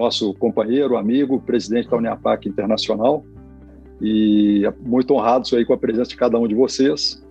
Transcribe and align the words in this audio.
nosso 0.00 0.32
companheiro, 0.34 0.96
amigo, 0.96 1.40
presidente 1.40 1.88
da 1.88 1.96
Uniapac 1.98 2.48
Internacional, 2.48 3.24
e 4.00 4.62
muito 4.80 5.12
honrados 5.14 5.52
aí 5.52 5.64
com 5.64 5.74
a 5.74 5.78
presença 5.78 6.10
de 6.10 6.16
cada 6.16 6.38
um 6.38 6.48
de 6.48 6.54
vocês 6.54 7.22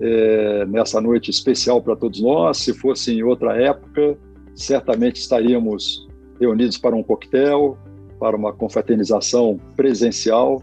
é, 0.00 0.64
nessa 0.66 1.00
noite 1.00 1.30
especial 1.30 1.82
para 1.82 1.94
todos 1.94 2.20
nós. 2.20 2.58
Se 2.58 2.72
fosse 2.72 3.12
em 3.12 3.22
outra 3.22 3.60
época, 3.60 4.16
certamente 4.54 5.16
estaríamos 5.16 6.08
reunidos 6.40 6.78
para 6.78 6.96
um 6.96 7.02
coquetel, 7.02 7.76
para 8.18 8.36
uma 8.36 8.52
confraternização 8.52 9.60
presencial, 9.76 10.62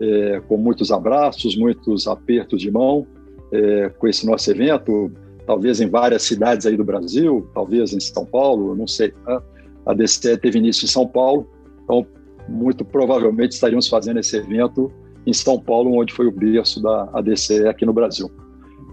é, 0.00 0.40
com 0.48 0.56
muitos 0.56 0.90
abraços, 0.90 1.56
muitos 1.56 2.06
apertos 2.08 2.62
de 2.62 2.70
mão, 2.70 3.06
é, 3.52 3.90
com 3.90 4.08
esse 4.08 4.26
nosso 4.26 4.50
evento, 4.50 5.12
talvez 5.46 5.80
em 5.80 5.88
várias 5.88 6.22
cidades 6.22 6.66
aí 6.66 6.76
do 6.76 6.84
Brasil, 6.84 7.46
talvez 7.52 7.92
em 7.92 8.00
São 8.00 8.24
Paulo, 8.24 8.74
não 8.74 8.86
sei. 8.86 9.12
Né? 9.26 9.40
A 9.86 9.94
DCE 9.94 10.36
teve 10.38 10.58
início 10.58 10.84
em 10.84 10.88
São 10.88 11.06
Paulo, 11.06 11.48
então 11.82 12.06
muito 12.48 12.84
provavelmente 12.84 13.52
estaríamos 13.52 13.88
fazendo 13.88 14.18
esse 14.18 14.36
evento 14.36 14.92
em 15.26 15.32
São 15.32 15.58
Paulo, 15.58 15.98
onde 15.98 16.12
foi 16.12 16.26
o 16.26 16.32
berço 16.32 16.82
da 16.82 17.08
ADCE 17.12 17.66
aqui 17.66 17.86
no 17.86 17.92
Brasil. 17.92 18.30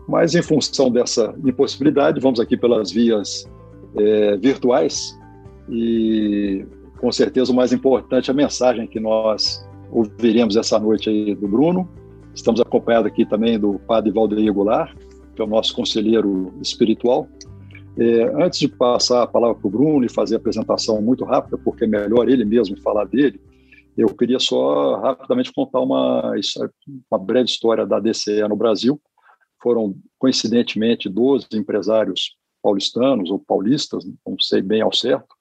Mas, 0.07 0.33
em 0.35 0.41
função 0.41 0.89
dessa 0.89 1.33
impossibilidade, 1.45 2.19
vamos 2.19 2.39
aqui 2.39 2.57
pelas 2.57 2.91
vias 2.91 3.49
é, 3.95 4.37
virtuais 4.37 5.17
e, 5.69 6.65
com 6.99 7.11
certeza, 7.11 7.51
o 7.51 7.55
mais 7.55 7.71
importante, 7.71 8.31
a 8.31 8.33
mensagem 8.33 8.87
que 8.87 8.99
nós 8.99 9.65
ouviremos 9.91 10.55
essa 10.55 10.79
noite 10.79 11.09
aí 11.09 11.35
do 11.35 11.47
Bruno. 11.47 11.87
Estamos 12.33 12.61
acompanhados 12.61 13.11
aqui 13.11 13.25
também 13.25 13.59
do 13.59 13.79
padre 13.79 14.11
Valdeir 14.11 14.53
Goulart, 14.53 14.95
que 15.35 15.41
é 15.41 15.45
o 15.45 15.47
nosso 15.47 15.75
conselheiro 15.75 16.53
espiritual. 16.61 17.27
É, 17.97 18.23
antes 18.43 18.59
de 18.59 18.67
passar 18.67 19.23
a 19.23 19.27
palavra 19.27 19.55
para 19.55 19.67
o 19.67 19.71
Bruno 19.71 20.05
e 20.05 20.09
fazer 20.09 20.35
a 20.35 20.37
apresentação 20.37 21.01
muito 21.01 21.25
rápida, 21.25 21.57
porque 21.57 21.83
é 21.83 21.87
melhor 21.87 22.29
ele 22.29 22.45
mesmo 22.45 22.79
falar 22.81 23.05
dele, 23.05 23.39
eu 23.97 24.07
queria 24.15 24.39
só 24.39 24.95
rapidamente 24.99 25.51
contar 25.51 25.81
uma, 25.81 26.33
uma 27.11 27.19
breve 27.19 27.49
história 27.49 27.85
da 27.85 27.99
DCE 27.99 28.47
no 28.47 28.55
Brasil. 28.55 28.99
Foram, 29.61 29.95
coincidentemente, 30.17 31.09
12 31.09 31.47
empresários 31.53 32.35
paulistanos 32.63 33.29
ou 33.29 33.39
paulistas, 33.39 34.05
não 34.25 34.39
sei 34.39 34.61
bem 34.61 34.81
ao 34.81 34.93
certo, 34.93 35.35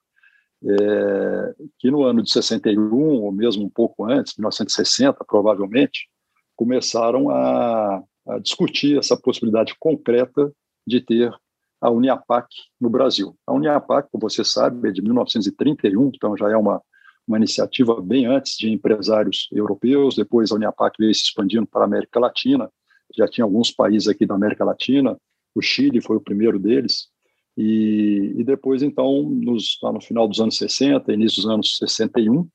é, 0.62 1.54
que 1.78 1.90
no 1.90 2.02
ano 2.02 2.22
de 2.22 2.30
61, 2.30 3.22
ou 3.22 3.32
mesmo 3.32 3.64
um 3.64 3.70
pouco 3.70 4.04
antes, 4.04 4.36
1960, 4.36 5.24
provavelmente, 5.24 6.08
começaram 6.56 7.30
a, 7.30 8.02
a 8.26 8.38
discutir 8.40 8.98
essa 8.98 9.16
possibilidade 9.16 9.74
concreta 9.78 10.52
de 10.86 11.00
ter 11.00 11.32
a 11.80 11.90
Uniapac 11.90 12.48
no 12.80 12.90
Brasil. 12.90 13.36
A 13.46 13.52
Uniapac, 13.52 14.08
como 14.10 14.28
você 14.28 14.44
sabe, 14.44 14.88
é 14.88 14.92
de 14.92 15.02
1931, 15.02 16.10
então 16.14 16.36
já 16.36 16.50
é 16.50 16.56
uma 16.56 16.82
uma 17.30 17.36
iniciativa 17.36 18.00
bem 18.00 18.26
antes 18.26 18.56
de 18.56 18.68
empresários 18.68 19.48
europeus, 19.52 20.16
depois 20.16 20.50
a 20.50 20.56
Uniapac 20.56 20.96
veio 20.98 21.14
se 21.14 21.22
expandindo 21.22 21.66
para 21.66 21.82
a 21.82 21.84
América 21.84 22.18
Latina, 22.18 22.68
já 23.16 23.26
tinha 23.28 23.44
alguns 23.44 23.70
países 23.70 24.08
aqui 24.08 24.26
da 24.26 24.34
América 24.34 24.64
Latina, 24.64 25.16
o 25.54 25.62
Chile 25.62 26.00
foi 26.00 26.16
o 26.16 26.20
primeiro 26.20 26.58
deles, 26.58 27.08
e, 27.56 28.34
e 28.36 28.44
depois, 28.44 28.82
então, 28.82 29.22
nos, 29.22 29.78
no 29.80 30.00
final 30.00 30.26
dos 30.26 30.40
anos 30.40 30.56
60, 30.56 31.12
início 31.12 31.42
dos 31.42 31.50
anos 31.50 31.76
61, 31.78 32.48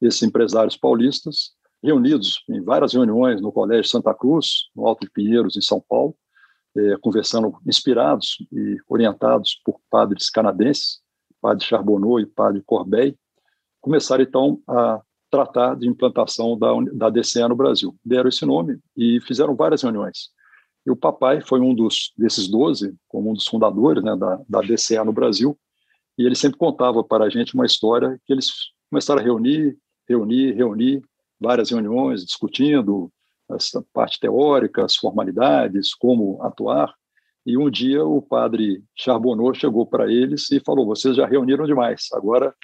esses 0.00 0.22
empresários 0.22 0.76
paulistas, 0.76 1.52
reunidos 1.82 2.42
em 2.48 2.62
várias 2.62 2.94
reuniões 2.94 3.42
no 3.42 3.52
Colégio 3.52 3.90
Santa 3.90 4.14
Cruz, 4.14 4.68
no 4.74 4.86
Alto 4.86 5.04
de 5.04 5.12
Pinheiros, 5.12 5.56
em 5.56 5.60
São 5.60 5.82
Paulo, 5.86 6.16
eh, 6.76 6.96
conversando, 7.00 7.56
inspirados 7.66 8.36
e 8.52 8.76
orientados 8.88 9.60
por 9.64 9.80
padres 9.90 10.30
canadenses, 10.30 11.00
padre 11.40 11.64
Charbonneau 11.64 12.18
e 12.20 12.26
padre 12.26 12.62
Corbeil, 12.66 13.16
começaram 13.80 14.24
então 14.24 14.60
a 14.68 15.00
tratar 15.30 15.76
de 15.76 15.88
implantação 15.88 16.58
da, 16.58 16.68
da 16.92 17.10
DCE 17.10 17.46
no 17.48 17.56
Brasil. 17.56 17.94
Deram 18.04 18.28
esse 18.28 18.46
nome 18.46 18.78
e 18.96 19.20
fizeram 19.20 19.54
várias 19.54 19.82
reuniões. 19.82 20.30
E 20.86 20.90
o 20.90 20.96
papai 20.96 21.40
foi 21.40 21.60
um 21.60 21.74
dos 21.74 22.12
desses 22.16 22.48
12, 22.48 22.94
como 23.08 23.30
um 23.30 23.34
dos 23.34 23.46
fundadores 23.46 24.02
né, 24.02 24.14
da, 24.16 24.40
da 24.48 24.60
DCE 24.60 25.02
no 25.04 25.12
Brasil, 25.12 25.58
e 26.16 26.24
ele 26.24 26.34
sempre 26.34 26.58
contava 26.58 27.02
para 27.02 27.24
a 27.24 27.28
gente 27.28 27.54
uma 27.54 27.66
história 27.66 28.18
que 28.24 28.32
eles 28.32 28.48
começaram 28.90 29.20
a 29.20 29.24
reunir, 29.24 29.76
reunir, 30.08 30.52
reunir, 30.52 31.02
várias 31.40 31.70
reuniões, 31.70 32.24
discutindo 32.24 33.10
essa 33.50 33.84
parte 33.92 34.18
teórica, 34.18 34.84
as 34.84 34.96
formalidades, 34.96 35.94
como 35.94 36.42
atuar. 36.42 36.94
E 37.46 37.58
um 37.58 37.70
dia 37.70 38.04
o 38.04 38.22
padre 38.22 38.82
Charbonneau 38.94 39.52
chegou 39.54 39.86
para 39.86 40.10
eles 40.10 40.50
e 40.50 40.60
falou: 40.60 40.86
vocês 40.86 41.16
já 41.16 41.26
reuniram 41.26 41.66
demais, 41.66 42.08
agora 42.12 42.54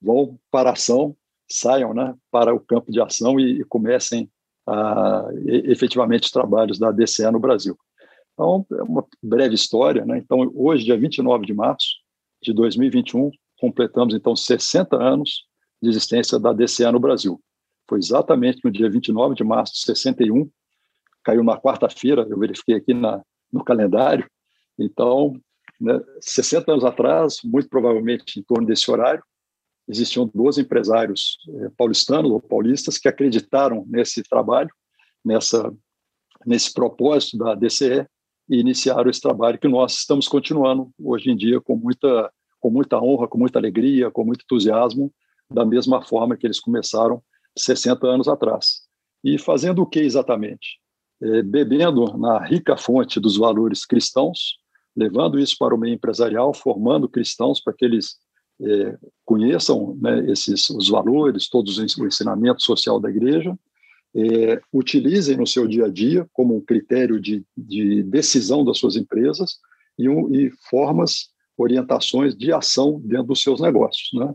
vão 0.00 0.38
para 0.50 0.70
a 0.70 0.72
ação, 0.72 1.14
saiam 1.50 1.92
né, 1.92 2.14
para 2.30 2.54
o 2.54 2.60
campo 2.60 2.90
de 2.90 3.00
ação 3.00 3.38
e, 3.38 3.60
e 3.60 3.64
comecem 3.64 4.30
a, 4.66 5.28
efetivamente 5.46 6.24
os 6.24 6.30
trabalhos 6.30 6.78
da 6.78 6.90
DCE 6.90 7.30
no 7.30 7.40
Brasil. 7.40 7.76
Então, 8.32 8.64
é 8.72 8.82
uma 8.82 9.04
breve 9.22 9.54
história. 9.54 10.04
Né? 10.04 10.18
Então, 10.18 10.50
hoje, 10.54 10.84
dia 10.84 10.96
29 10.96 11.44
de 11.44 11.52
março 11.52 11.86
de 12.42 12.54
2021, 12.54 13.30
completamos, 13.58 14.14
então, 14.14 14.34
60 14.34 14.96
anos 14.96 15.46
de 15.82 15.90
existência 15.90 16.38
da 16.38 16.52
DCE 16.52 16.90
no 16.90 16.98
Brasil. 16.98 17.38
Foi 17.90 17.98
exatamente 17.98 18.60
no 18.62 18.70
dia 18.70 18.88
29 18.88 19.34
de 19.34 19.42
março 19.42 19.72
de 19.72 19.80
61, 19.80 20.48
caiu 21.24 21.42
na 21.42 21.60
quarta-feira, 21.60 22.24
eu 22.30 22.38
verifiquei 22.38 22.76
aqui 22.76 22.94
na, 22.94 23.20
no 23.52 23.64
calendário. 23.64 24.30
Então, 24.78 25.32
né, 25.80 26.00
60 26.20 26.70
anos 26.70 26.84
atrás, 26.84 27.38
muito 27.42 27.68
provavelmente 27.68 28.38
em 28.38 28.44
torno 28.44 28.64
desse 28.64 28.88
horário, 28.88 29.24
existiam 29.88 30.30
12 30.32 30.60
empresários 30.60 31.36
eh, 31.48 31.70
paulistanos 31.76 32.30
ou 32.30 32.40
paulistas 32.40 32.96
que 32.96 33.08
acreditaram 33.08 33.84
nesse 33.88 34.22
trabalho, 34.22 34.70
nessa, 35.24 35.74
nesse 36.46 36.72
propósito 36.72 37.38
da 37.38 37.56
DCE 37.56 38.06
e 38.48 38.60
iniciaram 38.60 39.10
esse 39.10 39.20
trabalho 39.20 39.58
que 39.58 39.66
nós 39.66 39.94
estamos 39.94 40.28
continuando 40.28 40.92
hoje 40.96 41.28
em 41.28 41.36
dia 41.36 41.60
com 41.60 41.74
muita, 41.74 42.32
com 42.60 42.70
muita 42.70 43.02
honra, 43.02 43.26
com 43.26 43.36
muita 43.36 43.58
alegria, 43.58 44.12
com 44.12 44.24
muito 44.24 44.44
entusiasmo, 44.44 45.12
da 45.50 45.66
mesma 45.66 46.00
forma 46.00 46.36
que 46.36 46.46
eles 46.46 46.60
começaram 46.60 47.20
60 47.56 48.06
anos 48.06 48.28
atrás. 48.28 48.82
E 49.22 49.38
fazendo 49.38 49.82
o 49.82 49.86
que 49.86 50.00
exatamente? 50.00 50.78
É, 51.22 51.42
bebendo 51.42 52.16
na 52.16 52.38
rica 52.44 52.76
fonte 52.76 53.20
dos 53.20 53.36
valores 53.36 53.84
cristãos, 53.84 54.58
levando 54.96 55.38
isso 55.38 55.56
para 55.58 55.74
o 55.74 55.78
meio 55.78 55.94
empresarial, 55.94 56.54
formando 56.54 57.08
cristãos 57.08 57.60
para 57.60 57.74
que 57.74 57.84
eles 57.84 58.16
é, 58.62 58.98
conheçam 59.24 59.96
né, 60.00 60.30
esses 60.30 60.68
os 60.70 60.88
valores, 60.88 61.48
todos 61.48 61.78
o 61.78 62.06
ensinamento 62.06 62.62
social 62.62 62.98
da 62.98 63.10
igreja, 63.10 63.56
é, 64.14 64.60
utilizem 64.72 65.36
no 65.36 65.46
seu 65.46 65.66
dia 65.66 65.86
a 65.86 65.88
dia 65.88 66.26
como 66.32 66.56
um 66.56 66.60
critério 66.60 67.20
de, 67.20 67.44
de 67.56 68.02
decisão 68.02 68.64
das 68.64 68.78
suas 68.78 68.96
empresas 68.96 69.58
e, 69.98 70.08
um, 70.08 70.34
e, 70.34 70.50
formas, 70.68 71.30
orientações 71.56 72.34
de 72.34 72.52
ação 72.52 73.00
dentro 73.04 73.28
dos 73.28 73.42
seus 73.42 73.60
negócios, 73.60 74.08
né, 74.14 74.34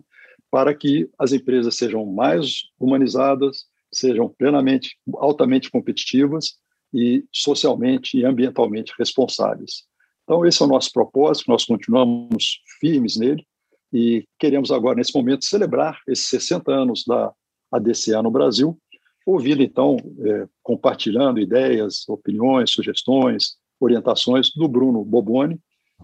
para 0.56 0.74
que 0.74 1.10
as 1.20 1.34
empresas 1.34 1.76
sejam 1.76 2.06
mais 2.06 2.70
humanizadas, 2.80 3.66
sejam 3.92 4.30
plenamente, 4.30 4.98
altamente 5.16 5.70
competitivas 5.70 6.54
e 6.94 7.26
socialmente 7.30 8.18
e 8.18 8.24
ambientalmente 8.24 8.94
responsáveis. 8.98 9.84
Então, 10.24 10.46
esse 10.46 10.62
é 10.62 10.66
o 10.66 10.70
nosso 10.70 10.94
propósito, 10.94 11.52
nós 11.52 11.66
continuamos 11.66 12.62
firmes 12.80 13.18
nele, 13.18 13.46
e 13.92 14.26
queremos 14.40 14.72
agora, 14.72 14.96
nesse 14.96 15.14
momento, 15.14 15.44
celebrar 15.44 16.00
esses 16.08 16.30
60 16.30 16.72
anos 16.72 17.04
da 17.06 17.34
ADCA 17.70 18.24
no 18.24 18.32
Brasil, 18.32 18.80
ouvindo, 19.26 19.62
então, 19.62 19.98
é, 20.22 20.48
compartilhando 20.64 21.38
ideias, 21.38 22.08
opiniões, 22.08 22.72
sugestões, 22.72 23.58
orientações 23.78 24.52
do 24.56 24.70
Bruno 24.70 25.04
Boboni, 25.04 25.60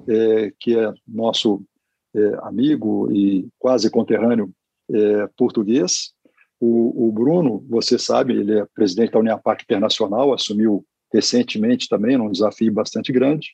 é, 0.09 0.51
que 0.59 0.77
é 0.77 0.91
nosso 1.07 1.63
é, 2.15 2.39
amigo 2.43 3.11
e 3.11 3.47
quase 3.57 3.89
conterrâneo 3.89 4.51
é, 4.89 5.27
português. 5.37 6.11
O, 6.59 7.07
o, 7.07 7.11
Bruno, 7.11 7.65
você 7.69 7.97
sabe, 7.97 8.33
ele 8.33 8.59
é 8.59 8.67
presidente 8.73 9.11
da 9.11 9.19
Uniapac 9.19 9.63
Internacional, 9.63 10.33
assumiu 10.33 10.85
recentemente 11.11 11.89
também, 11.89 12.17
num 12.17 12.31
desafio 12.31 12.71
bastante 12.71 13.11
grande, 13.11 13.49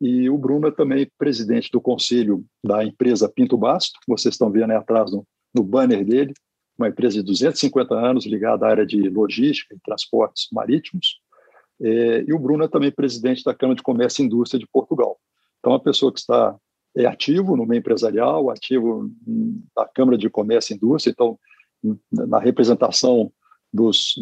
e 0.00 0.30
o 0.30 0.38
Bruno 0.38 0.68
é 0.68 0.70
também 0.70 1.10
presidente 1.18 1.70
do 1.70 1.80
conselho 1.80 2.44
da 2.64 2.84
empresa 2.84 3.28
Pinto 3.28 3.56
Basto, 3.56 3.98
vocês 4.08 4.34
estão 4.34 4.50
vendo 4.50 4.70
aí 4.70 4.76
atrás 4.76 5.12
no, 5.12 5.26
no 5.54 5.62
banner 5.62 6.04
dele, 6.04 6.32
uma 6.78 6.88
empresa 6.88 7.16
de 7.16 7.22
250 7.22 7.94
anos 7.94 8.24
ligada 8.24 8.66
à 8.66 8.70
área 8.70 8.86
de 8.86 9.08
logística 9.10 9.74
e 9.74 9.80
transportes 9.84 10.48
marítimos. 10.50 11.20
É, 11.82 12.24
e 12.26 12.32
o 12.32 12.38
Bruno 12.38 12.64
é 12.64 12.68
também 12.68 12.90
presidente 12.90 13.44
da 13.44 13.54
Câmara 13.54 13.76
de 13.76 13.82
Comércio 13.82 14.22
e 14.22 14.26
Indústria 14.26 14.58
de 14.58 14.66
Portugal. 14.66 15.18
Então, 15.58 15.72
é 15.72 15.74
uma 15.74 15.82
pessoa 15.82 16.10
que 16.10 16.20
está 16.20 16.56
é 16.96 17.06
ativo 17.06 17.56
no 17.56 17.66
meio 17.66 17.78
empresarial, 17.78 18.50
ativo 18.50 19.10
na 19.76 19.86
Câmara 19.86 20.18
de 20.18 20.28
Comércio 20.28 20.72
e 20.72 20.76
Indústria, 20.76 21.12
então, 21.12 21.38
na 22.10 22.38
representação 22.38 23.32
dos, 23.72 24.14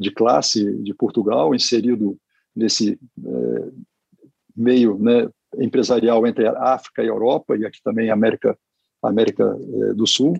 de 0.00 0.10
classe 0.10 0.64
de 0.82 0.94
Portugal, 0.94 1.54
inserido 1.54 2.16
nesse 2.56 2.98
é, 3.24 3.68
meio 4.56 4.98
né, 4.98 5.28
empresarial 5.58 6.26
entre 6.26 6.46
África 6.46 7.02
e 7.02 7.06
Europa, 7.06 7.56
e 7.56 7.66
aqui 7.66 7.82
também 7.82 8.10
América, 8.10 8.56
América 9.02 9.56
eh, 9.60 9.94
do 9.94 10.06
Sul. 10.06 10.34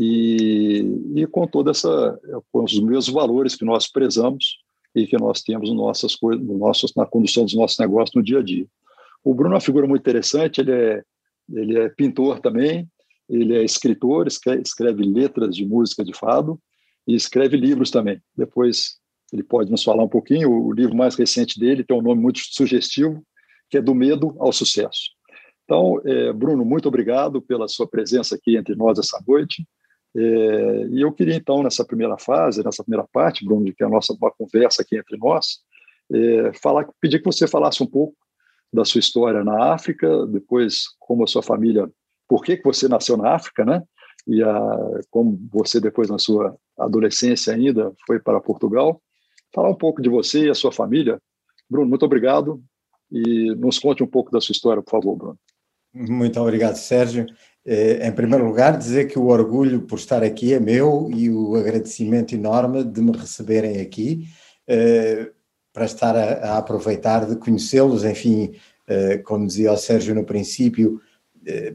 e, 0.00 0.84
e 1.14 1.26
com 1.26 1.46
toda 1.46 1.70
essa, 1.70 2.18
com 2.50 2.64
os 2.64 2.80
mesmos 2.80 3.08
valores 3.08 3.54
que 3.54 3.64
nós 3.64 3.90
prezamos 3.90 4.58
e 4.94 5.06
que 5.06 5.16
nós 5.16 5.42
temos 5.42 5.72
nossas 5.72 6.16
coisas, 6.16 6.44
nossos, 6.44 6.94
na 6.94 7.06
condução 7.06 7.44
dos 7.44 7.54
nossos 7.54 7.78
negócios 7.78 8.14
no 8.14 8.22
dia 8.22 8.40
a 8.40 8.42
dia. 8.42 8.66
O 9.24 9.34
Bruno 9.34 9.52
é 9.52 9.54
uma 9.54 9.60
figura 9.60 9.86
muito 9.86 10.00
interessante, 10.00 10.60
ele 10.60 10.72
é, 10.72 11.04
ele 11.50 11.78
é 11.78 11.88
pintor 11.88 12.40
também, 12.40 12.88
ele 13.28 13.56
é 13.56 13.64
escritor, 13.64 14.26
escreve, 14.26 15.02
letras 15.02 15.54
de 15.56 15.64
música 15.64 16.04
de 16.04 16.12
fado 16.14 16.60
e 17.06 17.14
escreve 17.14 17.56
livros 17.56 17.90
também. 17.90 18.20
Depois 18.36 18.98
ele 19.32 19.42
pode 19.42 19.70
nos 19.70 19.82
falar 19.82 20.04
um 20.04 20.08
pouquinho. 20.08 20.50
O 20.50 20.72
livro 20.72 20.94
mais 20.94 21.14
recente 21.14 21.58
dele 21.58 21.84
tem 21.84 21.96
um 21.96 22.02
nome 22.02 22.20
muito 22.20 22.40
sugestivo, 22.50 23.24
que 23.70 23.78
é 23.78 23.82
Do 23.82 23.94
Medo 23.94 24.36
ao 24.38 24.52
Sucesso. 24.52 25.10
Então, 25.64 26.00
é, 26.04 26.32
Bruno, 26.32 26.64
muito 26.64 26.88
obrigado 26.88 27.40
pela 27.40 27.68
sua 27.68 27.88
presença 27.88 28.34
aqui 28.34 28.56
entre 28.56 28.74
nós 28.74 28.98
essa 28.98 29.18
noite. 29.26 29.66
É, 30.14 30.86
e 30.90 31.00
eu 31.00 31.10
queria, 31.10 31.34
então, 31.34 31.62
nessa 31.62 31.84
primeira 31.84 32.18
fase, 32.18 32.62
nessa 32.62 32.84
primeira 32.84 33.08
parte, 33.10 33.44
Bruno, 33.44 33.72
que 33.72 33.82
é 33.82 33.86
a 33.86 33.90
nossa 33.90 34.14
conversa 34.36 34.82
aqui 34.82 34.98
entre 34.98 35.16
nós, 35.16 35.60
é, 36.12 36.52
falar, 36.52 36.86
pedir 37.00 37.20
que 37.20 37.24
você 37.24 37.46
falasse 37.46 37.82
um 37.82 37.86
pouco 37.86 38.14
da 38.72 38.84
sua 38.84 39.00
história 39.00 39.44
na 39.44 39.72
África, 39.74 40.26
depois 40.26 40.84
como 40.98 41.24
a 41.24 41.26
sua 41.26 41.42
família, 41.42 41.90
por 42.28 42.42
que, 42.42 42.56
que 42.56 42.64
você 42.64 42.88
nasceu 42.88 43.16
na 43.16 43.34
África, 43.34 43.64
né? 43.64 43.82
E 44.26 44.42
a, 44.42 45.00
como 45.10 45.38
você 45.52 45.80
depois 45.80 46.08
na 46.08 46.18
sua 46.18 46.56
adolescência 46.78 47.52
ainda 47.52 47.92
foi 48.06 48.18
para 48.18 48.40
Portugal. 48.40 49.02
Falar 49.54 49.68
um 49.68 49.74
pouco 49.74 50.00
de 50.00 50.08
você 50.08 50.46
e 50.46 50.50
a 50.50 50.54
sua 50.54 50.72
família. 50.72 51.20
Bruno, 51.68 51.88
muito 51.88 52.06
obrigado 52.06 52.62
e 53.10 53.54
nos 53.56 53.78
conte 53.78 54.02
um 54.02 54.06
pouco 54.06 54.30
da 54.30 54.40
sua 54.40 54.52
história, 54.52 54.82
por 54.82 54.90
favor, 54.90 55.16
Bruno. 55.16 55.38
Muito 55.92 56.40
obrigado, 56.40 56.76
Sérgio. 56.76 57.26
Eh, 57.64 58.06
em 58.06 58.12
primeiro 58.12 58.46
lugar, 58.46 58.78
dizer 58.78 59.06
que 59.08 59.18
o 59.18 59.26
orgulho 59.26 59.82
por 59.82 59.98
estar 59.98 60.22
aqui 60.22 60.54
é 60.54 60.60
meu 60.60 61.10
e 61.14 61.28
o 61.28 61.54
agradecimento 61.54 62.34
enorme 62.34 62.82
de 62.82 63.02
me 63.02 63.12
receberem 63.12 63.80
aqui 63.80 64.26
eh, 64.66 65.30
para 65.72 65.84
estar 65.84 66.16
a, 66.16 66.58
aproveitar 66.58 67.26
de 67.26 67.36
conhecê-los. 67.36 68.04
Enfim, 68.04 68.52
eh, 68.86 69.18
como 69.18 69.46
dizia 69.46 69.72
o 69.72 69.76
Sérgio 69.76 70.14
no 70.14 70.24
princípio, 70.24 71.00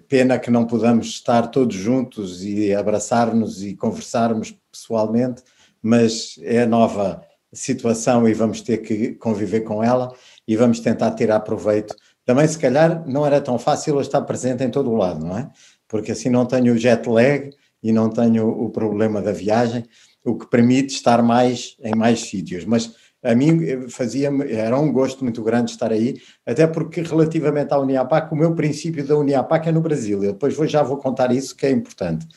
pena 0.07 0.39
que 0.39 0.49
não 0.49 0.65
podamos 0.65 1.07
estar 1.07 1.47
todos 1.47 1.75
juntos 1.75 2.41
e 2.41 2.73
abraçar-nos 2.73 3.61
e 3.61 3.75
conversarmos 3.75 4.57
pessoalmente, 4.71 5.43
mas 5.81 6.39
é 6.41 6.61
a 6.61 6.65
nova 6.65 7.21
situação 7.53 8.27
e 8.27 8.33
vamos 8.33 8.61
ter 8.61 8.77
que 8.77 9.13
conviver 9.15 9.61
com 9.61 9.83
ela 9.83 10.13
e 10.47 10.55
vamos 10.55 10.79
tentar 10.79 11.11
tirar 11.11 11.39
proveito. 11.41 11.95
Também, 12.25 12.47
se 12.47 12.59
calhar, 12.59 13.07
não 13.07 13.25
era 13.25 13.39
tão 13.39 13.57
fácil 13.57 13.95
eu 13.95 14.01
estar 14.01 14.21
presente 14.21 14.63
em 14.63 14.69
todo 14.69 14.91
o 14.91 14.95
lado, 14.95 15.25
não 15.25 15.37
é? 15.37 15.49
Porque 15.87 16.11
assim 16.11 16.29
não 16.29 16.45
tenho 16.45 16.73
o 16.73 16.77
jet 16.77 17.07
lag 17.07 17.49
e 17.81 17.91
não 17.91 18.09
tenho 18.09 18.47
o 18.49 18.69
problema 18.69 19.21
da 19.21 19.31
viagem, 19.31 19.85
o 20.25 20.37
que 20.37 20.49
permite 20.49 20.93
estar 20.93 21.23
mais 21.23 21.77
em 21.81 21.95
mais 21.95 22.21
sítios. 22.21 22.65
Mas 22.65 22.93
a 23.23 23.33
mim 23.33 23.89
fazia 23.89 24.29
era 24.49 24.77
um 24.77 24.91
gosto 24.91 25.23
muito 25.23 25.41
grande 25.43 25.71
estar 25.71 25.91
aí, 25.91 26.21
até 26.45 26.67
porque 26.67 27.01
relativamente 27.01 27.73
à 27.73 27.79
Uniapac, 27.79 28.31
o 28.31 28.37
meu 28.37 28.53
princípio 28.53 29.05
da 29.05 29.17
Uniapac 29.17 29.67
é 29.67 29.71
no 29.71 29.81
Brasil. 29.81 30.23
Eu 30.23 30.33
depois 30.33 30.55
vou, 30.55 30.67
já 30.67 30.83
vou 30.83 30.97
contar 30.97 31.31
isso, 31.31 31.55
que 31.55 31.65
é 31.65 31.71
importante. 31.71 32.27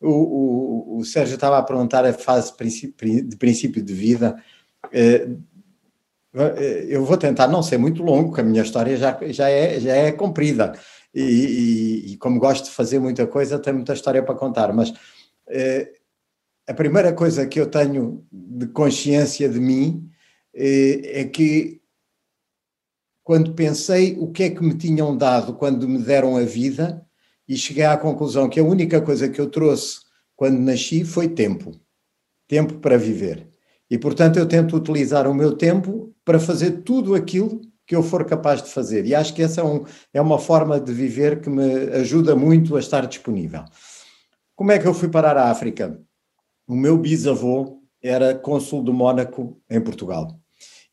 O, 0.00 0.10
o, 0.10 0.98
o 0.98 1.04
Sérgio 1.04 1.34
estava 1.34 1.58
a 1.58 1.62
perguntar 1.62 2.04
a 2.04 2.12
fase 2.12 2.52
de 2.52 3.36
princípio 3.36 3.82
de 3.82 3.94
vida. 3.94 4.36
Eh, 4.92 5.28
eh, 6.34 6.86
eu 6.88 7.04
vou 7.04 7.16
tentar 7.16 7.48
não 7.48 7.62
ser 7.62 7.78
muito 7.78 8.02
longo, 8.02 8.28
porque 8.28 8.40
a 8.40 8.44
minha 8.44 8.62
história 8.62 8.96
já, 8.96 9.18
já, 9.28 9.48
é, 9.48 9.78
já 9.80 9.94
é 9.94 10.12
comprida. 10.12 10.72
E, 11.14 11.22
e, 11.22 12.12
e 12.12 12.16
como 12.16 12.40
gosto 12.40 12.64
de 12.64 12.70
fazer 12.70 12.98
muita 12.98 13.26
coisa, 13.26 13.58
tenho 13.58 13.76
muita 13.76 13.92
história 13.92 14.22
para 14.22 14.34
contar. 14.34 14.72
Mas 14.72 14.92
eh, 15.48 15.92
a 16.66 16.74
primeira 16.74 17.12
coisa 17.12 17.46
que 17.46 17.60
eu 17.60 17.66
tenho 17.66 18.24
de 18.32 18.66
consciência 18.68 19.48
de 19.48 19.60
mim 19.60 20.08
eh, 20.08 20.11
é 20.54 21.24
que 21.24 21.80
quando 23.22 23.54
pensei 23.54 24.16
o 24.18 24.30
que 24.30 24.44
é 24.44 24.50
que 24.50 24.62
me 24.62 24.74
tinham 24.74 25.16
dado 25.16 25.54
quando 25.54 25.88
me 25.88 25.98
deram 25.98 26.36
a 26.36 26.42
vida 26.42 27.06
e 27.48 27.56
cheguei 27.56 27.84
à 27.84 27.96
conclusão 27.96 28.48
que 28.48 28.60
a 28.60 28.64
única 28.64 29.00
coisa 29.00 29.28
que 29.28 29.40
eu 29.40 29.48
trouxe 29.48 30.00
quando 30.34 30.58
nasci 30.58 31.04
foi 31.04 31.28
tempo. 31.28 31.72
Tempo 32.48 32.74
para 32.74 32.98
viver. 32.98 33.48
E, 33.88 33.98
portanto, 33.98 34.38
eu 34.38 34.46
tento 34.46 34.76
utilizar 34.76 35.28
o 35.28 35.34
meu 35.34 35.56
tempo 35.56 36.14
para 36.24 36.40
fazer 36.40 36.82
tudo 36.82 37.14
aquilo 37.14 37.60
que 37.86 37.94
eu 37.94 38.02
for 38.02 38.24
capaz 38.24 38.62
de 38.62 38.70
fazer. 38.70 39.06
E 39.06 39.14
acho 39.14 39.34
que 39.34 39.42
essa 39.42 39.60
é, 39.60 39.64
um, 39.64 39.84
é 40.14 40.20
uma 40.20 40.38
forma 40.38 40.80
de 40.80 40.92
viver 40.92 41.40
que 41.40 41.50
me 41.50 41.74
ajuda 41.92 42.34
muito 42.34 42.76
a 42.76 42.80
estar 42.80 43.06
disponível. 43.06 43.64
Como 44.56 44.72
é 44.72 44.78
que 44.78 44.86
eu 44.86 44.94
fui 44.94 45.08
parar 45.08 45.36
à 45.36 45.50
África? 45.50 46.00
O 46.66 46.74
meu 46.74 46.96
bisavô 46.96 47.82
era 48.02 48.34
cônsul 48.34 48.82
do 48.82 48.92
Mónaco 48.92 49.60
em 49.68 49.80
Portugal. 49.80 50.41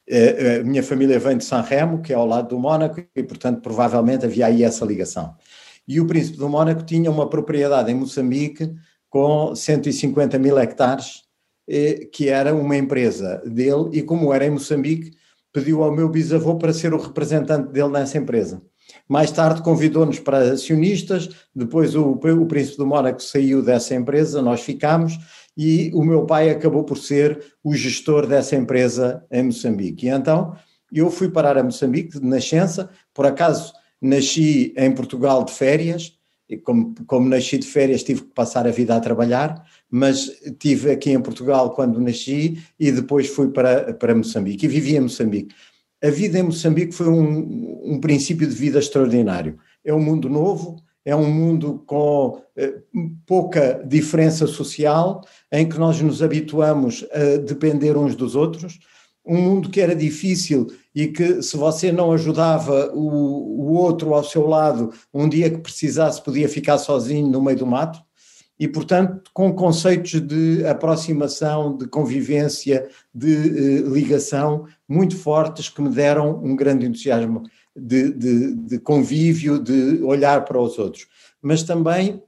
Eh, 0.09 0.61
a 0.61 0.63
minha 0.63 0.81
família 0.81 1.19
vem 1.19 1.37
de 1.37 1.45
San 1.45 1.61
Remo, 1.61 2.01
que 2.01 2.11
é 2.11 2.15
ao 2.15 2.25
lado 2.25 2.49
do 2.49 2.59
Mónaco, 2.59 2.99
e 3.15 3.23
portanto 3.23 3.61
provavelmente 3.61 4.25
havia 4.25 4.47
aí 4.47 4.63
essa 4.63 4.83
ligação. 4.83 5.35
E 5.87 6.01
o 6.01 6.07
príncipe 6.07 6.37
do 6.37 6.49
Mónaco 6.49 6.83
tinha 6.83 7.11
uma 7.11 7.29
propriedade 7.29 7.91
em 7.91 7.95
Moçambique 7.95 8.73
com 9.07 9.55
150 9.55 10.39
mil 10.39 10.57
hectares, 10.57 11.23
eh, 11.67 12.07
que 12.11 12.27
era 12.27 12.55
uma 12.55 12.75
empresa 12.75 13.41
dele, 13.45 13.89
e 13.93 14.01
como 14.01 14.33
era 14.33 14.45
em 14.45 14.49
Moçambique, 14.49 15.11
pediu 15.53 15.83
ao 15.83 15.91
meu 15.91 16.09
bisavô 16.09 16.57
para 16.57 16.73
ser 16.73 16.93
o 16.93 16.97
representante 16.97 17.71
dele 17.71 17.89
nessa 17.89 18.17
empresa. 18.17 18.61
Mais 19.07 19.31
tarde 19.31 19.61
convidou-nos 19.61 20.19
para 20.19 20.39
acionistas, 20.53 21.29
depois 21.55 21.95
o, 21.95 22.11
o 22.11 22.45
príncipe 22.47 22.77
do 22.77 22.87
Mónaco 22.87 23.21
saiu 23.21 23.61
dessa 23.61 23.93
empresa, 23.93 24.41
nós 24.41 24.61
ficámos, 24.61 25.17
e 25.61 25.91
o 25.93 26.05
meu 26.05 26.25
pai 26.25 26.49
acabou 26.49 26.85
por 26.85 26.97
ser 26.97 27.43
o 27.61 27.75
gestor 27.75 28.25
dessa 28.25 28.55
empresa 28.55 29.25
em 29.29 29.43
Moçambique. 29.43 30.05
E 30.05 30.09
então 30.09 30.55
eu 30.89 31.11
fui 31.11 31.29
parar 31.29 31.57
a 31.57 31.63
Moçambique 31.63 32.17
de 32.17 32.25
nascença, 32.25 32.89
por 33.13 33.25
acaso 33.25 33.73
nasci 34.01 34.73
em 34.77 34.89
Portugal 34.93 35.43
de 35.43 35.51
férias, 35.51 36.17
e 36.47 36.55
como, 36.55 36.95
como 37.05 37.27
nasci 37.27 37.57
de 37.57 37.67
férias 37.67 38.03
tive 38.03 38.21
que 38.21 38.33
passar 38.33 38.65
a 38.65 38.71
vida 38.71 38.95
a 38.95 39.01
trabalhar, 39.01 39.61
mas 39.91 40.31
tive 40.57 40.91
aqui 40.91 41.11
em 41.11 41.21
Portugal 41.21 41.71
quando 41.71 41.99
nasci 41.99 42.63
e 42.79 42.89
depois 42.89 43.27
fui 43.27 43.49
para, 43.49 43.93
para 43.95 44.15
Moçambique 44.15 44.65
e 44.65 44.69
vivi 44.69 44.95
em 44.95 45.01
Moçambique. 45.01 45.53
A 46.01 46.09
vida 46.09 46.39
em 46.39 46.43
Moçambique 46.43 46.93
foi 46.93 47.09
um, 47.09 47.95
um 47.95 47.99
princípio 47.99 48.47
de 48.47 48.55
vida 48.55 48.79
extraordinário. 48.79 49.59
É 49.83 49.93
um 49.93 49.99
mundo 49.99 50.29
novo, 50.29 50.81
é 51.05 51.15
um 51.15 51.31
mundo 51.31 51.83
com 51.85 52.41
eh, 52.55 52.75
pouca 53.25 53.83
diferença 53.85 54.45
social, 54.47 55.21
em 55.51 55.67
que 55.67 55.79
nós 55.79 56.01
nos 56.01 56.21
habituamos 56.21 57.05
a 57.11 57.37
depender 57.37 57.97
uns 57.97 58.15
dos 58.15 58.35
outros, 58.35 58.79
um 59.25 59.37
mundo 59.37 59.69
que 59.69 59.81
era 59.81 59.95
difícil 59.95 60.67
e 60.93 61.07
que, 61.07 61.41
se 61.41 61.55
você 61.55 61.91
não 61.91 62.11
ajudava 62.11 62.91
o, 62.93 63.69
o 63.69 63.73
outro 63.73 64.13
ao 64.13 64.23
seu 64.23 64.47
lado, 64.47 64.91
um 65.13 65.29
dia 65.29 65.49
que 65.49 65.59
precisasse, 65.59 66.23
podia 66.23 66.49
ficar 66.49 66.77
sozinho 66.77 67.27
no 67.27 67.41
meio 67.41 67.57
do 67.57 67.65
mato, 67.65 67.99
e, 68.59 68.67
portanto, 68.67 69.31
com 69.33 69.53
conceitos 69.53 70.19
de 70.19 70.65
aproximação, 70.65 71.77
de 71.77 71.87
convivência, 71.87 72.89
de 73.13 73.33
eh, 73.33 73.81
ligação 73.87 74.65
muito 74.85 75.15
fortes 75.15 75.69
que 75.69 75.81
me 75.81 75.89
deram 75.89 76.43
um 76.43 76.57
grande 76.57 76.85
entusiasmo 76.85 77.43
de, 77.79 78.11
de, 78.11 78.55
de 78.55 78.79
convívio, 78.79 79.59
de 79.59 80.01
olhar 80.03 80.45
para 80.45 80.59
os 80.59 80.77
outros, 80.77 81.07
mas 81.41 81.63
também 81.63 82.21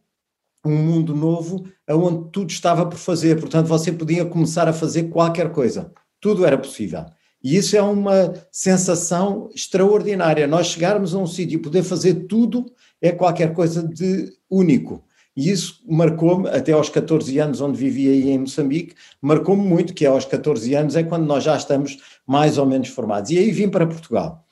um 0.66 0.76
mundo 0.76 1.16
novo 1.16 1.66
onde 1.90 2.30
tudo 2.32 2.52
estava 2.52 2.86
por 2.86 2.98
fazer, 2.98 3.40
portanto 3.40 3.68
você 3.68 3.92
podia 3.92 4.26
começar 4.26 4.68
a 4.68 4.74
fazer 4.74 5.04
qualquer 5.10 5.52
coisa, 5.52 5.92
tudo 6.20 6.46
era 6.46 6.58
possível. 6.58 7.06
E 7.44 7.58
isso 7.58 7.76
é 7.76 7.82
uma 7.82 8.34
sensação 8.52 9.50
extraordinária. 9.54 10.46
Nós 10.46 10.68
chegarmos 10.68 11.16
a 11.16 11.18
um 11.18 11.26
sítio 11.26 11.56
e 11.56 11.62
poder 11.62 11.82
fazer 11.82 12.28
tudo 12.28 12.72
é 13.02 13.12
qualquer 13.12 13.54
coisa 13.54 13.82
de 13.82 14.32
único. 14.50 15.04
E 15.36 15.50
isso 15.50 15.82
marcou-me, 15.88 16.50
até 16.50 16.74
aos 16.74 16.90
14 16.90 17.40
anos, 17.40 17.62
onde 17.62 17.78
vivia 17.78 18.12
aí 18.12 18.30
em 18.30 18.40
Moçambique, 18.40 18.94
marcou-me 19.22 19.64
muito, 19.64 19.94
que 19.94 20.06
aos 20.06 20.26
14 20.26 20.76
anos 20.76 20.96
é 20.96 21.04
quando 21.04 21.26
nós 21.26 21.44
já 21.44 21.56
estamos 21.56 21.98
mais 22.28 22.58
ou 22.58 22.66
menos 22.66 22.90
formados. 22.90 23.32
E 23.32 23.40
aí 23.40 23.52
vim 23.52 23.70
para 23.70 23.88
Portugal. 23.88 24.46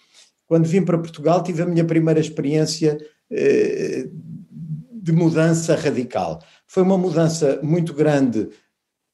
Quando 0.50 0.66
vim 0.66 0.82
para 0.82 0.98
Portugal, 0.98 1.44
tive 1.44 1.62
a 1.62 1.66
minha 1.68 1.86
primeira 1.86 2.20
experiência 2.20 2.98
eh, 3.32 4.08
de 4.92 5.12
mudança 5.12 5.76
radical. 5.76 6.42
Foi 6.66 6.82
uma 6.82 6.98
mudança 6.98 7.60
muito 7.62 7.94
grande 7.94 8.50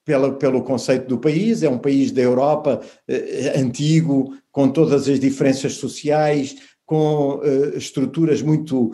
pela, 0.05 0.31
pelo 0.31 0.63
conceito 0.63 1.09
do 1.09 1.17
país, 1.17 1.61
é 1.61 1.69
um 1.69 1.77
país 1.77 2.13
da 2.13 2.21
Europa 2.21 2.79
eh, 3.05 3.53
antigo, 3.59 4.33
com 4.49 4.69
todas 4.69 5.09
as 5.09 5.19
diferenças 5.19 5.73
sociais, 5.73 6.55
com 6.85 7.41
eh, 7.43 7.73
estruturas 7.75 8.41
muito 8.41 8.93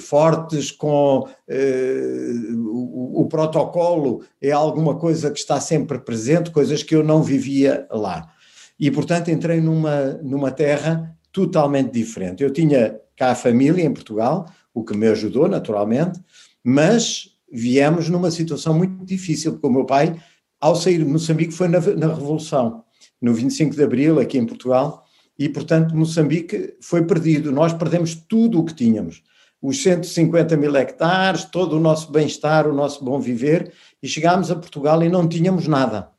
fortes, 0.00 0.72
com 0.72 1.28
o, 1.48 3.20
o, 3.20 3.26
protocolo 3.26 4.24
é 4.40 4.50
alguma 4.50 4.96
coisa 4.96 5.30
que 5.30 5.38
está 5.38 5.60
sempre 5.60 6.00
presente, 6.00 6.50
coisas 6.50 6.82
que 6.82 6.96
eu 6.96 7.04
não 7.04 7.22
vivia 7.22 7.86
lá. 7.88 8.32
E, 8.80 8.90
portanto, 8.90 9.30
entrei 9.30 9.60
numa, 9.60 10.18
numa 10.24 10.50
terra 10.50 11.16
totalmente 11.32 11.92
diferente. 11.92 12.42
Eu 12.42 12.52
tinha 12.52 13.00
cá 13.16 13.30
a 13.30 13.34
família 13.34 13.84
em 13.84 13.92
Portugal, 13.92 14.46
o 14.74 14.84
que 14.84 14.96
me 14.96 15.08
ajudou 15.08 15.48
naturalmente, 15.48 16.20
mas 16.62 17.30
viemos 17.50 18.08
numa 18.08 18.30
situação 18.30 18.74
muito 18.74 19.04
difícil, 19.04 19.52
porque 19.52 19.66
o 19.66 19.70
meu 19.70 19.84
pai, 19.84 20.20
ao 20.60 20.74
sair 20.74 20.98
de 20.98 21.04
Moçambique, 21.04 21.52
foi 21.52 21.68
na, 21.68 21.80
na 21.80 22.14
Revolução, 22.14 22.84
no 23.20 23.34
25 23.34 23.74
de 23.74 23.82
Abril, 23.82 24.18
aqui 24.18 24.38
em 24.38 24.46
Portugal, 24.46 25.04
e, 25.38 25.48
portanto, 25.48 25.96
Moçambique 25.96 26.74
foi 26.80 27.04
perdido. 27.04 27.50
Nós 27.50 27.72
perdemos 27.72 28.14
tudo 28.14 28.60
o 28.60 28.64
que 28.64 28.74
tínhamos. 28.74 29.22
Os 29.60 29.82
150 29.82 30.56
mil 30.56 30.74
hectares, 30.76 31.44
todo 31.44 31.76
o 31.76 31.80
nosso 31.80 32.10
bem-estar, 32.10 32.66
o 32.66 32.74
nosso 32.74 33.04
bom 33.04 33.20
viver, 33.20 33.72
e 34.02 34.08
chegámos 34.08 34.50
a 34.50 34.56
Portugal 34.56 35.02
e 35.02 35.08
não 35.08 35.28
tínhamos 35.28 35.66
nada. 35.66 36.10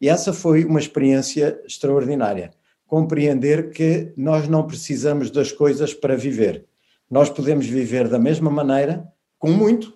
E 0.00 0.08
essa 0.08 0.32
foi 0.32 0.64
uma 0.64 0.80
experiência 0.80 1.60
extraordinária. 1.66 2.52
Compreender 2.90 3.70
que 3.70 4.12
nós 4.16 4.48
não 4.48 4.66
precisamos 4.66 5.30
das 5.30 5.52
coisas 5.52 5.94
para 5.94 6.16
viver. 6.16 6.66
Nós 7.08 7.30
podemos 7.30 7.64
viver 7.64 8.08
da 8.08 8.18
mesma 8.18 8.50
maneira, 8.50 9.06
com 9.38 9.52
muito 9.52 9.94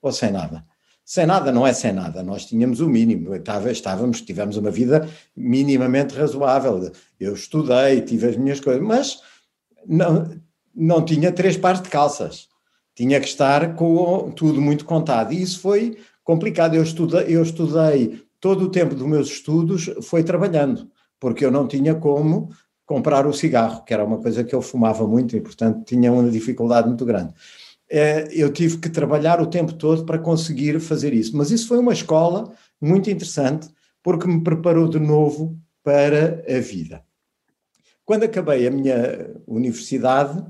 ou 0.00 0.12
sem 0.12 0.30
nada. 0.30 0.64
Sem 1.04 1.26
nada 1.26 1.50
não 1.50 1.66
é 1.66 1.72
sem 1.72 1.92
nada, 1.92 2.22
nós 2.22 2.46
tínhamos 2.46 2.78
o 2.78 2.88
mínimo, 2.88 3.34
estávamos, 3.34 4.20
tivemos 4.20 4.56
uma 4.56 4.70
vida 4.70 5.08
minimamente 5.36 6.14
razoável. 6.14 6.92
Eu 7.18 7.34
estudei, 7.34 8.00
tive 8.02 8.28
as 8.28 8.36
minhas 8.36 8.60
coisas, 8.60 8.80
mas 8.80 9.20
não, 9.84 10.30
não 10.72 11.04
tinha 11.04 11.32
três 11.32 11.56
pares 11.56 11.82
de 11.82 11.88
calças. 11.88 12.46
Tinha 12.94 13.18
que 13.18 13.26
estar 13.26 13.74
com 13.74 14.30
tudo 14.30 14.60
muito 14.60 14.84
contado. 14.84 15.32
E 15.32 15.42
isso 15.42 15.58
foi 15.58 15.98
complicado. 16.22 16.76
Eu 16.76 16.84
estudei, 16.84 17.24
eu 17.26 17.42
estudei 17.42 18.24
todo 18.40 18.66
o 18.66 18.70
tempo 18.70 18.94
dos 18.94 19.08
meus 19.08 19.28
estudos 19.28 19.90
foi 20.02 20.22
trabalhando, 20.22 20.88
porque 21.20 21.44
eu 21.44 21.50
não 21.50 21.66
tinha 21.66 21.94
como 21.94 22.50
comprar 22.84 23.26
o 23.26 23.32
cigarro, 23.32 23.84
que 23.84 23.92
era 23.92 24.04
uma 24.04 24.18
coisa 24.18 24.44
que 24.44 24.54
eu 24.54 24.62
fumava 24.62 25.06
muito 25.06 25.36
e, 25.36 25.40
portanto, 25.40 25.84
tinha 25.84 26.12
uma 26.12 26.30
dificuldade 26.30 26.86
muito 26.86 27.04
grande. 27.04 27.34
É, 27.90 28.28
eu 28.30 28.52
tive 28.52 28.78
que 28.78 28.88
trabalhar 28.88 29.40
o 29.40 29.46
tempo 29.46 29.72
todo 29.72 30.04
para 30.04 30.18
conseguir 30.18 30.78
fazer 30.80 31.12
isso. 31.12 31.36
Mas 31.36 31.50
isso 31.50 31.68
foi 31.68 31.78
uma 31.78 31.92
escola 31.92 32.52
muito 32.80 33.10
interessante, 33.10 33.68
porque 34.02 34.26
me 34.26 34.42
preparou 34.42 34.88
de 34.88 35.00
novo 35.00 35.58
para 35.82 36.44
a 36.48 36.60
vida. 36.60 37.02
Quando 38.04 38.22
acabei 38.22 38.66
a 38.66 38.70
minha 38.70 39.34
universidade, 39.46 40.44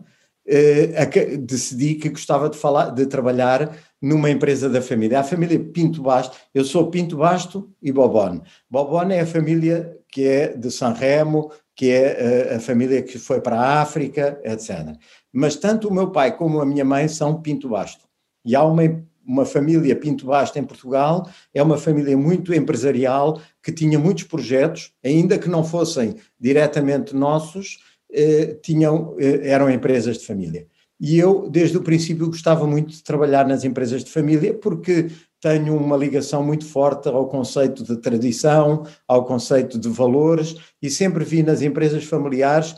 eh, 0.46 1.36
decidi 1.38 1.94
que 1.94 2.10
gostava 2.10 2.48
de, 2.50 2.56
falar, 2.56 2.90
de 2.90 3.06
trabalhar 3.06 3.76
numa 4.00 4.30
empresa 4.30 4.68
da 4.68 4.82
família. 4.82 5.20
A 5.20 5.24
família 5.24 5.58
Pinto 5.58 6.02
Basto, 6.02 6.36
eu 6.54 6.64
sou 6.64 6.90
Pinto 6.90 7.16
Basto 7.16 7.70
e 7.82 7.90
Bobone. 7.90 8.42
Bobone 8.70 9.14
é 9.14 9.20
a 9.20 9.26
família 9.26 9.96
que 10.16 10.26
é 10.26 10.56
de 10.56 10.70
San 10.70 10.94
Remo, 10.94 11.52
que 11.74 11.90
é 11.90 12.54
a, 12.54 12.56
a 12.56 12.58
família 12.58 13.02
que 13.02 13.18
foi 13.18 13.38
para 13.38 13.60
a 13.60 13.82
África, 13.82 14.40
etc. 14.42 14.96
Mas 15.30 15.56
tanto 15.56 15.88
o 15.88 15.92
meu 15.92 16.10
pai 16.10 16.34
como 16.34 16.58
a 16.58 16.64
minha 16.64 16.86
mãe 16.86 17.06
são 17.06 17.42
Pinto 17.42 17.68
Basto. 17.68 18.08
E 18.42 18.56
há 18.56 18.64
uma, 18.64 18.82
uma 19.26 19.44
família 19.44 19.94
Pinto 19.94 20.24
Basto 20.24 20.58
em 20.58 20.64
Portugal, 20.64 21.28
é 21.52 21.62
uma 21.62 21.76
família 21.76 22.16
muito 22.16 22.54
empresarial, 22.54 23.38
que 23.62 23.70
tinha 23.70 23.98
muitos 23.98 24.24
projetos, 24.24 24.90
ainda 25.04 25.38
que 25.38 25.50
não 25.50 25.62
fossem 25.62 26.16
diretamente 26.40 27.14
nossos, 27.14 27.80
eh, 28.10 28.56
tinham, 28.62 29.14
eh, 29.18 29.50
eram 29.50 29.68
empresas 29.68 30.16
de 30.16 30.24
família. 30.24 30.66
E 30.98 31.18
eu, 31.18 31.46
desde 31.50 31.76
o 31.76 31.82
princípio, 31.82 32.28
gostava 32.28 32.66
muito 32.66 32.88
de 32.88 33.02
trabalhar 33.02 33.46
nas 33.46 33.64
empresas 33.64 34.02
de 34.02 34.10
família, 34.10 34.54
porque 34.54 35.08
tenho 35.40 35.76
uma 35.76 35.96
ligação 35.96 36.42
muito 36.42 36.64
forte 36.64 37.08
ao 37.08 37.28
conceito 37.28 37.84
de 37.84 37.96
tradição, 37.96 38.84
ao 39.06 39.24
conceito 39.24 39.78
de 39.78 39.88
valores, 39.88 40.56
e 40.80 40.90
sempre 40.90 41.24
vi 41.24 41.42
nas 41.42 41.62
empresas 41.62 42.04
familiares 42.04 42.74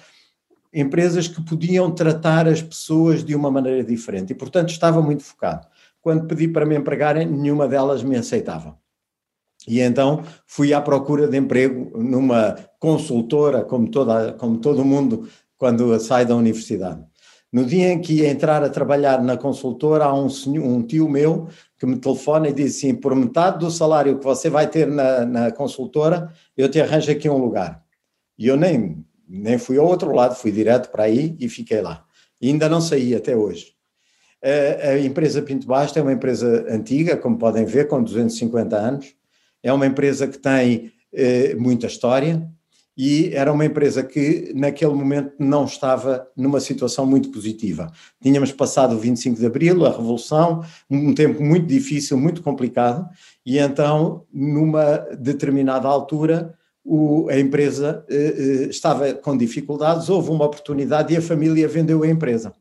empresas 0.73 1.27
que 1.27 1.43
podiam 1.43 1.91
tratar 1.91 2.47
as 2.47 2.62
pessoas 2.62 3.25
de 3.25 3.35
uma 3.35 3.50
maneira 3.50 3.83
diferente. 3.83 4.33
E, 4.33 4.37
portanto, 4.37 4.71
estava 4.71 5.00
muito 5.00 5.23
focado. 5.23 5.67
Quando 6.00 6.27
pedi 6.27 6.49
para 6.49 6.67
me 6.67 6.77
empregarem, 6.77 7.27
nenhuma 7.27 7.67
delas 7.67 8.03
me 8.03 8.17
aceitava. 8.17 8.79
E 9.67 9.81
então 9.81 10.23
fui 10.47 10.73
à 10.73 10.81
procura 10.81 11.27
de 11.27 11.37
emprego 11.37 11.99
numa 11.99 12.57
consultora, 12.79 13.65
como, 13.65 13.91
toda, 13.91 14.33
como 14.35 14.59
todo 14.59 14.85
mundo 14.85 15.29
quando 15.57 15.99
sai 15.99 16.25
da 16.25 16.37
universidade. 16.37 17.05
No 17.52 17.64
dia 17.64 17.93
em 17.93 18.00
que 18.00 18.14
ia 18.14 18.28
entrar 18.28 18.62
a 18.62 18.69
trabalhar 18.69 19.23
na 19.23 19.37
consultora, 19.37 20.05
há 20.05 20.14
um, 20.14 20.28
um 20.62 20.83
tio 20.83 21.09
meu 21.09 21.49
que 21.78 21.87
me 21.87 21.97
telefona 21.97 22.49
e 22.49 22.52
diz 22.52 22.76
assim: 22.76 22.95
por 22.95 23.14
metade 23.14 23.59
do 23.59 23.71
salário 23.71 24.19
que 24.19 24.25
você 24.25 24.50
vai 24.50 24.69
ter 24.69 24.87
na, 24.87 25.25
na 25.25 25.50
consultora, 25.50 26.33
eu 26.57 26.69
te 26.69 26.81
arranjo 26.81 27.11
aqui 27.11 27.28
um 27.28 27.38
lugar. 27.38 27.83
E 28.38 28.47
eu 28.47 28.57
nem, 28.57 29.05
nem 29.26 29.59
fui 29.59 29.78
ao 29.78 29.87
outro 29.87 30.14
lado, 30.14 30.35
fui 30.35 30.52
direto 30.52 30.90
para 30.90 31.05
aí 31.05 31.37
e 31.40 31.49
fiquei 31.49 31.81
lá. 31.81 32.05
E 32.40 32.49
ainda 32.49 32.69
não 32.69 32.81
saí 32.81 33.14
até 33.14 33.35
hoje. 33.35 33.73
A, 34.43 34.90
a 34.90 34.99
empresa 35.00 35.43
Pinto 35.43 35.67
Basta 35.67 35.99
é 35.99 36.02
uma 36.02 36.12
empresa 36.12 36.67
antiga, 36.69 37.17
como 37.17 37.38
podem 37.38 37.64
ver, 37.64 37.88
com 37.88 38.02
250 38.02 38.76
anos 38.76 39.19
é 39.62 39.73
uma 39.73 39.87
empresa 39.87 40.26
que 40.26 40.38
tem 40.38 40.93
eh, 41.12 41.55
muita 41.55 41.87
história 41.87 42.49
e 42.99 43.31
era 43.33 43.52
uma 43.52 43.64
empresa 43.64 44.02
que 44.02 44.52
naquele 44.57 44.93
momento 44.93 45.33
não 45.38 45.64
estava 45.64 46.28
numa 46.37 46.59
situação 46.59 47.07
muito 47.07 47.31
positiva. 47.31 47.93
Tínhamos 48.21 48.50
passado 48.50 48.97
o 48.97 48.99
25 48.99 49.38
de 49.38 49.47
Abril, 49.47 49.87
a 49.87 49.90
Revolução, 49.90 50.64
um 50.90 51.14
tempo 51.14 51.40
muito 51.40 51.64
difícil, 51.69 52.19
muito 52.19 52.43
complicado, 52.43 53.09
e 53.47 53.57
então, 53.57 54.26
numa 54.33 54.97
determinada 55.17 55.87
altura, 55.87 56.59
o, 56.85 57.28
a 57.28 57.38
empresa 57.38 58.05
eh, 58.09 58.35
eh, 58.37 58.69
estava 58.69 59.14
com 59.14 59.37
dificuldades, 59.37 60.09
houve 60.09 60.31
uma 60.31 60.47
oportunidade 60.47 61.14
e 61.14 61.17
a 61.17 61.23
família 61.23 61.69
vendeu 61.69 62.02
a 62.02 62.09
empresa. 62.09 62.52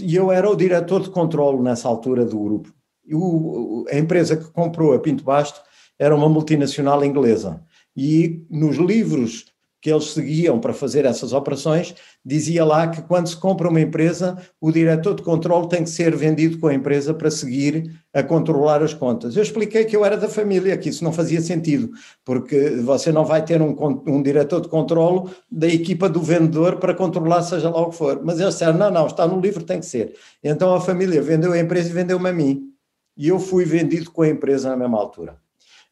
E 0.00 0.16
eu 0.16 0.32
era 0.32 0.50
o 0.50 0.56
diretor 0.56 1.02
de 1.02 1.10
controle 1.10 1.62
nessa 1.62 1.86
altura 1.86 2.24
do 2.24 2.38
grupo. 2.38 2.72
O, 3.12 3.84
a 3.88 3.96
empresa 3.96 4.36
que 4.36 4.50
comprou 4.50 4.92
a 4.92 4.98
Pinto 4.98 5.22
Basto 5.22 5.60
era 5.98 6.16
uma 6.16 6.28
multinacional 6.28 7.04
inglesa. 7.04 7.62
E 7.94 8.44
nos 8.50 8.76
livros 8.76 9.51
que 9.82 9.90
eles 9.90 10.12
seguiam 10.12 10.60
para 10.60 10.72
fazer 10.72 11.04
essas 11.04 11.32
operações, 11.32 11.92
dizia 12.24 12.64
lá 12.64 12.86
que 12.86 13.02
quando 13.02 13.26
se 13.26 13.36
compra 13.36 13.68
uma 13.68 13.80
empresa, 13.80 14.38
o 14.60 14.70
diretor 14.70 15.16
de 15.16 15.22
controle 15.22 15.68
tem 15.68 15.82
que 15.82 15.90
ser 15.90 16.14
vendido 16.14 16.56
com 16.58 16.68
a 16.68 16.74
empresa 16.74 17.12
para 17.12 17.28
seguir 17.32 17.92
a 18.14 18.22
controlar 18.22 18.80
as 18.80 18.94
contas. 18.94 19.34
Eu 19.34 19.42
expliquei 19.42 19.84
que 19.84 19.96
eu 19.96 20.04
era 20.04 20.16
da 20.16 20.28
família, 20.28 20.78
que 20.78 20.88
isso 20.88 21.02
não 21.02 21.12
fazia 21.12 21.40
sentido, 21.40 21.90
porque 22.24 22.76
você 22.76 23.10
não 23.10 23.24
vai 23.24 23.44
ter 23.44 23.60
um, 23.60 23.76
um 24.06 24.22
diretor 24.22 24.60
de 24.60 24.68
controle 24.68 25.28
da 25.50 25.66
equipa 25.66 26.08
do 26.08 26.22
vendedor 26.22 26.76
para 26.76 26.94
controlar 26.94 27.42
seja 27.42 27.68
lá 27.68 27.80
o 27.80 27.90
que 27.90 27.96
for. 27.96 28.20
Mas 28.22 28.38
eles 28.38 28.54
disseram, 28.54 28.78
não, 28.78 28.90
não, 28.90 29.08
está 29.08 29.26
no 29.26 29.40
livro, 29.40 29.64
tem 29.64 29.80
que 29.80 29.86
ser. 29.86 30.14
Então 30.44 30.72
a 30.72 30.80
família 30.80 31.20
vendeu 31.20 31.52
a 31.52 31.58
empresa 31.58 31.90
e 31.90 31.92
vendeu-me 31.92 32.28
a 32.28 32.32
mim. 32.32 32.68
E 33.16 33.26
eu 33.26 33.40
fui 33.40 33.64
vendido 33.64 34.12
com 34.12 34.22
a 34.22 34.28
empresa 34.28 34.70
na 34.70 34.76
mesma 34.76 34.96
altura. 34.96 35.36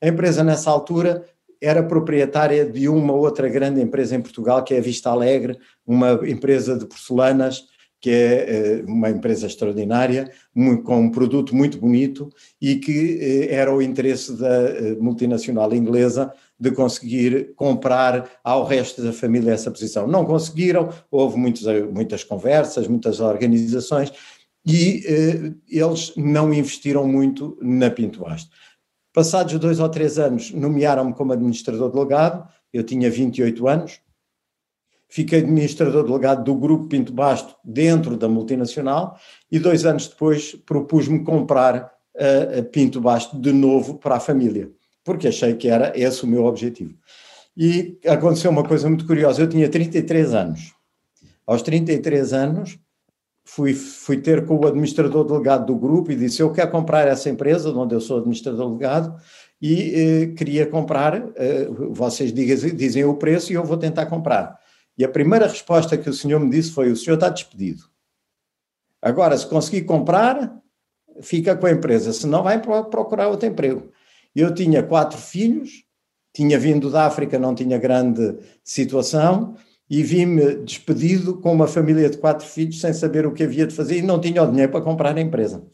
A 0.01 0.09
empresa, 0.09 0.43
nessa 0.43 0.71
altura, 0.71 1.25
era 1.61 1.83
proprietária 1.83 2.65
de 2.65 2.89
uma 2.89 3.13
outra 3.13 3.49
grande 3.49 3.81
empresa 3.81 4.17
em 4.17 4.23
Portugal, 4.23 4.65
que 4.65 4.75
é 4.75 4.79
a 4.79 4.83
Vista 4.83 5.11
Alegre, 5.11 5.59
uma 5.87 6.21
empresa 6.27 6.77
de 6.77 6.87
porcelanas, 6.87 7.65
que 8.01 8.11
é 8.11 8.79
eh, 8.79 8.85
uma 8.87 9.11
empresa 9.11 9.47
extraordinária, 9.47 10.33
com 10.85 11.01
um 11.01 11.11
produto 11.11 11.55
muito 11.55 11.79
bonito 11.79 12.31
e 12.61 12.77
que 12.77 13.19
eh, 13.21 13.55
era 13.55 13.75
o 13.75 13.83
interesse 13.83 14.33
da 14.33 14.49
eh, 14.49 14.97
multinacional 14.99 15.75
inglesa 15.75 16.33
de 16.59 16.71
conseguir 16.71 17.53
comprar 17.55 18.29
ao 18.43 18.65
resto 18.65 19.03
da 19.03 19.13
família 19.13 19.53
essa 19.53 19.71
posição. 19.71 20.07
Não 20.07 20.25
conseguiram, 20.25 20.89
houve 21.11 21.37
muitos, 21.37 21.63
muitas 21.93 22.25
conversas, 22.25 22.89
muitas 22.89 23.21
organizações 23.21 24.13
e 24.67 25.03
eles 25.71 26.13
não 26.17 26.53
investiram 26.53 27.07
muito 27.09 27.57
na 27.63 27.91
Pinto 27.91 28.21
Basto. 28.21 28.51
Passados 29.13 29.59
dois 29.59 29.81
ou 29.81 29.89
três 29.89 30.19
anos, 30.19 30.53
nomearam-me 30.53 31.13
como 31.13 31.33
administrador 31.33 31.91
delegado, 31.91 32.49
eu 32.73 32.85
tinha 32.85 33.11
28 33.11 33.67
anos, 33.67 34.01
fiquei 35.09 35.41
administrador 35.41 36.05
delegado 36.05 36.45
do 36.45 36.55
Grupo 36.55 36.87
Pinto 36.87 37.13
Basto 37.13 37.57
dentro 37.65 38.17
da 38.17 38.29
multinacional 38.29 39.19
e 39.51 39.59
dois 39.59 39.85
anos 39.85 40.07
depois 40.07 40.55
propus-me 40.55 41.25
comprar 41.25 41.93
a, 42.17 42.63
Pinto 42.63 43.01
Basto 43.01 43.39
de 43.39 43.53
novo 43.53 43.99
para 43.99 44.17
a 44.17 44.21
família, 44.21 44.71
porque 45.05 45.29
achei 45.29 45.55
que 45.55 45.69
era 45.69 45.93
esse 45.99 46.23
o 46.25 46.27
meu 46.29 46.45
objetivo. 46.45 46.95
E 47.57 47.99
aconteceu 48.07 48.51
uma 48.51 48.65
coisa 48.65 48.89
muito 48.89 49.07
curiosa, 49.07 49.43
eu 49.43 49.49
tinha 49.49 49.69
33 49.69 50.35
anos. 50.35 50.73
Aos 51.45 51.63
33 51.63 52.33
anos, 52.33 52.79
fui, 53.45 53.75
fui 53.75 54.19
ter 54.19 54.47
com 54.47 54.57
o 54.57 54.67
administrador 54.67 55.25
delegado 55.25 55.67
do 55.67 55.77
grupo 55.77 56.13
e 56.13 56.17
disse: 56.17 56.43
Eu 56.43 56.53
quero 56.53 56.71
comprar 56.71 57.07
essa 57.09 57.29
empresa, 57.29 57.71
onde 57.71 57.95
eu 57.95 58.01
sou 58.01 58.19
administrador 58.19 58.69
delegado, 58.69 59.21
e 59.61 59.95
eh, 59.95 60.27
queria 60.37 60.67
comprar. 60.67 61.31
Eh, 61.37 61.69
vocês 61.91 62.33
dizem, 62.33 62.75
dizem 62.75 63.05
o 63.05 63.15
preço 63.15 63.53
e 63.53 63.57
eu 63.57 63.65
vou 63.65 63.77
tentar 63.77 64.07
comprar. 64.07 64.59
E 64.97 65.05
a 65.05 65.09
primeira 65.09 65.47
resposta 65.47 65.97
que 65.97 66.09
o 66.09 66.15
senhor 66.15 66.41
me 66.41 66.51
disse 66.51 66.73
foi: 66.73 66.91
O 66.91 66.97
senhor 66.97 67.15
está 67.15 67.29
despedido. 67.29 67.85
Agora, 69.03 69.37
se 69.37 69.47
conseguir 69.47 69.83
comprar, 69.83 70.61
fica 71.23 71.57
com 71.57 71.67
a 71.67 71.71
empresa, 71.71 72.13
se 72.13 72.27
não, 72.27 72.43
vai 72.43 72.61
procurar 72.61 73.29
outro 73.29 73.49
emprego. 73.49 73.91
Eu 74.35 74.55
tinha 74.55 74.83
quatro 74.83 75.19
filhos, 75.19 75.85
tinha 76.35 76.59
vindo 76.59 76.91
da 76.91 77.07
África, 77.07 77.39
não 77.39 77.55
tinha 77.55 77.79
grande 77.79 78.39
situação 78.63 79.57
e 79.91 80.05
vi-me 80.05 80.55
despedido 80.59 81.37
com 81.39 81.53
uma 81.53 81.67
família 81.67 82.09
de 82.09 82.17
quatro 82.17 82.47
filhos 82.47 82.81
sem 82.81 82.93
saber 82.93 83.27
o 83.27 83.33
que 83.33 83.43
havia 83.43 83.67
de 83.67 83.75
fazer 83.75 83.99
e 83.99 84.03
não 84.03 84.21
tinha 84.21 84.41
o 84.41 84.47
dinheiro 84.49 84.71
para 84.71 84.81
comprar 84.81 85.17
a 85.17 85.21
empresa. 85.21 85.65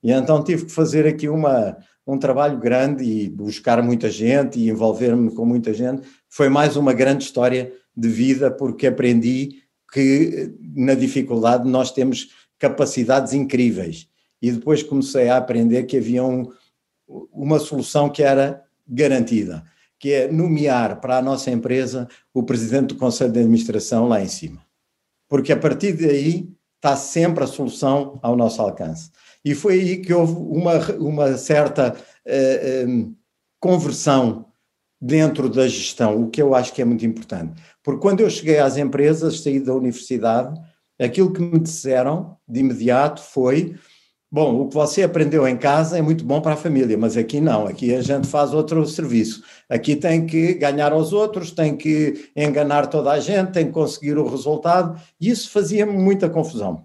E 0.00 0.12
então 0.12 0.44
tive 0.44 0.66
que 0.66 0.72
fazer 0.72 1.04
aqui 1.04 1.28
uma, 1.28 1.76
um 2.06 2.16
trabalho 2.16 2.60
grande 2.60 3.02
e 3.02 3.28
buscar 3.28 3.82
muita 3.82 4.08
gente 4.08 4.60
e 4.60 4.70
envolver-me 4.70 5.32
com 5.32 5.44
muita 5.44 5.74
gente. 5.74 6.06
Foi 6.28 6.48
mais 6.48 6.76
uma 6.76 6.92
grande 6.92 7.24
história 7.24 7.72
de 7.96 8.08
vida, 8.08 8.52
porque 8.52 8.86
aprendi 8.86 9.62
que 9.92 10.54
na 10.76 10.94
dificuldade 10.94 11.68
nós 11.68 11.90
temos 11.90 12.28
capacidades 12.60 13.32
incríveis. 13.32 14.06
E 14.40 14.52
depois 14.52 14.82
comecei 14.82 15.28
a 15.28 15.38
aprender 15.38 15.84
que 15.84 15.96
havia 15.96 16.22
um, 16.22 16.46
uma 17.32 17.58
solução 17.58 18.08
que 18.08 18.22
era 18.22 18.62
garantida, 18.86 19.64
que 19.98 20.12
é 20.12 20.30
nomear 20.30 21.00
para 21.00 21.18
a 21.18 21.22
nossa 21.22 21.50
empresa 21.50 22.08
o 22.32 22.42
presidente 22.42 22.88
do 22.88 22.96
Conselho 22.96 23.32
de 23.32 23.40
Administração 23.40 24.08
lá 24.08 24.22
em 24.22 24.28
cima. 24.28 24.60
Porque 25.28 25.52
a 25.52 25.56
partir 25.56 25.92
daí 25.94 26.48
está 26.76 26.96
sempre 26.96 27.42
a 27.42 27.46
solução 27.46 28.18
ao 28.22 28.36
nosso 28.36 28.60
alcance. 28.62 29.10
E 29.44 29.54
foi 29.54 29.74
aí 29.74 29.96
que 29.98 30.12
houve 30.12 30.34
uma, 30.34 30.78
uma 30.98 31.36
certa 31.36 31.96
uh, 32.26 33.14
conversão 33.60 34.46
dentro 35.00 35.48
da 35.48 35.68
gestão, 35.68 36.22
o 36.22 36.30
que 36.30 36.40
eu 36.40 36.54
acho 36.54 36.72
que 36.72 36.82
é 36.82 36.84
muito 36.84 37.04
importante. 37.04 37.60
Porque 37.82 38.00
quando 38.00 38.20
eu 38.20 38.30
cheguei 38.30 38.58
às 38.58 38.76
empresas, 38.76 39.40
saí 39.40 39.60
da 39.60 39.74
universidade, 39.74 40.58
aquilo 41.00 41.32
que 41.32 41.40
me 41.40 41.58
disseram 41.58 42.36
de 42.48 42.60
imediato 42.60 43.22
foi: 43.22 43.76
bom, 44.36 44.60
o 44.60 44.68
que 44.68 44.74
você 44.74 45.02
aprendeu 45.02 45.48
em 45.48 45.56
casa 45.56 45.96
é 45.96 46.02
muito 46.02 46.22
bom 46.22 46.42
para 46.42 46.52
a 46.52 46.56
família, 46.58 46.98
mas 46.98 47.16
aqui 47.16 47.40
não, 47.40 47.66
aqui 47.66 47.94
a 47.94 48.02
gente 48.02 48.26
faz 48.26 48.52
outro 48.52 48.84
serviço. 48.86 49.42
Aqui 49.66 49.96
tem 49.96 50.26
que 50.26 50.52
ganhar 50.52 50.92
aos 50.92 51.14
outros, 51.14 51.50
tem 51.50 51.74
que 51.74 52.28
enganar 52.36 52.88
toda 52.88 53.12
a 53.12 53.18
gente, 53.18 53.52
tem 53.52 53.64
que 53.64 53.72
conseguir 53.72 54.18
o 54.18 54.28
resultado, 54.28 55.00
e 55.18 55.30
isso 55.30 55.48
fazia-me 55.50 55.94
muita 55.94 56.28
confusão. 56.28 56.84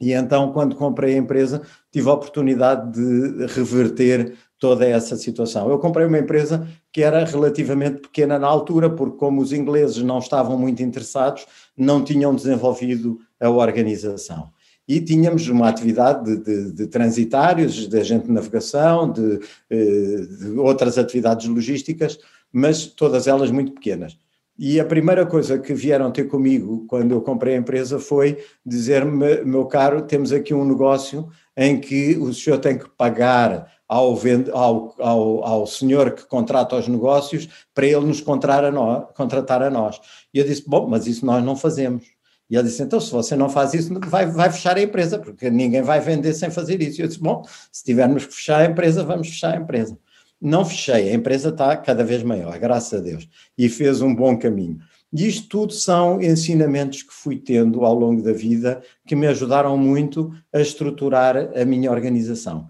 E 0.00 0.12
então, 0.12 0.52
quando 0.52 0.74
comprei 0.74 1.14
a 1.14 1.18
empresa, 1.18 1.62
tive 1.92 2.10
a 2.10 2.14
oportunidade 2.14 2.90
de 2.90 3.46
reverter 3.54 4.34
toda 4.58 4.84
essa 4.84 5.16
situação. 5.16 5.70
Eu 5.70 5.78
comprei 5.78 6.04
uma 6.04 6.18
empresa 6.18 6.66
que 6.92 7.04
era 7.04 7.24
relativamente 7.24 8.00
pequena 8.00 8.36
na 8.36 8.48
altura, 8.48 8.90
porque, 8.90 9.16
como 9.16 9.40
os 9.40 9.52
ingleses 9.52 10.02
não 10.02 10.18
estavam 10.18 10.58
muito 10.58 10.82
interessados, 10.82 11.46
não 11.78 12.02
tinham 12.02 12.34
desenvolvido 12.34 13.20
a 13.40 13.48
organização. 13.48 14.50
E 14.86 15.00
tínhamos 15.00 15.48
uma 15.48 15.68
atividade 15.68 16.24
de, 16.24 16.44
de, 16.44 16.72
de 16.72 16.86
transitários, 16.86 17.88
de 17.88 17.98
agente 17.98 18.26
de 18.26 18.32
navegação, 18.32 19.10
de, 19.10 19.40
eh, 19.70 20.26
de 20.38 20.58
outras 20.58 20.98
atividades 20.98 21.46
logísticas, 21.46 22.18
mas 22.52 22.86
todas 22.86 23.26
elas 23.26 23.50
muito 23.50 23.72
pequenas. 23.72 24.16
E 24.56 24.78
a 24.78 24.84
primeira 24.84 25.26
coisa 25.26 25.58
que 25.58 25.74
vieram 25.74 26.12
ter 26.12 26.24
comigo 26.24 26.84
quando 26.86 27.12
eu 27.12 27.20
comprei 27.20 27.56
a 27.56 27.58
empresa 27.58 27.98
foi 27.98 28.38
dizer-me, 28.64 29.42
meu 29.44 29.66
caro, 29.66 30.02
temos 30.02 30.32
aqui 30.32 30.54
um 30.54 30.64
negócio 30.64 31.28
em 31.56 31.80
que 31.80 32.16
o 32.18 32.32
senhor 32.32 32.58
tem 32.58 32.78
que 32.78 32.88
pagar 32.88 33.72
ao, 33.88 34.16
ao, 34.52 34.94
ao, 35.00 35.44
ao 35.44 35.66
senhor 35.66 36.12
que 36.12 36.24
contrata 36.26 36.76
os 36.76 36.86
negócios 36.86 37.48
para 37.74 37.86
ele 37.86 38.06
nos 38.06 38.20
contratar 38.20 38.64
a, 38.64 38.70
nós, 38.70 39.06
contratar 39.14 39.60
a 39.60 39.70
nós. 39.70 40.00
E 40.32 40.38
eu 40.38 40.44
disse, 40.44 40.62
bom, 40.66 40.88
mas 40.88 41.08
isso 41.08 41.26
nós 41.26 41.44
não 41.44 41.56
fazemos. 41.56 42.13
E 42.50 42.56
ele 42.56 42.64
disse, 42.68 42.82
então 42.82 43.00
se 43.00 43.10
você 43.10 43.34
não 43.34 43.48
faz 43.48 43.72
isso, 43.74 43.92
vai, 44.06 44.26
vai 44.26 44.50
fechar 44.50 44.76
a 44.76 44.82
empresa, 44.82 45.18
porque 45.18 45.48
ninguém 45.50 45.82
vai 45.82 46.00
vender 46.00 46.34
sem 46.34 46.50
fazer 46.50 46.80
isso. 46.82 47.00
E 47.00 47.02
eu 47.02 47.08
disse, 47.08 47.20
bom, 47.20 47.42
se 47.72 47.84
tivermos 47.84 48.26
que 48.26 48.34
fechar 48.34 48.60
a 48.60 48.66
empresa, 48.66 49.02
vamos 49.02 49.28
fechar 49.28 49.54
a 49.54 49.56
empresa. 49.56 49.98
Não 50.40 50.64
fechei, 50.64 51.10
a 51.10 51.14
empresa 51.14 51.48
está 51.48 51.74
cada 51.76 52.04
vez 52.04 52.22
maior, 52.22 52.58
graças 52.58 53.00
a 53.00 53.02
Deus, 53.02 53.26
e 53.56 53.68
fez 53.68 54.02
um 54.02 54.14
bom 54.14 54.36
caminho. 54.38 54.78
E 55.10 55.26
isto 55.26 55.48
tudo 55.48 55.72
são 55.72 56.20
ensinamentos 56.20 57.02
que 57.02 57.14
fui 57.14 57.38
tendo 57.38 57.84
ao 57.84 57.94
longo 57.94 58.20
da 58.20 58.32
vida 58.32 58.82
que 59.06 59.14
me 59.14 59.26
ajudaram 59.26 59.78
muito 59.78 60.34
a 60.52 60.60
estruturar 60.60 61.36
a 61.56 61.64
minha 61.64 61.90
organização. 61.90 62.68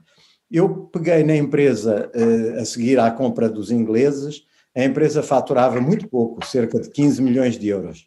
Eu 0.50 0.88
peguei 0.92 1.24
na 1.24 1.34
empresa 1.34 2.10
uh, 2.14 2.60
a 2.60 2.64
seguir 2.64 3.00
à 3.00 3.10
compra 3.10 3.48
dos 3.48 3.70
ingleses, 3.70 4.44
a 4.76 4.84
empresa 4.84 5.22
faturava 5.22 5.80
muito 5.80 6.06
pouco, 6.06 6.44
cerca 6.46 6.78
de 6.78 6.90
15 6.90 7.22
milhões 7.22 7.58
de 7.58 7.68
euros. 7.68 8.06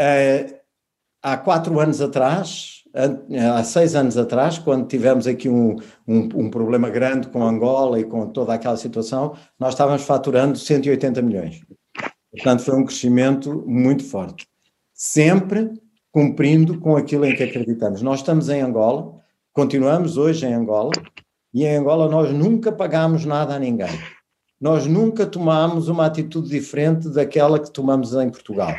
Uh, 0.00 0.54
há 1.22 1.36
quatro 1.36 1.78
anos 1.80 2.00
atrás, 2.00 2.82
há 3.54 3.64
seis 3.64 3.94
anos 3.94 4.16
atrás, 4.16 4.58
quando 4.58 4.86
tivemos 4.86 5.26
aqui 5.26 5.48
um, 5.48 5.76
um, 6.06 6.28
um, 6.34 6.50
problema 6.50 6.88
grande 6.90 7.28
com 7.28 7.42
Angola 7.42 7.98
e 7.98 8.04
com 8.04 8.26
toda 8.28 8.54
aquela 8.54 8.76
situação, 8.76 9.34
nós 9.58 9.74
estávamos 9.74 10.02
faturando 10.02 10.58
180 10.58 11.20
milhões. 11.22 11.60
Portanto, 12.30 12.62
foi 12.62 12.74
um 12.74 12.84
crescimento 12.84 13.64
muito 13.66 14.04
forte. 14.04 14.46
Sempre 14.92 15.70
cumprindo 16.12 16.78
com 16.78 16.96
aquilo 16.96 17.24
em 17.24 17.34
que 17.34 17.42
acreditamos. 17.42 18.00
Nós 18.00 18.20
estamos 18.20 18.48
em 18.48 18.60
Angola, 18.60 19.20
continuamos 19.52 20.16
hoje 20.16 20.46
em 20.46 20.54
Angola, 20.54 20.92
e 21.52 21.64
em 21.64 21.76
Angola 21.76 22.08
nós 22.08 22.32
nunca 22.32 22.70
pagámos 22.70 23.24
nada 23.24 23.54
a 23.54 23.58
ninguém. 23.58 23.90
Nós 24.60 24.86
nunca 24.86 25.26
tomámos 25.26 25.88
uma 25.88 26.06
atitude 26.06 26.48
diferente 26.48 27.08
daquela 27.08 27.58
que 27.58 27.70
tomamos 27.70 28.14
em 28.14 28.30
Portugal. 28.30 28.74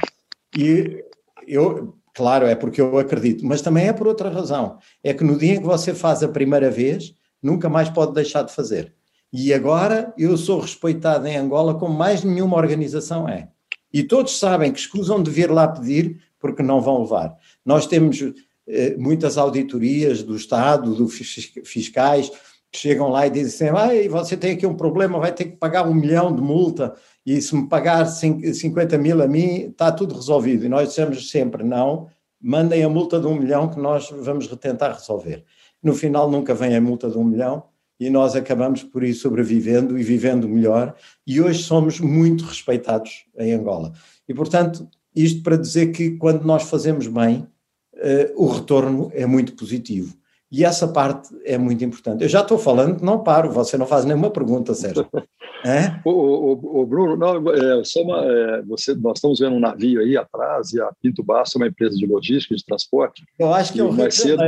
E 0.57 1.03
eu, 1.47 1.95
Claro, 2.15 2.45
é 2.45 2.55
porque 2.55 2.79
eu 2.79 2.97
acredito, 2.97 3.45
mas 3.45 3.61
também 3.61 3.89
é 3.89 3.93
por 3.93 4.07
outra 4.07 4.29
razão. 4.29 4.77
É 5.03 5.13
que 5.13 5.21
no 5.21 5.37
dia 5.37 5.55
em 5.55 5.59
que 5.59 5.65
você 5.65 5.93
faz 5.93 6.23
a 6.23 6.29
primeira 6.29 6.71
vez, 6.71 7.13
nunca 7.43 7.67
mais 7.67 7.89
pode 7.89 8.13
deixar 8.13 8.43
de 8.43 8.53
fazer. 8.53 8.93
E 9.33 9.53
agora 9.53 10.13
eu 10.17 10.37
sou 10.37 10.61
respeitado 10.61 11.27
em 11.27 11.35
Angola 11.35 11.75
como 11.75 11.93
mais 11.93 12.23
nenhuma 12.23 12.55
organização 12.55 13.27
é. 13.27 13.49
E 13.91 14.01
todos 14.01 14.39
sabem 14.39 14.71
que 14.71 14.79
escusam 14.79 15.21
de 15.21 15.29
vir 15.29 15.51
lá 15.51 15.67
pedir 15.67 16.21
porque 16.39 16.63
não 16.63 16.79
vão 16.79 17.01
levar. 17.01 17.35
Nós 17.65 17.85
temos 17.85 18.17
eh, 18.65 18.95
muitas 18.97 19.37
auditorias 19.37 20.23
do 20.23 20.37
Estado, 20.37 20.95
dos 20.95 21.17
fiscais, 21.65 22.31
que 22.71 22.79
chegam 22.79 23.09
lá 23.09 23.27
e 23.27 23.29
dizem 23.29 23.67
assim, 23.67 23.77
ah, 23.77 24.09
você 24.09 24.37
tem 24.37 24.53
aqui 24.53 24.65
um 24.65 24.75
problema, 24.75 25.19
vai 25.19 25.33
ter 25.33 25.45
que 25.45 25.57
pagar 25.57 25.85
um 25.85 25.93
milhão 25.93 26.33
de 26.33 26.41
multa 26.41 26.95
e 27.25 27.41
se 27.41 27.55
me 27.55 27.67
pagar 27.67 28.05
50 28.05 28.97
mil 28.97 29.21
a 29.21 29.27
mim, 29.27 29.69
está 29.69 29.91
tudo 29.91 30.13
resolvido. 30.13 30.65
E 30.65 30.69
nós 30.69 30.89
dissemos 30.89 31.29
sempre, 31.29 31.63
não, 31.63 32.07
mandem 32.39 32.83
a 32.83 32.89
multa 32.89 33.19
de 33.19 33.25
um 33.25 33.35
milhão 33.35 33.67
que 33.67 33.79
nós 33.79 34.09
vamos 34.11 34.47
tentar 34.47 34.93
resolver. 34.93 35.43
No 35.81 35.95
final 35.95 36.29
nunca 36.29 36.53
vem 36.53 36.75
a 36.75 36.81
multa 36.81 37.09
de 37.09 37.17
um 37.17 37.23
milhão 37.23 37.63
e 37.99 38.09
nós 38.09 38.35
acabamos 38.35 38.83
por 38.83 39.03
ir 39.03 39.13
sobrevivendo 39.13 39.97
e 39.97 40.03
vivendo 40.03 40.47
melhor 40.47 40.95
e 41.25 41.41
hoje 41.41 41.63
somos 41.63 41.99
muito 41.99 42.45
respeitados 42.45 43.25
em 43.37 43.53
Angola. 43.53 43.93
E, 44.27 44.33
portanto, 44.33 44.87
isto 45.15 45.41
para 45.41 45.57
dizer 45.57 45.91
que 45.91 46.11
quando 46.17 46.43
nós 46.43 46.63
fazemos 46.63 47.07
bem, 47.07 47.47
uh, 47.95 48.43
o 48.43 48.47
retorno 48.47 49.09
é 49.13 49.25
muito 49.25 49.55
positivo. 49.55 50.15
E 50.51 50.63
essa 50.63 50.87
parte 50.87 51.35
é 51.43 51.57
muito 51.57 51.83
importante. 51.83 52.23
Eu 52.23 52.29
já 52.29 52.41
estou 52.41 52.57
falando, 52.57 53.01
não 53.01 53.23
paro, 53.23 53.51
você 53.51 53.77
não 53.77 53.87
faz 53.87 54.05
nenhuma 54.05 54.29
pergunta, 54.29 54.73
Sérgio. 54.73 55.07
É? 55.65 55.99
O, 56.05 56.11
o, 56.11 56.81
o, 56.81 56.85
Bruno, 56.85 57.17
não, 57.17 57.51
é, 57.51 57.83
só 57.83 58.03
uma, 58.03 58.23
é, 58.23 58.61
você, 58.61 58.93
nós 58.93 59.17
estamos 59.17 59.39
vendo 59.39 59.55
um 59.55 59.59
navio 59.59 59.99
aí 59.99 60.15
atrás 60.15 60.71
e 60.73 60.79
a 60.79 60.91
Pinto 61.01 61.23
Basto 61.23 61.57
é 61.57 61.61
uma 61.61 61.67
empresa 61.67 61.95
de 61.95 62.05
logística, 62.05 62.55
de 62.55 62.63
transporte. 62.63 63.23
Eu 63.39 63.51
acho 63.51 63.73
que 63.73 63.79
é 63.79 63.83
o 63.83 63.91
mais 63.91 64.13
cedo, 64.13 64.43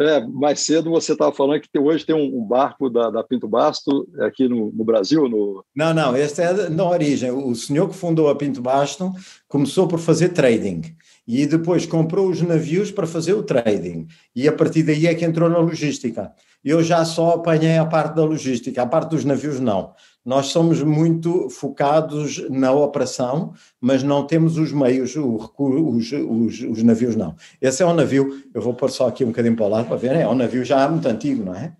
é, 0.00 0.20
mais 0.26 0.60
cedo 0.60 0.90
você 0.90 1.12
estava 1.12 1.32
falando 1.32 1.60
que 1.60 1.78
hoje 1.78 2.04
tem 2.04 2.16
um, 2.16 2.38
um 2.38 2.44
barco 2.44 2.90
da, 2.90 3.10
da, 3.10 3.22
Pinto 3.22 3.46
Basto 3.46 4.08
aqui 4.20 4.48
no, 4.48 4.72
no, 4.72 4.84
Brasil? 4.84 5.28
No... 5.28 5.64
Não, 5.74 5.94
não, 5.94 6.16
esta 6.16 6.42
é 6.42 6.68
na 6.68 6.84
origem. 6.84 7.30
O 7.30 7.54
senhor 7.54 7.88
que 7.88 7.94
fundou 7.94 8.28
a 8.28 8.34
Pinto 8.34 8.60
Basto 8.60 9.12
começou 9.48 9.86
por 9.86 10.00
fazer 10.00 10.30
trading 10.30 10.82
e 11.26 11.46
depois 11.46 11.84
comprou 11.84 12.28
os 12.28 12.40
navios 12.40 12.90
para 12.90 13.06
fazer 13.06 13.34
o 13.34 13.42
trading. 13.42 14.06
E 14.34 14.48
a 14.48 14.52
partir 14.52 14.82
daí 14.82 15.06
é 15.06 15.14
que 15.14 15.24
entrou 15.24 15.48
na 15.48 15.58
logística. 15.58 16.32
Eu 16.64 16.82
já 16.82 17.04
só 17.04 17.34
apanhei 17.34 17.78
a 17.78 17.86
parte 17.86 18.14
da 18.14 18.24
logística, 18.24 18.82
a 18.82 18.86
parte 18.86 19.10
dos 19.10 19.24
navios 19.24 19.60
não. 19.60 19.92
Nós 20.24 20.46
somos 20.46 20.82
muito 20.82 21.48
focados 21.48 22.46
na 22.50 22.70
operação, 22.72 23.54
mas 23.80 24.02
não 24.02 24.26
temos 24.26 24.58
os 24.58 24.72
meios, 24.72 25.16
os, 25.16 26.12
os, 26.12 26.60
os 26.60 26.82
navios 26.82 27.16
não. 27.16 27.34
Esse 27.62 27.82
é 27.82 27.86
um 27.86 27.94
navio, 27.94 28.42
eu 28.52 28.60
vou 28.60 28.74
pôr 28.74 28.90
só 28.90 29.08
aqui 29.08 29.24
um 29.24 29.28
bocadinho 29.28 29.56
para 29.56 29.64
o 29.64 29.68
lado 29.68 29.88
para 29.88 29.96
ver, 29.96 30.16
é 30.16 30.28
um 30.28 30.34
navio 30.34 30.64
já 30.64 30.86
muito 30.88 31.08
antigo, 31.08 31.44
não 31.44 31.54
é? 31.54 31.72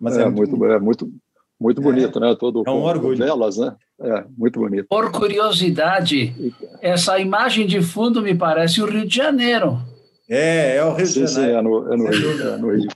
Mas 0.00 0.16
é, 0.18 0.22
é 0.22 0.28
muito, 0.28 0.56
muito, 0.56 0.72
é 0.72 0.80
muito, 0.80 1.12
muito 1.60 1.80
é. 1.80 1.84
bonito, 1.84 2.18
né? 2.18 2.34
Todo 2.36 2.64
é 2.66 2.70
um 2.72 2.82
orgulho. 2.82 3.18
Velas, 3.18 3.56
né? 3.56 3.76
É, 4.00 4.24
muito 4.36 4.58
bonito. 4.58 4.86
Por 4.88 5.12
curiosidade, 5.12 6.34
essa 6.80 7.20
imagem 7.20 7.68
de 7.68 7.80
fundo 7.80 8.20
me 8.20 8.34
parece 8.34 8.82
o 8.82 8.86
Rio 8.86 9.06
de 9.06 9.14
Janeiro. 9.14 9.78
É, 10.28 10.76
é 10.76 10.84
o 10.84 10.92
Rio 10.92 11.06
sim, 11.06 11.24
de 11.24 11.30
Janeiro. 11.30 11.52
Sim, 11.52 11.58
é 11.58 11.62
no, 11.62 11.92
é 11.92 11.96
no 11.96 12.10
Rio. 12.10 12.48
É 12.48 12.56
no 12.56 12.70
Rio. 12.72 12.88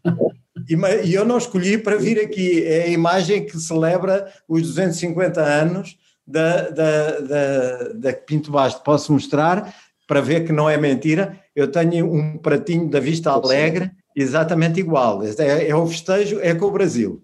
E, 0.69 1.15
eu 1.15 1.25
não 1.25 1.39
escolhi 1.39 1.79
para 1.79 1.97
vir 1.97 2.19
aqui. 2.19 2.65
É 2.65 2.85
a 2.85 2.89
imagem 2.89 3.47
que 3.47 3.59
celebra 3.59 4.33
os 4.49 4.63
250 4.63 5.41
anos 5.41 5.99
da, 6.27 6.71
da, 6.71 7.21
da, 7.21 7.89
da 7.95 8.13
Pinto 8.13 8.51
Basto. 8.51 8.83
Posso 8.83 9.13
mostrar 9.13 9.75
para 10.07 10.21
ver 10.21 10.45
que 10.45 10.53
não 10.53 10.69
é 10.69 10.77
mentira. 10.77 11.39
Eu 11.55 11.71
tenho 11.71 12.13
um 12.13 12.39
pratinho 12.39 12.89
da 12.89 13.01
Vista 13.01 13.31
Alegre 13.31 13.91
exatamente 14.15 14.81
igual. 14.81 15.23
É, 15.23 15.69
é 15.69 15.77
o 15.77 15.87
festejo, 15.87 16.41
é 16.41 16.55
com 16.55 16.67
o 16.67 16.71
Brasil. 16.71 17.23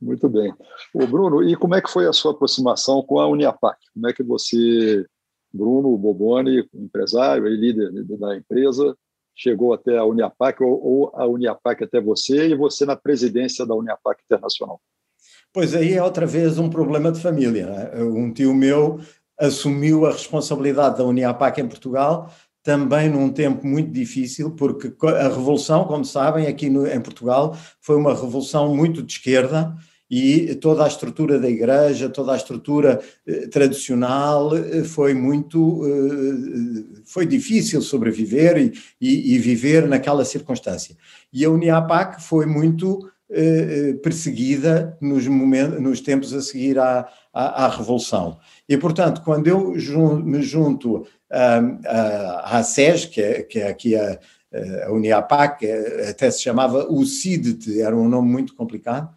Muito 0.00 0.28
bem. 0.28 0.52
O 0.92 1.06
Bruno, 1.06 1.42
e 1.42 1.56
como 1.56 1.74
é 1.74 1.80
que 1.80 1.90
foi 1.90 2.06
a 2.06 2.12
sua 2.12 2.32
aproximação 2.32 3.02
com 3.02 3.18
a 3.20 3.26
Uniapac? 3.26 3.78
Como 3.94 4.08
é 4.08 4.12
que 4.12 4.22
você, 4.22 5.06
Bruno 5.52 5.96
Boboni, 5.96 6.68
empresário 6.74 7.46
e 7.46 7.56
líder 7.56 7.90
da 8.18 8.36
empresa, 8.36 8.94
chegou 9.34 9.72
até 9.72 9.96
a 9.96 10.04
Uniapac 10.04 10.62
ou, 10.62 10.82
ou 10.82 11.12
a 11.14 11.26
Uniapac 11.26 11.82
até 11.82 12.00
você 12.00 12.48
e 12.48 12.56
você 12.56 12.84
na 12.84 12.96
presidência 12.96 13.66
da 13.66 13.74
Uniapac 13.74 14.22
Internacional? 14.24 14.80
Pois 15.52 15.74
aí 15.74 15.94
é 15.94 16.02
outra 16.02 16.26
vez 16.26 16.58
um 16.58 16.68
problema 16.68 17.12
de 17.12 17.20
família. 17.20 17.66
Né? 17.66 18.02
Um 18.02 18.32
tio 18.32 18.54
meu 18.54 19.00
assumiu 19.38 20.06
a 20.06 20.12
responsabilidade 20.12 20.98
da 20.98 21.04
Uniapac 21.04 21.60
em 21.60 21.68
Portugal 21.68 22.30
também 22.64 23.10
num 23.10 23.30
tempo 23.30 23.66
muito 23.66 23.92
difícil, 23.92 24.52
porque 24.52 24.90
a 25.06 25.28
revolução, 25.28 25.84
como 25.84 26.02
sabem, 26.02 26.46
aqui 26.46 26.70
no, 26.70 26.86
em 26.86 27.00
Portugal 27.00 27.54
foi 27.78 27.94
uma 27.94 28.14
revolução 28.14 28.74
muito 28.74 29.02
de 29.02 29.12
esquerda, 29.12 29.76
e 30.10 30.54
toda 30.56 30.84
a 30.84 30.88
estrutura 30.88 31.38
da 31.38 31.48
igreja, 31.48 32.08
toda 32.08 32.32
a 32.32 32.36
estrutura 32.36 33.00
eh, 33.26 33.46
tradicional 33.48 34.54
eh, 34.56 34.84
foi 34.84 35.14
muito 35.14 35.82
eh, 35.86 37.00
foi 37.04 37.26
difícil 37.26 37.80
sobreviver 37.80 38.58
e, 38.58 38.72
e, 39.00 39.34
e, 39.34 39.38
viver 39.38 39.88
naquela 39.88 40.24
circunstância. 40.24 40.96
E 41.32 41.44
a 41.44 41.50
Uniapac 41.50 42.22
foi 42.22 42.46
muito 42.46 43.10
perseguida 44.02 44.96
nos, 45.00 45.26
momentos, 45.26 45.80
nos 45.80 46.00
tempos 46.00 46.32
a 46.32 46.40
seguir 46.40 46.78
à, 46.78 47.08
à, 47.32 47.64
à 47.64 47.68
Revolução. 47.68 48.38
E, 48.68 48.76
portanto, 48.76 49.22
quando 49.24 49.48
eu 49.48 49.72
me 50.22 50.40
junto 50.40 51.04
à, 51.28 52.62
SES, 52.62 53.06
que 53.06 53.20
é, 53.20 53.42
que 53.42 53.58
é 53.58 53.68
aqui 53.68 53.96
a, 53.96 54.20
a 54.86 54.92
Uniapac, 54.92 55.66
até 56.08 56.30
se 56.30 56.42
chamava 56.42 56.86
o 56.88 57.04
CIDT, 57.04 57.80
era 57.80 57.96
um 57.96 58.08
nome 58.08 58.30
muito 58.30 58.54
complicado, 58.54 59.10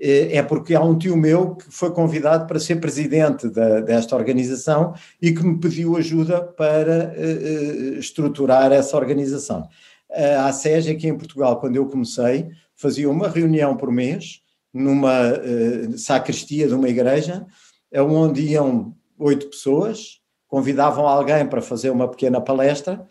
é 0.00 0.42
porque 0.42 0.74
há 0.74 0.82
um 0.82 0.96
tio 0.96 1.16
meu 1.16 1.56
que 1.56 1.66
foi 1.68 1.90
convidado 1.90 2.46
para 2.46 2.58
ser 2.58 2.76
presidente 2.76 3.48
da, 3.50 3.80
desta 3.80 4.16
organização 4.16 4.94
e 5.20 5.32
que 5.32 5.44
me 5.44 5.58
pediu 5.58 5.96
ajuda 5.96 6.40
para 6.40 7.14
uh, 7.16 7.98
estruturar 7.98 8.72
essa 8.72 8.96
organização. 8.96 9.68
A 10.10 10.46
ASES, 10.46 10.88
aqui 10.88 11.06
em 11.06 11.16
Portugal, 11.16 11.60
quando 11.60 11.76
eu 11.76 11.86
comecei, 11.86 12.48
fazia 12.74 13.10
uma 13.10 13.28
reunião 13.28 13.76
por 13.76 13.92
mês 13.92 14.40
numa 14.72 15.32
uh, 15.32 15.98
sacristia 15.98 16.66
de 16.66 16.74
uma 16.74 16.88
igreja, 16.88 17.46
onde 17.94 18.42
iam 18.42 18.94
oito 19.18 19.48
pessoas, 19.48 20.20
convidavam 20.48 21.06
alguém 21.06 21.46
para 21.46 21.60
fazer 21.60 21.90
uma 21.90 22.08
pequena 22.08 22.40
palestra, 22.40 23.06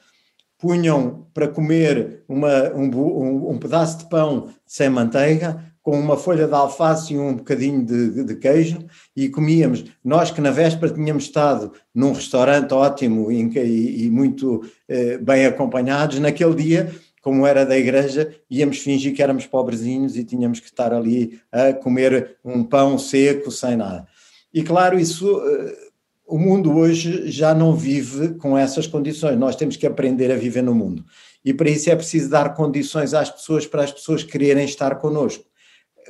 punham 0.57 1.25
para 1.33 1.47
comer 1.47 2.23
uma, 2.27 2.69
um, 2.73 2.89
um, 2.93 3.51
um 3.51 3.57
pedaço 3.57 3.99
de 3.99 4.09
pão 4.09 4.49
sem 4.65 4.89
manteiga, 4.89 5.68
com 5.81 5.99
uma 5.99 6.17
folha 6.17 6.47
de 6.47 6.53
alface 6.53 7.13
e 7.13 7.17
um 7.17 7.35
bocadinho 7.35 7.83
de, 7.83 8.23
de, 8.23 8.35
queijo 8.35 8.79
e 9.15 9.29
comíamos. 9.29 9.85
Nós 10.03 10.29
que 10.29 10.41
na 10.41 10.51
véspera 10.51 10.93
tínhamos 10.93 11.23
estado 11.23 11.71
num 11.93 12.11
restaurante 12.11 12.73
ótimo 12.73 13.31
e, 13.31 14.05
e, 14.05 14.09
muito 14.09 14.63
eh, 14.87 15.17
bem 15.17 15.45
acompanhados, 15.45 16.19
naquele 16.19 16.55
dia, 16.55 16.93
como 17.21 17.47
era 17.47 17.65
da 17.65 17.77
igreja, 17.77 18.33
íamos 18.49 18.79
fingir 18.79 19.15
que 19.15 19.23
éramos 19.23 19.45
pobrezinhos 19.45 20.17
e 20.17 20.23
tínhamos 20.23 20.59
que 20.59 20.67
estar 20.67 20.93
ali 20.93 21.39
a 21.51 21.73
comer 21.73 22.37
um 22.43 22.63
pão 22.63 22.97
seco 22.97 23.49
sem 23.49 23.75
nada. 23.75 24.07
E 24.53 24.61
claro, 24.63 24.99
isso. 24.99 25.41
Eh, 25.41 25.89
o 26.29 26.37
mundo 26.37 26.71
hoje 26.77 27.31
já 27.31 27.55
não 27.55 27.75
vive 27.75 28.35
com 28.35 28.55
essas 28.55 28.85
condições. 28.85 29.35
Nós 29.35 29.55
temos 29.55 29.75
que 29.75 29.87
aprender 29.87 30.31
a 30.31 30.35
viver 30.35 30.61
no 30.61 30.75
mundo. 30.75 31.03
E 31.43 31.51
para 31.51 31.71
isso 31.71 31.89
é 31.89 31.95
preciso 31.95 32.29
dar 32.29 32.53
condições 32.53 33.15
às 33.15 33.31
pessoas 33.31 33.65
para 33.65 33.83
as 33.83 33.91
pessoas 33.91 34.23
quererem 34.23 34.63
estar 34.63 34.99
connosco 34.99 35.48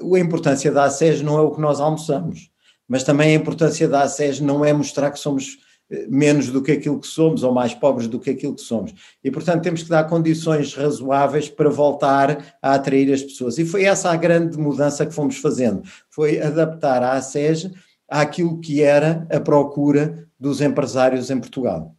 a 0.01 0.19
importância 0.19 0.71
da 0.71 0.83
ASES 0.83 1.21
não 1.21 1.38
é 1.38 1.41
o 1.41 1.51
que 1.51 1.62
nós 1.62 1.79
almoçamos, 1.79 2.49
mas 2.88 3.03
também 3.03 3.31
a 3.31 3.39
importância 3.39 3.88
da 3.88 4.01
ASES 4.01 4.39
não 4.39 4.63
é 4.63 4.73
mostrar 4.73 5.12
que 5.12 5.19
somos 5.19 5.57
eh, 5.91 6.05
menos 6.09 6.49
do 6.49 6.62
que 6.62 6.71
aquilo 6.71 6.99
que 6.99 7.07
somos 7.07 7.43
ou 7.43 7.53
mais 7.53 7.73
pobres 7.73 8.07
do 8.07 8.19
que 8.19 8.29
aquilo 8.29 8.55
que 8.55 8.62
somos. 8.62 8.93
E, 9.23 9.31
portanto, 9.31 9.63
temos 9.63 9.83
que 9.83 9.89
dar 9.89 10.05
condições 10.05 10.73
razoáveis 10.73 11.49
para 11.49 11.69
voltar 11.69 12.57
a 12.62 12.73
atrair 12.75 13.12
as 13.12 13.23
pessoas. 13.23 13.57
E 13.57 13.65
foi 13.65 13.83
essa 13.83 14.12
a 14.12 14.15
grande 14.15 14.57
mudança 14.57 15.05
que 15.05 15.13
fomos 15.13 15.38
fazendo, 15.38 15.83
foi 16.09 16.41
adaptar 16.41 17.01
a 17.03 17.13
ASES 17.13 17.71
àquilo 18.07 18.59
que 18.59 18.81
era 18.81 19.27
a 19.31 19.39
procura 19.39 20.27
dos 20.39 20.62
empresários 20.62 21.29
em 21.29 21.39
Portugal. 21.39 21.95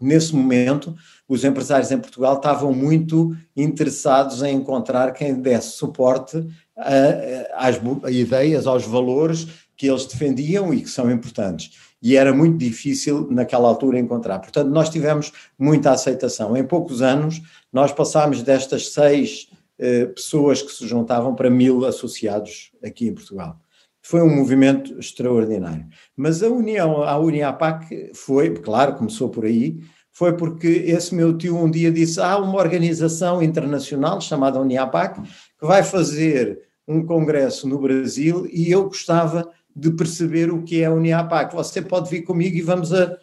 Nesse 0.00 0.34
momento, 0.34 0.94
os 1.28 1.44
empresários 1.44 1.90
em 1.90 1.98
Portugal 1.98 2.36
estavam 2.36 2.72
muito 2.72 3.34
interessados 3.56 4.42
em 4.42 4.56
encontrar 4.56 5.12
quem 5.12 5.40
desse 5.40 5.70
suporte 5.70 6.46
às 6.76 7.80
ideias, 8.10 8.66
aos 8.66 8.84
valores 8.84 9.46
que 9.76 9.88
eles 9.88 10.06
defendiam 10.06 10.72
e 10.72 10.82
que 10.82 10.88
são 10.88 11.10
importantes. 11.10 11.72
E 12.02 12.16
era 12.16 12.34
muito 12.34 12.58
difícil 12.58 13.28
naquela 13.30 13.68
altura 13.68 13.98
encontrar. 13.98 14.38
Portanto, 14.38 14.68
nós 14.68 14.90
tivemos 14.90 15.32
muita 15.58 15.90
aceitação. 15.90 16.56
Em 16.56 16.64
poucos 16.64 17.00
anos, 17.00 17.40
nós 17.72 17.92
passámos 17.92 18.42
destas 18.42 18.92
seis 18.92 19.48
eh, 19.78 20.06
pessoas 20.06 20.62
que 20.62 20.70
se 20.70 20.86
juntavam 20.86 21.34
para 21.34 21.50
mil 21.50 21.84
associados 21.84 22.70
aqui 22.82 23.08
em 23.08 23.14
Portugal. 23.14 23.58
Foi 24.02 24.20
um 24.20 24.34
movimento 24.34 24.98
extraordinário. 24.98 25.86
Mas 26.14 26.42
a 26.42 26.48
união, 26.48 27.02
a 27.02 27.18
Uniapac 27.18 28.12
foi, 28.14 28.54
claro, 28.54 28.96
começou 28.96 29.30
por 29.30 29.46
aí, 29.46 29.80
foi 30.14 30.36
porque 30.36 30.68
esse 30.86 31.14
meu 31.14 31.36
tio 31.36 31.58
um 31.58 31.70
dia 31.70 31.90
disse: 31.90 32.20
há 32.20 32.38
uma 32.38 32.56
organização 32.56 33.42
internacional 33.42 34.20
chamada 34.20 34.60
Uniapac 34.60 35.20
que 35.20 35.66
vai 35.66 35.82
fazer 35.82 36.60
um 36.86 37.04
congresso 37.04 37.68
no 37.68 37.78
Brasil 37.78 38.46
e 38.50 38.70
eu 38.70 38.84
gostava 38.84 39.50
de 39.74 39.90
perceber 39.90 40.52
o 40.52 40.62
que 40.62 40.82
é 40.82 40.86
a 40.86 40.92
Uniapac. 40.92 41.54
Você 41.54 41.82
pode 41.82 42.08
vir 42.08 42.22
comigo 42.22 42.56
e 42.56 42.62
vamos 42.62 42.94
a, 42.94 43.18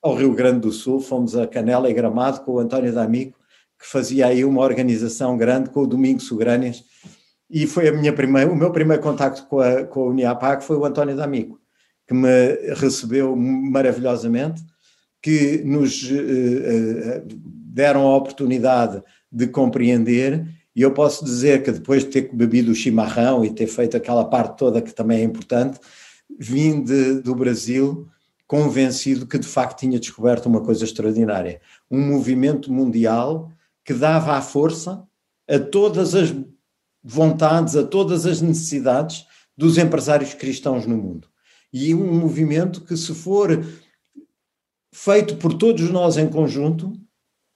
ao 0.00 0.14
Rio 0.14 0.32
Grande 0.32 0.60
do 0.60 0.72
Sul, 0.72 1.00
fomos 1.00 1.36
a 1.36 1.48
Canela 1.48 1.90
e 1.90 1.94
Gramado 1.94 2.42
com 2.42 2.52
o 2.52 2.58
António 2.60 2.92
D'Amico, 2.92 3.36
que 3.78 3.86
fazia 3.86 4.26
aí 4.26 4.44
uma 4.44 4.62
organização 4.62 5.36
grande 5.36 5.70
com 5.70 5.80
o 5.80 5.86
Domingo 5.86 6.20
Sogrânias, 6.20 6.84
e 7.48 7.66
foi 7.66 7.88
a 7.88 7.92
minha 7.92 8.12
primeira, 8.12 8.52
o 8.52 8.54
meu 8.54 8.70
primeiro 8.70 9.02
contacto 9.02 9.46
com 9.46 9.58
a, 9.58 9.84
com 9.84 10.02
a 10.02 10.06
Uniapac 10.10 10.62
foi 10.62 10.76
o 10.76 10.84
António 10.84 11.16
D'Amico, 11.16 11.58
que 12.06 12.14
me 12.14 12.28
recebeu 12.76 13.34
maravilhosamente, 13.34 14.62
que 15.22 15.62
nos 15.64 16.02
uh, 16.10 16.14
uh, 16.14 17.26
deram 17.26 18.06
a 18.06 18.16
oportunidade 18.16 19.02
de 19.30 19.46
compreender 19.46 20.46
e 20.74 20.82
eu 20.82 20.92
posso 20.92 21.24
dizer 21.24 21.62
que 21.62 21.72
depois 21.72 22.04
de 22.04 22.10
ter 22.10 22.30
bebido 22.32 22.70
o 22.70 22.74
chimarrão 22.74 23.44
e 23.44 23.52
ter 23.52 23.66
feito 23.66 23.96
aquela 23.96 24.24
parte 24.24 24.56
toda 24.56 24.80
que 24.80 24.92
também 24.92 25.20
é 25.20 25.24
importante, 25.24 25.78
vim 26.38 26.82
de, 26.82 27.20
do 27.20 27.34
Brasil 27.34 28.08
convencido 28.46 29.26
que 29.26 29.38
de 29.38 29.46
facto 29.46 29.80
tinha 29.80 29.98
descoberto 29.98 30.46
uma 30.46 30.60
coisa 30.60 30.84
extraordinária. 30.84 31.60
Um 31.90 32.00
movimento 32.00 32.72
mundial 32.72 33.52
que 33.84 33.94
dava 33.94 34.36
a 34.36 34.42
força 34.42 35.04
a 35.48 35.58
todas 35.58 36.14
as 36.14 36.34
vontades, 37.02 37.76
a 37.76 37.84
todas 37.84 38.26
as 38.26 38.40
necessidades 38.40 39.26
dos 39.56 39.78
empresários 39.78 40.34
cristãos 40.34 40.86
no 40.86 40.96
mundo. 40.96 41.28
E 41.72 41.94
um 41.94 42.12
movimento 42.18 42.80
que, 42.80 42.96
se 42.96 43.14
for 43.14 43.64
feito 44.92 45.36
por 45.36 45.54
todos 45.54 45.88
nós 45.90 46.16
em 46.16 46.28
conjunto, 46.28 46.92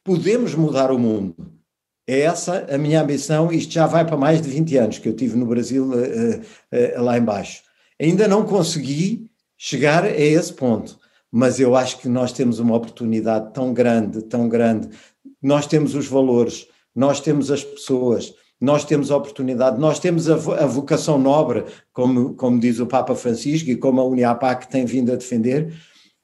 podemos 0.05 0.55
mudar 0.55 0.91
o 0.91 0.99
mundo. 0.99 1.35
É 2.07 2.21
essa 2.21 2.67
a 2.73 2.77
minha 2.77 3.01
ambição, 3.01 3.51
isto 3.51 3.73
já 3.73 3.87
vai 3.87 4.05
para 4.05 4.17
mais 4.17 4.43
de 4.43 4.51
20 4.51 4.77
anos 4.77 4.99
que 4.99 5.09
eu 5.09 5.17
tive 5.17 5.37
no 5.37 5.47
Brasil 5.47 5.87
uh, 5.87 6.41
uh, 6.41 7.03
lá 7.03 7.17
embaixo. 7.17 7.63
Ainda 8.01 8.29
não 8.29 8.45
consegui 8.45 9.31
chegar 9.57 10.05
a 10.05 10.11
esse 10.11 10.53
ponto, 10.53 10.99
mas 11.33 11.59
eu 11.59 11.75
acho 11.75 11.99
que 11.99 12.09
nós 12.09 12.33
temos 12.33 12.59
uma 12.59 12.77
oportunidade 12.77 13.53
tão 13.55 13.73
grande, 13.73 14.23
tão 14.23 14.49
grande. 14.49 14.91
Nós 15.43 15.67
temos 15.67 15.95
os 15.95 16.07
valores, 16.07 16.69
nós 16.95 17.21
temos 17.21 17.51
as 17.51 17.65
pessoas, 17.65 18.35
nós 18.61 18.85
temos 18.85 19.11
a 19.11 19.17
oportunidade, 19.17 19.81
nós 19.81 19.99
temos 19.99 20.29
a, 20.29 20.35
a 20.35 20.67
vocação 20.67 21.19
nobre, 21.19 21.65
como, 21.93 22.35
como 22.35 22.61
diz 22.61 22.79
o 22.79 22.87
Papa 22.87 23.15
Francisco 23.15 23.71
e 23.71 23.77
como 23.77 24.01
a 24.01 24.05
Uniapac 24.05 24.69
tem 24.69 24.85
vindo 24.85 25.11
a 25.11 25.17
defender. 25.17 25.73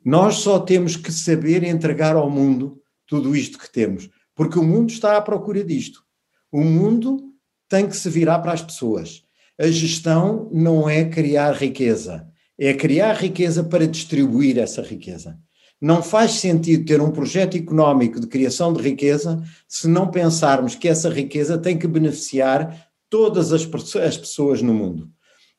Nós 0.05 0.37
só 0.37 0.59
temos 0.59 0.97
que 0.97 1.13
saber 1.13 1.63
entregar 1.63 2.17
ao 2.17 2.31
mundo 2.31 2.81
tudo 3.07 3.35
isto 3.35 3.59
que 3.59 3.71
temos 3.71 4.09
porque 4.41 4.59
o 4.59 4.65
mundo 4.65 4.89
está 4.89 5.19
à 5.19 5.21
procura 5.21 5.63
disto. 5.63 6.03
O 6.51 6.65
mundo 6.65 7.31
tem 7.69 7.87
que 7.87 7.95
se 7.95 8.09
virar 8.09 8.39
para 8.39 8.55
as 8.55 8.63
pessoas. 8.63 9.23
A 9.61 9.67
gestão 9.67 10.49
não 10.51 10.89
é 10.89 11.05
criar 11.05 11.53
riqueza, 11.53 12.27
é 12.59 12.73
criar 12.73 13.13
riqueza 13.13 13.63
para 13.63 13.87
distribuir 13.87 14.57
essa 14.57 14.81
riqueza. 14.81 15.39
Não 15.79 16.03
faz 16.03 16.33
sentido 16.33 16.87
ter 16.87 17.03
um 17.03 17.11
projeto 17.11 17.55
económico 17.55 18.19
de 18.19 18.27
criação 18.27 18.73
de 18.73 18.81
riqueza 18.83 19.43
se 19.69 19.87
não 19.87 20.11
pensarmos 20.11 20.75
que 20.75 20.89
essa 20.89 21.11
riqueza 21.11 21.59
tem 21.59 21.77
que 21.77 21.87
beneficiar 21.87 22.89
todas 23.11 23.53
as, 23.53 23.69
as 23.97 24.17
pessoas 24.17 24.63
no 24.63 24.73
mundo. 24.73 25.11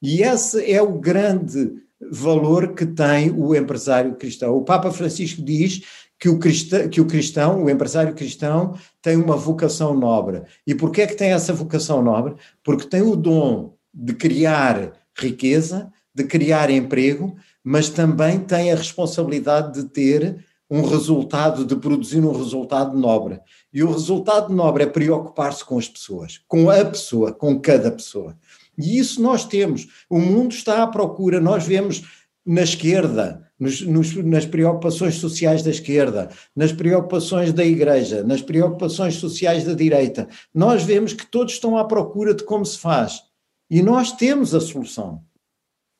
E 0.01 0.23
esse 0.23 0.71
é 0.71 0.81
o 0.81 0.99
grande 0.99 1.71
valor 2.09 2.73
que 2.73 2.85
tem 2.85 3.31
o 3.31 3.55
empresário 3.55 4.15
cristão. 4.15 4.55
O 4.55 4.63
Papa 4.63 4.91
Francisco 4.91 5.41
diz 5.41 5.81
que 6.19 6.29
o, 6.29 6.37
cristão, 6.37 6.87
que 6.87 7.01
o 7.01 7.05
cristão, 7.05 7.63
o 7.63 7.69
empresário 7.69 8.13
cristão, 8.13 8.77
tem 9.01 9.15
uma 9.15 9.35
vocação 9.35 9.93
nobre. 9.93 10.43
E 10.65 10.75
porquê 10.75 11.01
é 11.01 11.07
que 11.07 11.15
tem 11.15 11.31
essa 11.31 11.51
vocação 11.51 12.01
nobre? 12.01 12.35
Porque 12.63 12.87
tem 12.87 13.01
o 13.01 13.15
dom 13.15 13.73
de 13.93 14.13
criar 14.13 14.93
riqueza, 15.17 15.91
de 16.13 16.23
criar 16.23 16.69
emprego, 16.69 17.35
mas 17.63 17.89
também 17.89 18.39
tem 18.39 18.71
a 18.71 18.75
responsabilidade 18.75 19.81
de 19.81 19.89
ter 19.89 20.45
um 20.69 20.83
resultado, 20.83 21.65
de 21.65 21.75
produzir 21.75 22.21
um 22.21 22.31
resultado 22.31 22.97
nobre. 22.97 23.39
E 23.73 23.83
o 23.83 23.91
resultado 23.91 24.53
nobre 24.53 24.83
é 24.83 24.87
preocupar-se 24.87 25.65
com 25.65 25.77
as 25.77 25.89
pessoas, 25.89 26.39
com 26.47 26.69
a 26.69 26.85
pessoa, 26.85 27.33
com 27.33 27.59
cada 27.59 27.91
pessoa. 27.91 28.37
E 28.81 28.97
isso 28.97 29.21
nós 29.21 29.45
temos. 29.45 29.87
O 30.09 30.19
mundo 30.19 30.53
está 30.53 30.83
à 30.83 30.87
procura, 30.87 31.39
nós 31.39 31.65
vemos 31.65 32.03
na 32.45 32.61
esquerda, 32.61 33.47
nos, 33.59 33.81
nos, 33.81 34.15
nas 34.15 34.45
preocupações 34.45 35.15
sociais 35.15 35.61
da 35.61 35.69
esquerda, 35.69 36.29
nas 36.55 36.71
preocupações 36.71 37.53
da 37.53 37.63
igreja, 37.63 38.23
nas 38.23 38.41
preocupações 38.41 39.15
sociais 39.15 39.63
da 39.63 39.73
direita. 39.73 40.27
Nós 40.53 40.83
vemos 40.83 41.13
que 41.13 41.25
todos 41.25 41.53
estão 41.53 41.77
à 41.77 41.85
procura 41.85 42.33
de 42.33 42.43
como 42.43 42.65
se 42.65 42.77
faz. 42.77 43.21
E 43.69 43.81
nós 43.81 44.11
temos 44.11 44.55
a 44.55 44.59
solução. 44.59 45.21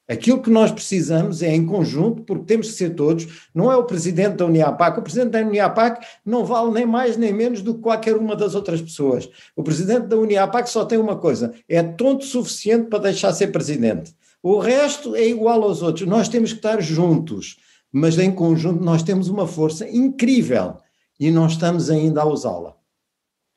Aquilo 0.08 0.42
que 0.42 0.50
nós 0.50 0.72
precisamos 0.72 1.42
é 1.42 1.56
em 1.56 1.66
conjunto, 1.66 2.24
porque 2.24 2.44
temos 2.44 2.68
que 2.68 2.74
ser 2.74 2.96
todos, 2.96 3.50
não 3.56 3.72
é 3.72 3.78
o 3.78 3.86
presidente 3.86 4.36
da 4.36 4.46
Uniapac, 4.46 5.00
o 5.00 5.02
presidente 5.02 5.32
da 5.32 5.40
Uniapac 5.40 6.06
não 6.26 6.44
vale 6.44 6.72
nem 6.72 6.86
mais 6.86 7.16
nem 7.16 7.32
menos 7.32 7.62
do 7.62 7.76
que 7.76 7.82
qualquer 7.82 8.18
uma 8.18 8.36
das 8.36 8.54
outras 8.54 8.82
pessoas. 8.82 9.30
O 9.56 9.64
presidente 9.64 10.08
da 10.08 10.18
Uniapac 10.18 10.70
só 10.70 10.84
tem 10.84 10.98
uma 10.98 11.16
coisa, 11.16 11.54
é 11.70 11.82
tonto 11.82 12.26
suficiente 12.26 12.90
para 12.90 13.00
deixar 13.00 13.32
ser 13.32 13.48
presidente. 13.48 14.14
O 14.44 14.60
resto 14.60 15.16
é 15.16 15.26
igual 15.26 15.64
aos 15.64 15.82
outros, 15.82 16.08
nós 16.08 16.28
temos 16.28 16.52
que 16.52 16.60
estar 16.60 16.82
juntos, 16.82 17.58
mas 17.92 18.18
em 18.18 18.32
conjunto 18.32 18.84
nós 18.84 19.04
temos 19.04 19.30
uma 19.30 19.48
força 19.48 19.88
incrível 19.88 20.78
e 21.20 21.30
não 21.30 21.46
estamos 21.46 21.90
ainda 21.90 22.22
a 22.24 22.28
usá-la. 22.28 22.81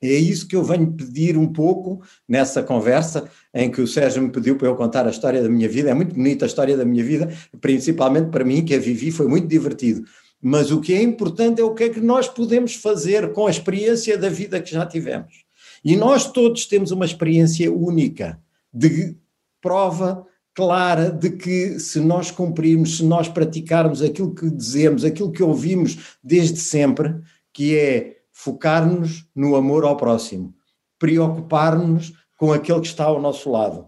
É 0.06 0.18
isso 0.18 0.46
que 0.46 0.56
eu 0.56 0.62
venho 0.62 0.92
pedir 0.92 1.36
um 1.36 1.52
pouco 1.52 2.02
nessa 2.28 2.62
conversa 2.62 3.28
em 3.52 3.70
que 3.70 3.80
o 3.80 3.86
Sérgio 3.86 4.22
me 4.22 4.30
pediu 4.30 4.56
para 4.56 4.68
eu 4.68 4.76
contar 4.76 5.06
a 5.06 5.10
história 5.10 5.42
da 5.42 5.48
minha 5.48 5.68
vida. 5.68 5.90
É 5.90 5.94
muito 5.94 6.14
bonita 6.14 6.44
a 6.44 6.48
história 6.48 6.76
da 6.76 6.84
minha 6.84 7.04
vida, 7.04 7.32
principalmente 7.60 8.30
para 8.30 8.44
mim, 8.44 8.64
que 8.64 8.74
a 8.74 8.78
vivi, 8.78 9.10
foi 9.10 9.26
muito 9.26 9.46
divertido. 9.46 10.04
Mas 10.40 10.70
o 10.70 10.80
que 10.80 10.92
é 10.92 11.02
importante 11.02 11.60
é 11.60 11.64
o 11.64 11.74
que 11.74 11.84
é 11.84 11.88
que 11.88 12.00
nós 12.00 12.28
podemos 12.28 12.74
fazer 12.74 13.32
com 13.32 13.46
a 13.46 13.50
experiência 13.50 14.18
da 14.18 14.28
vida 14.28 14.60
que 14.60 14.72
já 14.72 14.84
tivemos. 14.84 15.44
E 15.84 15.96
nós 15.96 16.30
todos 16.30 16.66
temos 16.66 16.90
uma 16.90 17.04
experiência 17.04 17.72
única, 17.72 18.38
de 18.72 19.16
prova 19.60 20.26
clara 20.54 21.10
de 21.10 21.30
que 21.30 21.78
se 21.80 21.98
nós 21.98 22.30
cumprirmos, 22.30 22.98
se 22.98 23.04
nós 23.04 23.28
praticarmos 23.28 24.02
aquilo 24.02 24.34
que 24.34 24.48
dizemos, 24.50 25.04
aquilo 25.04 25.32
que 25.32 25.42
ouvimos 25.42 26.18
desde 26.22 26.60
sempre, 26.60 27.14
que 27.52 27.76
é 27.76 28.16
focar-nos 28.44 29.26
no 29.34 29.56
amor 29.56 29.84
ao 29.84 29.96
próximo, 29.96 30.54
preocupar-nos 30.98 32.12
com 32.38 32.52
aquele 32.52 32.80
que 32.80 32.88
está 32.88 33.04
ao 33.04 33.18
nosso 33.18 33.50
lado, 33.50 33.86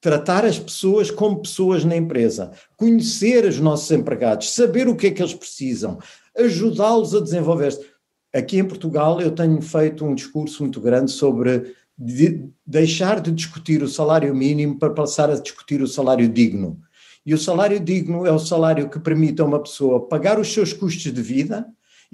tratar 0.00 0.44
as 0.44 0.56
pessoas 0.56 1.10
como 1.10 1.42
pessoas 1.42 1.84
na 1.84 1.96
empresa, 1.96 2.52
conhecer 2.76 3.44
os 3.44 3.58
nossos 3.58 3.90
empregados, 3.90 4.54
saber 4.54 4.86
o 4.86 4.94
que 4.94 5.08
é 5.08 5.10
que 5.10 5.20
eles 5.20 5.34
precisam, 5.34 5.98
ajudá-los 6.38 7.12
a 7.12 7.20
desenvolver-se. 7.20 7.84
Aqui 8.32 8.58
em 8.58 8.64
Portugal 8.64 9.20
eu 9.20 9.32
tenho 9.32 9.60
feito 9.60 10.04
um 10.04 10.14
discurso 10.14 10.62
muito 10.62 10.80
grande 10.80 11.10
sobre 11.10 11.74
de 11.98 12.48
deixar 12.64 13.20
de 13.20 13.32
discutir 13.32 13.82
o 13.82 13.88
salário 13.88 14.32
mínimo 14.32 14.78
para 14.78 14.94
passar 14.94 15.28
a 15.28 15.38
discutir 15.38 15.82
o 15.82 15.88
salário 15.88 16.28
digno. 16.28 16.80
E 17.26 17.34
o 17.34 17.38
salário 17.38 17.80
digno 17.80 18.24
é 18.24 18.30
o 18.30 18.38
salário 18.38 18.88
que 18.88 19.00
permite 19.00 19.42
a 19.42 19.44
uma 19.44 19.60
pessoa 19.60 20.06
pagar 20.06 20.38
os 20.38 20.52
seus 20.52 20.72
custos 20.72 21.12
de 21.12 21.20
vida, 21.20 21.66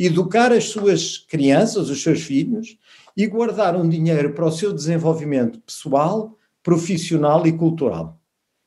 educar 0.04 0.52
as 0.52 0.64
suas 0.64 1.18
crianças, 1.18 1.88
os 1.88 2.02
seus 2.02 2.22
filhos, 2.22 2.76
e 3.16 3.26
guardar 3.26 3.74
um 3.76 3.88
dinheiro 3.88 4.34
para 4.34 4.46
o 4.46 4.52
seu 4.52 4.72
desenvolvimento 4.72 5.60
pessoal, 5.60 6.36
profissional 6.62 7.46
e 7.46 7.52
cultural. 7.52 8.20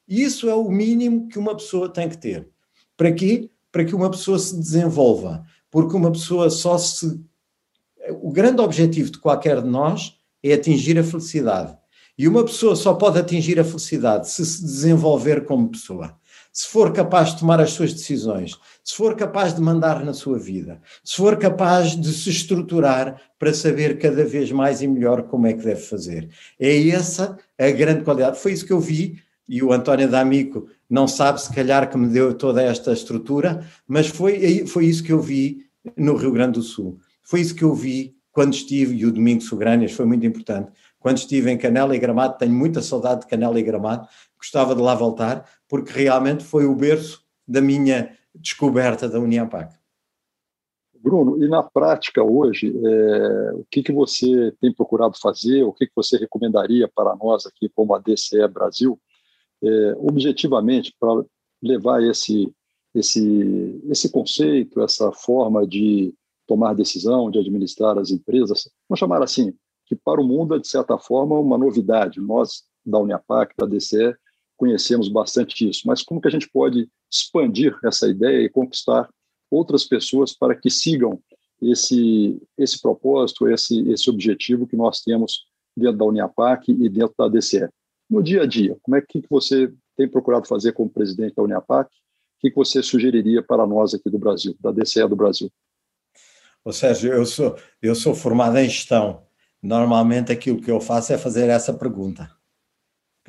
Isso 0.07 0.49
é 0.49 0.55
o 0.55 0.69
mínimo 0.69 1.27
que 1.27 1.37
uma 1.37 1.55
pessoa 1.55 1.87
tem 1.87 2.09
que 2.09 2.17
ter. 2.17 2.49
Para 2.97 3.11
quê? 3.11 3.49
Para 3.71 3.85
que 3.85 3.93
uma 3.93 4.09
pessoa 4.09 4.39
se 4.39 4.57
desenvolva. 4.57 5.45
Porque 5.69 5.95
uma 5.95 6.11
pessoa 6.11 6.49
só 6.49 6.77
se. 6.79 7.23
O 8.21 8.31
grande 8.31 8.59
objetivo 8.59 9.11
de 9.11 9.19
qualquer 9.19 9.61
de 9.61 9.67
nós 9.67 10.17
é 10.41 10.53
atingir 10.53 10.97
a 10.97 11.03
felicidade. 11.03 11.77
E 12.17 12.27
uma 12.27 12.43
pessoa 12.43 12.75
só 12.75 12.95
pode 12.95 13.19
atingir 13.19 13.59
a 13.59 13.63
felicidade 13.63 14.27
se 14.29 14.43
se 14.43 14.63
desenvolver 14.63 15.45
como 15.45 15.69
pessoa 15.69 16.18
se 16.51 16.67
for 16.67 16.91
capaz 16.91 17.29
de 17.29 17.39
tomar 17.39 17.59
as 17.59 17.71
suas 17.71 17.93
decisões, 17.93 18.57
se 18.83 18.95
for 18.95 19.15
capaz 19.15 19.53
de 19.53 19.61
mandar 19.61 20.03
na 20.03 20.13
sua 20.13 20.37
vida, 20.37 20.81
se 21.03 21.15
for 21.15 21.37
capaz 21.37 21.95
de 21.95 22.11
se 22.11 22.29
estruturar 22.29 23.21
para 23.37 23.53
saber 23.53 23.97
cada 23.97 24.25
vez 24.25 24.51
mais 24.51 24.81
e 24.81 24.87
melhor 24.87 25.23
como 25.23 25.47
é 25.47 25.53
que 25.53 25.63
deve 25.63 25.81
fazer. 25.81 26.29
É 26.59 26.89
essa 26.89 27.37
a 27.57 27.69
grande 27.71 28.03
qualidade. 28.03 28.39
Foi 28.39 28.51
isso 28.51 28.65
que 28.65 28.73
eu 28.73 28.79
vi, 28.79 29.21
e 29.47 29.63
o 29.63 29.71
António 29.71 30.09
D'Amico 30.09 30.67
não 30.89 31.07
sabe 31.07 31.41
se 31.41 31.53
calhar 31.53 31.89
que 31.89 31.97
me 31.97 32.07
deu 32.07 32.33
toda 32.33 32.61
esta 32.61 32.91
estrutura, 32.91 33.65
mas 33.87 34.07
foi, 34.07 34.65
foi 34.67 34.85
isso 34.85 35.03
que 35.03 35.11
eu 35.11 35.21
vi 35.21 35.65
no 35.97 36.15
Rio 36.15 36.31
Grande 36.31 36.53
do 36.53 36.61
Sul. 36.61 36.99
Foi 37.23 37.41
isso 37.41 37.55
que 37.55 37.63
eu 37.63 37.73
vi 37.73 38.15
quando 38.31 38.53
estive, 38.53 38.95
e 38.95 39.05
o 39.05 39.11
Domingo 39.11 39.41
Sobrânias 39.41 39.91
foi 39.91 40.05
muito 40.05 40.25
importante, 40.25 40.71
quando 40.99 41.17
estive 41.17 41.49
em 41.49 41.57
Canela 41.57 41.95
e 41.95 41.99
Gramado, 41.99 42.37
tenho 42.37 42.53
muita 42.53 42.81
saudade 42.81 43.21
de 43.21 43.27
Canela 43.27 43.59
e 43.59 43.63
Gramado, 43.63 44.07
gostava 44.39 44.73
de 44.73 44.81
lá 44.81 44.95
voltar, 44.95 45.47
porque 45.67 45.91
realmente 45.91 46.43
foi 46.43 46.65
o 46.65 46.75
berço 46.75 47.23
da 47.47 47.61
minha 47.61 48.15
descoberta 48.33 49.07
da 49.07 49.19
União 49.19 49.47
PAC. 49.47 49.77
Bruno, 51.01 51.43
e 51.43 51.47
na 51.47 51.63
prática 51.63 52.23
hoje, 52.23 52.73
é, 52.75 53.53
o 53.53 53.65
que, 53.71 53.81
que 53.81 53.91
você 53.91 54.53
tem 54.59 54.73
procurado 54.73 55.17
fazer, 55.17 55.63
o 55.63 55.73
que, 55.73 55.87
que 55.87 55.95
você 55.95 56.17
recomendaria 56.17 56.89
para 56.93 57.15
nós 57.15 57.45
aqui 57.45 57.69
como 57.69 57.93
a 57.93 57.99
DCE 57.99 58.47
Brasil, 58.47 58.99
é, 59.63 59.95
objetivamente, 59.97 60.93
para 60.99 61.23
levar 61.61 62.03
esse, 62.03 62.53
esse, 62.93 63.81
esse 63.89 64.11
conceito, 64.11 64.81
essa 64.81 65.11
forma 65.11 65.65
de 65.65 66.13
tomar 66.45 66.73
decisão, 66.73 67.31
de 67.31 67.39
administrar 67.39 67.97
as 67.97 68.11
empresas, 68.11 68.69
vamos 68.87 68.99
chamar 68.99 69.21
assim, 69.23 69.53
que 69.85 69.95
para 69.95 70.21
o 70.21 70.23
mundo 70.23 70.55
é, 70.55 70.59
de 70.59 70.67
certa 70.67 70.97
forma, 70.97 71.39
uma 71.39 71.57
novidade. 71.57 72.19
Nós, 72.19 72.63
da 72.85 72.99
Uniapac, 72.99 73.55
da 73.57 73.65
DCE, 73.65 74.15
conhecemos 74.59 75.07
bastante 75.07 75.69
isso, 75.69 75.83
mas 75.85 76.03
como 76.03 76.19
que 76.19 76.27
a 76.27 76.31
gente 76.31 76.49
pode 76.49 76.89
expandir 77.09 77.75
essa 77.81 78.09
ideia 78.09 78.43
e 78.43 78.49
conquistar 78.49 79.09
outras 79.49 79.85
pessoas 79.85 80.35
para 80.35 80.53
que 80.53 80.69
sigam 80.69 81.19
esse 81.61 82.37
esse 82.57 82.79
propósito, 82.81 83.47
esse 83.47 83.89
esse 83.89 84.09
objetivo 84.09 84.67
que 84.67 84.75
nós 84.75 85.01
temos 85.01 85.45
dentro 85.75 85.97
da 85.97 86.05
Uniapac 86.05 86.69
e 86.69 86.89
dentro 86.89 87.15
da 87.17 87.29
DCE. 87.29 87.69
No 88.09 88.21
dia 88.21 88.43
a 88.43 88.45
dia, 88.45 88.77
como 88.81 88.97
é 88.97 89.01
que 89.01 89.23
você 89.29 89.71
tem 89.95 90.09
procurado 90.09 90.45
fazer 90.45 90.73
como 90.73 90.89
presidente 90.89 91.35
da 91.35 91.43
Uniapac? 91.43 91.89
O 91.89 92.41
que 92.41 92.53
você 92.53 92.83
sugeriria 92.83 93.41
para 93.41 93.65
nós 93.65 93.93
aqui 93.93 94.09
do 94.09 94.19
Brasil, 94.19 94.55
da 94.59 94.71
DCE 94.71 95.07
do 95.07 95.15
Brasil? 95.15 95.49
Ô 96.65 96.73
Sérgio, 96.73 97.13
eu 97.13 97.25
sou, 97.25 97.55
eu 97.81 97.95
sou 97.95 98.13
formado 98.13 98.57
em 98.57 98.67
gestão. 98.67 99.23
Normalmente 99.61 100.31
aquilo 100.31 100.61
que 100.61 100.71
eu 100.71 100.81
faço 100.81 101.13
é 101.13 101.17
fazer 101.17 101.49
essa 101.49 101.73
pergunta 101.73 102.38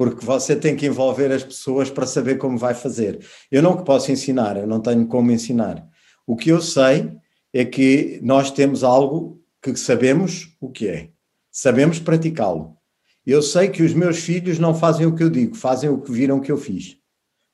porque 0.01 0.25
você 0.25 0.57
tem 0.57 0.75
que 0.75 0.87
envolver 0.87 1.31
as 1.31 1.45
pessoas 1.45 1.91
para 1.91 2.07
saber 2.07 2.39
como 2.39 2.57
vai 2.57 2.73
fazer. 2.73 3.23
Eu 3.53 3.63
não 3.63 3.85
posso 3.85 4.11
ensinar, 4.11 4.57
eu 4.57 4.67
não 4.67 4.81
tenho 4.81 5.07
como 5.07 5.31
ensinar. 5.31 5.87
O 6.27 6.37
que 6.37 6.49
eu 6.49 6.63
sei 6.63 7.13
é 7.53 7.67
que 7.67 8.19
nós 8.23 8.51
temos 8.51 8.83
algo 8.83 9.45
que 9.61 9.77
sabemos 9.77 10.57
o 10.59 10.71
que 10.71 10.89
é, 10.89 11.11
sabemos 11.51 11.99
praticá-lo. 11.99 12.79
Eu 13.27 13.43
sei 13.43 13.69
que 13.69 13.83
os 13.83 13.93
meus 13.93 14.21
filhos 14.21 14.59
não 14.59 14.75
fazem 14.75 15.05
o 15.05 15.15
que 15.15 15.23
eu 15.23 15.29
digo, 15.29 15.55
fazem 15.55 15.91
o 15.91 16.01
que 16.01 16.11
viram 16.11 16.41
que 16.41 16.51
eu 16.51 16.57
fiz. 16.57 16.97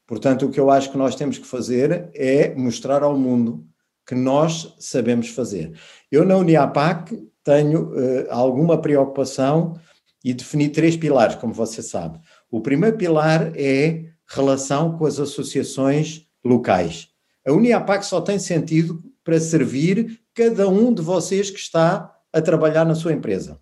Portanto, 0.06 0.46
o 0.46 0.48
que 0.48 0.60
eu 0.60 0.70
acho 0.70 0.92
que 0.92 0.96
nós 0.96 1.16
temos 1.16 1.38
que 1.38 1.46
fazer 1.48 2.10
é 2.14 2.54
mostrar 2.54 3.02
ao 3.02 3.18
mundo 3.18 3.66
que 4.06 4.14
nós 4.14 4.72
sabemos 4.78 5.30
fazer. 5.30 5.72
Eu, 6.12 6.24
na 6.24 6.36
Uniapac, 6.36 7.12
tenho 7.42 7.88
uh, 7.88 8.26
alguma 8.30 8.80
preocupação 8.80 9.80
e 10.26 10.34
defini 10.34 10.68
três 10.68 10.96
pilares, 10.96 11.36
como 11.36 11.54
você 11.54 11.80
sabe. 11.80 12.18
O 12.50 12.60
primeiro 12.60 12.96
pilar 12.96 13.52
é 13.56 14.04
relação 14.28 14.96
com 14.96 15.06
as 15.06 15.18
associações 15.18 16.26
locais. 16.44 17.08
A 17.46 17.52
Uniapac 17.52 18.04
só 18.04 18.20
tem 18.20 18.38
sentido 18.38 19.02
para 19.24 19.40
servir 19.40 20.20
cada 20.34 20.68
um 20.68 20.92
de 20.92 21.02
vocês 21.02 21.50
que 21.50 21.58
está 21.58 22.12
a 22.32 22.40
trabalhar 22.40 22.84
na 22.84 22.94
sua 22.94 23.12
empresa. 23.12 23.58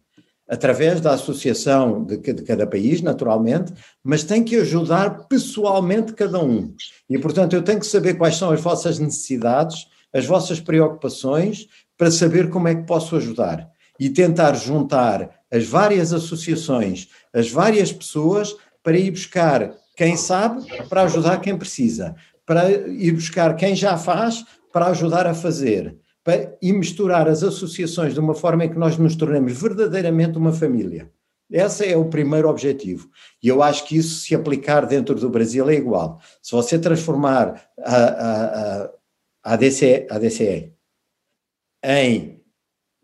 Através 0.47 1.01
da 1.01 1.13
associação 1.15 2.05
de, 2.05 2.19
de 2.19 2.43
cada 2.43 2.67
país, 2.67 3.01
naturalmente, 3.01 3.73
mas 4.03 4.25
tem 4.25 4.45
que 4.45 4.57
ajudar 4.57 5.27
pessoalmente 5.27 6.13
cada 6.13 6.43
um. 6.43 6.75
E, 7.09 7.19
portanto, 7.19 7.55
eu 7.55 7.63
tenho 7.63 7.81
que 7.81 7.87
saber 7.87 8.15
quais 8.15 8.37
são 8.37 8.51
as 8.51 8.61
vossas 8.61 8.99
necessidades, 8.99 9.87
as 10.13 10.27
vossas 10.27 10.61
preocupações, 10.61 11.67
para 11.97 12.11
saber 12.11 12.51
como 12.51 12.69
é 12.69 12.75
que 12.75 12.87
posso 12.87 13.17
ajudar. 13.17 13.71
E 13.99 14.11
tentar 14.11 14.55
juntar 14.55 15.31
as 15.51 15.65
várias 15.65 16.13
associações, 16.13 17.09
as 17.33 17.49
várias 17.51 17.93
pessoas 17.93 18.55
para 18.85 18.97
ir 18.97 19.11
buscar 19.11 19.75
quem 19.97 20.17
sabe 20.17 20.65
para 20.89 21.03
ajudar 21.03 21.41
quem 21.41 21.57
precisa, 21.57 22.15
para 22.47 22.71
ir 22.71 23.13
buscar 23.13 23.57
quem 23.57 23.75
já 23.75 23.97
faz 23.97 24.45
para 24.75 24.89
ajudar 24.89 25.25
a 25.25 25.35
fazer, 25.35 25.97
para, 26.25 26.59
e 26.61 26.73
misturar 26.73 27.29
as 27.29 27.45
associações 27.45 28.13
de 28.13 28.19
uma 28.19 28.35
forma 28.35 28.65
em 28.65 28.69
que 28.69 28.77
nós 28.77 28.99
nos 28.99 29.15
tornemos 29.15 29.53
verdadeiramente 29.53 30.37
uma 30.37 30.53
família. 30.53 31.09
Esse 31.49 31.87
é 31.87 31.97
o 31.97 32.07
primeiro 32.07 32.49
objetivo. 32.49 33.09
E 33.41 33.47
eu 33.47 33.63
acho 33.63 33.87
que 33.87 33.97
isso, 33.97 34.19
se 34.19 34.35
aplicar 34.35 34.85
dentro 34.85 35.15
do 35.15 35.31
Brasil, 35.31 35.71
é 35.71 35.75
igual. 35.75 36.21
Se 36.43 36.51
você 36.51 36.77
transformar 36.77 37.71
a, 37.79 37.97
a, 37.97 38.83
a, 38.83 38.91
a, 39.45 39.57
DCE, 39.57 40.09
a 40.11 40.19
DCE 40.19 40.73
em 41.85 42.43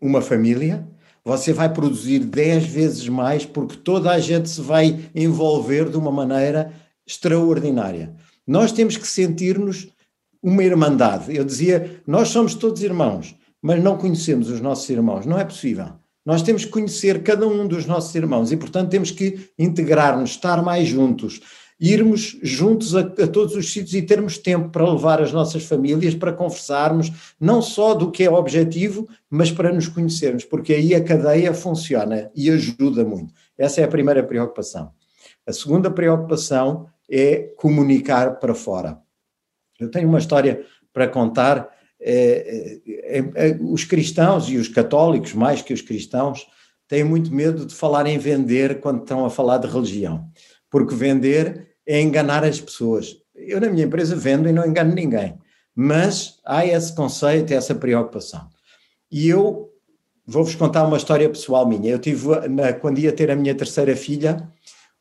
uma 0.01 0.21
família, 0.21 0.85
você 1.23 1.53
vai 1.53 1.71
produzir 1.71 2.19
10 2.19 2.65
vezes 2.65 3.07
mais 3.07 3.45
porque 3.45 3.77
toda 3.77 4.11
a 4.11 4.19
gente 4.19 4.49
se 4.49 4.61
vai 4.61 5.09
envolver 5.13 5.89
de 5.89 5.97
uma 5.97 6.11
maneira 6.11 6.73
extraordinária. 7.05 8.15
Nós 8.45 8.71
temos 8.71 8.97
que 8.97 9.07
sentir-nos 9.07 9.87
uma 10.41 10.63
irmandade. 10.63 11.35
Eu 11.35 11.45
dizia, 11.45 12.01
nós 12.07 12.29
somos 12.29 12.55
todos 12.55 12.81
irmãos, 12.81 13.35
mas 13.61 13.81
não 13.83 13.97
conhecemos 13.97 14.49
os 14.49 14.59
nossos 14.59 14.89
irmãos. 14.89 15.25
Não 15.25 15.37
é 15.37 15.45
possível. 15.45 15.93
Nós 16.25 16.41
temos 16.41 16.65
que 16.65 16.71
conhecer 16.71 17.23
cada 17.23 17.47
um 17.47 17.67
dos 17.67 17.85
nossos 17.85 18.13
irmãos 18.13 18.51
e, 18.51 18.57
portanto, 18.57 18.89
temos 18.89 19.11
que 19.11 19.49
integrar-nos, 19.57 20.31
estar 20.31 20.61
mais 20.63 20.87
juntos, 20.87 21.41
irmos 21.81 22.37
juntos 22.43 22.95
a, 22.95 22.99
a, 22.99 23.27
todos 23.27 23.55
os 23.55 23.73
sítios 23.73 23.95
e 23.95 24.03
termos 24.03 24.37
tempo 24.37 24.69
para 24.69 24.87
levar 24.87 25.19
as 25.19 25.33
nossas 25.33 25.63
famílias, 25.63 26.13
para 26.13 26.31
conversarmos, 26.31 27.33
não 27.39 27.59
só 27.59 27.95
do 27.95 28.11
que 28.11 28.23
é 28.23 28.29
objetivo, 28.29 29.09
mas 29.27 29.51
para 29.51 29.73
nos 29.73 29.87
conhecermos, 29.87 30.45
porque 30.45 30.73
aí 30.73 30.93
a 30.93 31.03
cadeia 31.03 31.55
funciona 31.55 32.29
e 32.35 32.51
ajuda 32.51 33.03
muito. 33.03 33.33
Essa 33.57 33.81
é 33.81 33.83
a 33.83 33.87
primeira 33.87 34.21
preocupação. 34.21 34.91
A 35.45 35.51
segunda 35.51 35.89
preocupação 35.89 36.87
é 37.09 37.51
comunicar 37.57 38.39
para 38.39 38.53
fora. 38.53 38.99
Eu 39.79 39.89
tenho 39.89 40.07
uma 40.07 40.19
história 40.19 40.63
para 40.93 41.07
contar. 41.07 41.69
É, 42.03 42.79
é, 42.87 43.17
é, 43.35 43.57
os 43.61 43.83
cristãos 43.83 44.49
e 44.49 44.57
os 44.57 44.67
católicos, 44.67 45.33
mais 45.33 45.61
que 45.61 45.73
os 45.73 45.81
cristãos, 45.81 46.47
têm 46.87 47.03
muito 47.03 47.33
medo 47.33 47.65
de 47.65 47.73
falar 47.73 48.05
em 48.07 48.17
vender 48.17 48.79
quando 48.79 49.01
estão 49.01 49.23
a 49.23 49.29
falar 49.29 49.57
de 49.59 49.67
religião, 49.67 50.27
porque 50.69 50.95
vender 50.95 51.70
é 51.91 51.99
enganar 51.99 52.45
as 52.45 52.61
pessoas. 52.61 53.17
Eu, 53.35 53.59
na 53.59 53.69
minha 53.69 53.83
empresa, 53.83 54.15
vendo 54.15 54.47
e 54.47 54.53
não 54.53 54.65
engano 54.65 54.95
ninguém, 54.95 55.37
mas 55.75 56.39
há 56.45 56.65
esse 56.65 56.95
conceito, 56.95 57.53
essa 57.53 57.75
preocupação. 57.75 58.47
E 59.11 59.27
eu 59.27 59.69
vou-vos 60.25 60.55
contar 60.55 60.87
uma 60.87 60.95
história 60.95 61.27
pessoal 61.29 61.67
minha. 61.67 61.91
Eu 61.91 61.99
tive, 61.99 62.47
na, 62.47 62.71
quando 62.71 62.99
ia 62.99 63.11
ter 63.11 63.29
a 63.29 63.35
minha 63.35 63.53
terceira 63.53 63.93
filha, 63.93 64.49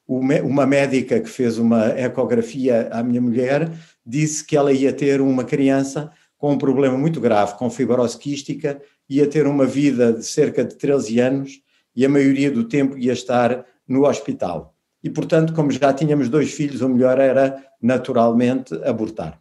uma 0.08 0.66
médica 0.66 1.20
que 1.20 1.28
fez 1.28 1.58
uma 1.58 1.90
ecografia 1.90 2.88
à 2.90 3.00
minha 3.04 3.20
mulher 3.20 3.70
disse 4.04 4.44
que 4.44 4.56
ela 4.56 4.72
ia 4.72 4.92
ter 4.92 5.20
uma 5.20 5.44
criança 5.44 6.10
com 6.36 6.52
um 6.52 6.58
problema 6.58 6.98
muito 6.98 7.20
grave, 7.20 7.56
com 7.56 7.70
fibrose 7.70 8.18
quística, 8.18 8.82
ia 9.08 9.28
ter 9.28 9.46
uma 9.46 9.64
vida 9.64 10.12
de 10.12 10.24
cerca 10.24 10.64
de 10.64 10.74
13 10.74 11.20
anos 11.20 11.60
e 11.94 12.04
a 12.04 12.08
maioria 12.08 12.50
do 12.50 12.64
tempo 12.64 12.98
ia 12.98 13.12
estar 13.12 13.64
no 13.86 14.08
hospital 14.08 14.74
e, 15.02 15.08
portanto, 15.08 15.52
como 15.54 15.70
já 15.70 15.92
tínhamos 15.92 16.28
dois 16.28 16.52
filhos, 16.52 16.82
o 16.82 16.88
melhor 16.88 17.18
era 17.18 17.62
naturalmente 17.80 18.74
abortar. 18.84 19.40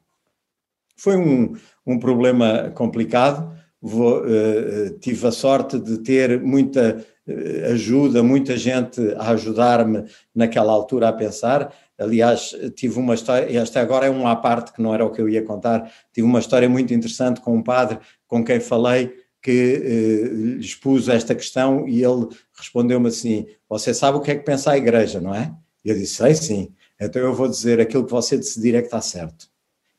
Foi 0.96 1.16
um, 1.16 1.56
um 1.86 2.00
problema 2.00 2.72
complicado. 2.76 3.58
Vou, 3.82 4.22
uh, 4.22 4.90
tive 5.00 5.26
a 5.28 5.32
sorte 5.32 5.80
de 5.80 6.00
ter 6.00 6.42
muita 6.42 7.06
uh, 7.28 7.72
ajuda, 7.72 8.22
muita 8.22 8.58
gente 8.58 9.00
a 9.18 9.30
ajudar-me 9.32 10.04
naquela 10.36 10.74
altura 10.74 11.08
a 11.08 11.14
pensar. 11.14 11.74
Aliás, 11.98 12.56
tive 12.76 13.00
uma 13.00 13.14
história, 13.14 13.58
esta 13.58 13.82
agora 13.82 14.06
é 14.06 14.10
uma 14.10 14.32
à 14.32 14.36
parte 14.36 14.74
que 14.74 14.82
não 14.82 14.94
era 14.94 15.06
o 15.06 15.12
que 15.12 15.22
eu 15.22 15.28
ia 15.28 15.44
contar, 15.44 15.92
tive 16.14 16.26
uma 16.26 16.40
história 16.40 16.68
muito 16.70 16.94
interessante 16.94 17.42
com 17.42 17.56
um 17.56 17.62
padre 17.62 18.00
com 18.26 18.44
quem 18.44 18.60
falei 18.60 19.14
que 19.42 19.52
eh, 19.52 20.28
lhe 20.34 20.60
expus 20.60 21.08
esta 21.08 21.34
questão 21.34 21.88
e 21.88 22.04
ele 22.04 22.28
respondeu-me 22.58 23.08
assim: 23.08 23.46
Você 23.68 23.94
sabe 23.94 24.18
o 24.18 24.22
que 24.22 24.32
é 24.32 24.36
que 24.36 24.44
pensa 24.44 24.72
a 24.72 24.78
igreja, 24.78 25.22
não 25.22 25.34
é? 25.34 25.54
Eu 25.84 25.96
disse: 25.96 26.16
Sei 26.16 26.36
sim, 26.36 26.74
então 27.00 27.22
eu 27.22 27.34
vou 27.34 27.48
dizer 27.48 27.80
aquilo 27.80 28.06
que 28.06 28.12
você 28.12 28.38
decidir 28.38 28.76
é 28.76 28.82
que 28.82 28.88
está 28.88 29.02
certo. 29.02 29.48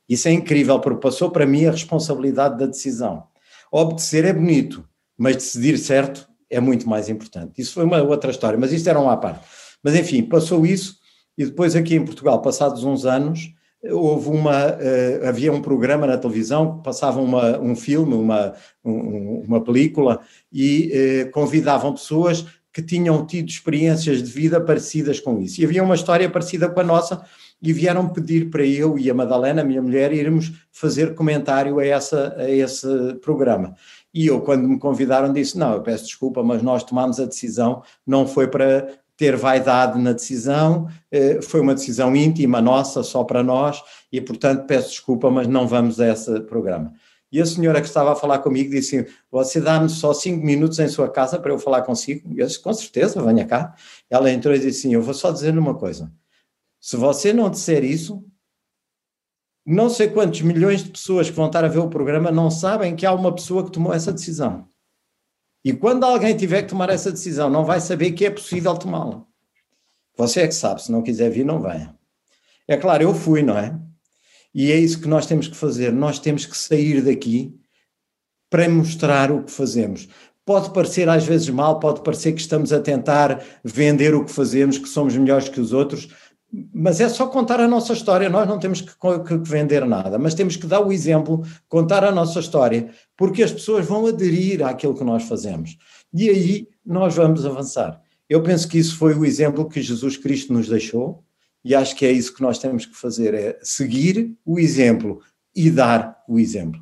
Isso 0.09 0.29
é 0.29 0.33
incrível, 0.33 0.81
porque 0.81 1.01
passou 1.01 1.31
para 1.31 1.47
mim 1.47 1.67
a 1.67 1.71
responsabilidade 1.71 2.59
da 2.59 2.67
decisão. 2.67 3.25
Obedecer 3.71 4.25
é 4.25 4.33
bonito, 4.33 4.85
mas 5.17 5.37
decidir 5.37 5.79
certo 5.79 6.29
é 6.51 6.59
muito 6.61 6.89
mais 6.89 7.09
importante. 7.09 7.61
Isso 7.61 7.75
foi 7.75 7.85
uma 7.85 8.03
outra 8.03 8.31
história, 8.31 8.59
mas 8.59 8.73
isto 8.73 8.89
era 8.89 8.99
uma 8.99 9.13
à 9.13 9.17
parte. 9.17 9.47
Mas 9.83 9.95
enfim, 9.95 10.23
passou 10.25 10.67
isso, 10.67 10.97
e 11.39 11.47
depois 11.47 11.77
aqui 11.77 11.95
em 11.95 12.05
Portugal, 12.05 12.43
passados 12.43 12.83
uns 12.83 13.07
anos, 13.07 13.55
houve 13.83 14.29
uma 14.29 14.67
uh, 14.67 15.29
havia 15.29 15.53
um 15.53 15.63
programa 15.63 16.07
na 16.07 16.19
televisão 16.19 16.79
que 16.79 16.85
passava 16.85 17.21
uma, 17.21 17.59
um 17.59 17.75
filme, 17.75 18.15
uma, 18.15 18.55
um, 18.85 19.43
uma 19.47 19.63
película 19.63 20.21
e 20.53 21.25
uh, 21.27 21.31
convidavam 21.31 21.93
pessoas 21.93 22.45
que 22.73 22.83
tinham 22.83 23.27
tido 23.27 23.49
experiências 23.49 24.23
de 24.23 24.31
vida 24.31 24.61
parecidas 24.61 25.19
com 25.19 25.41
isso. 25.41 25.61
E 25.61 25.65
havia 25.65 25.83
uma 25.83 25.95
história 25.95 26.29
parecida 26.31 26.69
com 26.69 26.81
a 26.81 26.85
nossa 26.85 27.25
e 27.61 27.73
vieram 27.73 28.09
pedir 28.09 28.49
para 28.49 28.65
eu 28.65 28.99
e 28.99 29.11
a 29.11 29.15
Madalena, 29.15 29.65
minha 29.65 29.83
mulher, 29.83 30.13
irmos 30.13 30.53
fazer 30.71 31.15
comentário 31.15 31.79
a, 31.79 31.85
essa, 31.85 32.35
a 32.39 32.49
esse 32.49 32.87
programa. 33.23 33.75
E 34.15 34.27
eu, 34.27 34.41
quando 34.41 34.69
me 34.69 34.79
convidaram, 34.79 35.33
disse: 35.33 35.59
Não, 35.59 35.75
eu 35.75 35.83
peço 35.83 36.05
desculpa, 36.05 36.43
mas 36.43 36.63
nós 36.63 36.85
tomamos 36.85 37.21
a 37.21 37.27
decisão, 37.27 37.83
não 38.07 38.27
foi 38.27 38.49
para 38.49 38.89
ter 39.21 39.37
vaidade 39.37 40.01
na 40.01 40.15
decisão, 40.15 40.89
eh, 41.13 41.43
foi 41.43 41.61
uma 41.61 41.75
decisão 41.75 42.17
íntima 42.17 42.59
nossa, 42.63 43.03
só 43.03 43.23
para 43.23 43.43
nós, 43.43 43.83
e 44.11 44.19
portanto 44.19 44.65
peço 44.67 44.89
desculpa, 44.89 45.31
mas 45.31 45.47
não 45.47 45.69
vamos 45.69 46.01
a 46.01 46.09
esse 46.09 46.41
programa. 46.41 46.95
E 47.31 47.39
a 47.39 47.45
senhora 47.45 47.83
que 47.83 47.87
estava 47.87 48.13
a 48.13 48.17
falar 48.17 48.39
comigo 48.39 48.71
disse: 48.71 49.07
Você 49.31 49.61
dá-me 49.61 49.91
só 49.91 50.15
cinco 50.15 50.43
minutos 50.43 50.79
em 50.79 50.89
sua 50.89 51.07
casa 51.07 51.39
para 51.39 51.53
eu 51.53 51.59
falar 51.59 51.83
consigo? 51.83 52.31
Eu 52.35 52.47
disse: 52.47 52.59
Com 52.63 52.73
certeza, 52.73 53.23
venha 53.23 53.45
cá. 53.47 53.75
Ela 54.09 54.31
entrou 54.33 54.55
e 54.55 54.59
disse 54.59 54.87
assim: 54.87 54.95
Eu 54.95 55.03
vou 55.03 55.13
só 55.13 55.31
dizer 55.31 55.57
uma 55.57 55.75
coisa. 55.75 56.11
Se 56.81 56.97
você 56.97 57.31
não 57.35 57.51
disser 57.51 57.85
isso, 57.85 58.25
não 59.67 59.91
sei 59.91 60.09
quantos 60.09 60.41
milhões 60.41 60.83
de 60.83 60.91
pessoas 60.91 61.29
que 61.29 61.37
vão 61.37 61.49
estar 61.49 61.63
a 61.63 61.69
ver 61.69 61.81
o 61.81 61.91
programa 61.91 62.31
não 62.31 62.51
sabem 62.51 62.97
que 62.97 63.05
há 63.05 63.13
uma 63.13 63.35
pessoa 63.35 63.65
que 63.65 63.71
tomou 63.71 63.93
essa 63.93 64.15
decisão. 64.15 64.67
E 65.65 65.73
quando 65.73 66.05
alguém 66.05 66.37
tiver 66.37 66.63
que 66.63 66.69
tomar 66.69 66.89
essa 66.89 67.11
decisão, 67.11 67.51
não 67.51 67.65
vai 67.65 67.81
saber 67.81 68.13
que 68.13 68.25
é 68.25 68.31
possível 68.31 68.75
tomá-la. 68.77 69.25
Você 70.17 70.41
é 70.41 70.49
que 70.49 70.55
sabe, 70.55 70.83
se 70.83 70.93
não 70.93 71.03
quiser 71.03 71.31
vir, 71.31 71.45
não 71.45 71.61
venha. 71.61 71.95
É 72.67 72.77
claro, 72.77 73.03
eu 73.03 73.15
fui, 73.15 73.43
não 73.43 73.57
é? 73.57 73.79
E 74.55 74.71
é 74.73 74.77
isso 74.77 75.01
que 75.01 75.09
nós 75.09 75.27
temos 75.27 75.49
que 75.49 75.57
fazer. 75.57 75.93
Nós 75.93 76.19
temos 76.19 76.47
que 76.47 76.57
sair 76.57 77.03
daqui 77.03 77.55
para 78.49 78.69
mostrar 78.69 79.31
o 79.31 79.45
que 79.45 79.51
fazemos. 79.51 80.09
Pode 80.45 80.73
parecer 80.73 81.09
às 81.09 81.25
vezes 81.25 81.49
mal, 81.49 81.79
pode 81.79 82.03
parecer 82.03 82.33
que 82.33 82.41
estamos 82.41 82.73
a 82.73 82.81
tentar 82.81 83.43
vender 83.63 84.15
o 84.15 84.25
que 84.25 84.33
fazemos, 84.33 84.79
que 84.79 84.89
somos 84.89 85.17
melhores 85.17 85.49
que 85.49 85.61
os 85.61 85.73
outros, 85.73 86.09
mas 86.53 87.01
é 87.01 87.09
só 87.09 87.27
contar 87.27 87.61
a 87.61 87.69
nossa 87.69 87.93
história, 87.93 88.29
nós 88.29 88.49
não 88.49 88.59
temos 88.59 88.81
que, 88.81 88.93
que, 88.93 89.37
vender 89.49 89.87
nada, 89.87 90.19
mas 90.19 90.35
temos 90.35 90.57
que 90.57 90.67
dar 90.67 90.81
o 90.81 90.93
exemplo, 90.93 91.43
contar 91.69 92.05
a 92.05 92.11
nossa 92.11 92.41
história, 92.41 92.91
porque 93.17 93.43
as 93.43 93.53
pessoas 93.53 93.87
vão 93.87 94.07
aderir 94.07 94.65
àquilo 94.65 94.97
que 94.97 95.05
nós 95.05 95.25
fazemos. 95.25 95.77
E 96.13 96.29
aí 96.29 96.69
nós 96.85 97.15
vamos 97.15 97.47
avançar. 97.47 98.03
Eu 98.29 98.43
penso 98.43 98.69
que 98.69 98.79
isso 98.79 98.97
foi 98.97 99.15
o 99.15 99.25
exemplo 99.25 99.69
que 99.69 99.81
Jesus 99.81 100.17
Cristo 100.17 100.53
nos 100.53 100.69
deixou, 100.69 101.23
e 101.65 101.75
acho 101.75 101.95
que 101.95 102.07
é 102.07 102.11
isso 102.13 102.35
que 102.35 102.43
nós 102.43 102.59
temos 102.59 102.87
que 102.87 102.97
fazer, 102.97 103.35
é 103.35 103.59
seguir 103.63 104.37
o 104.45 104.59
exemplo 104.59 105.21
e 105.55 105.71
dar 105.71 106.23
o 106.29 106.39
exemplo. 106.39 106.81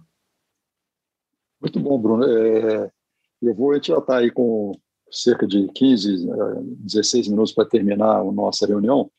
Muito 1.60 1.80
bom, 1.80 1.98
Bruno. 2.00 2.24
É, 2.24 2.90
eu 3.42 3.54
vou, 3.54 3.72
a 3.72 3.74
gente 3.74 3.88
já 3.88 3.98
está 3.98 4.18
aí 4.18 4.30
com 4.30 4.72
cerca 5.10 5.46
de 5.46 5.68
15, 5.74 6.26
16 6.80 7.26
é, 7.26 7.30
minutos 7.30 7.52
para 7.52 7.68
terminar 7.68 8.20
a 8.20 8.32
nossa 8.32 8.66
reunião. 8.66 9.10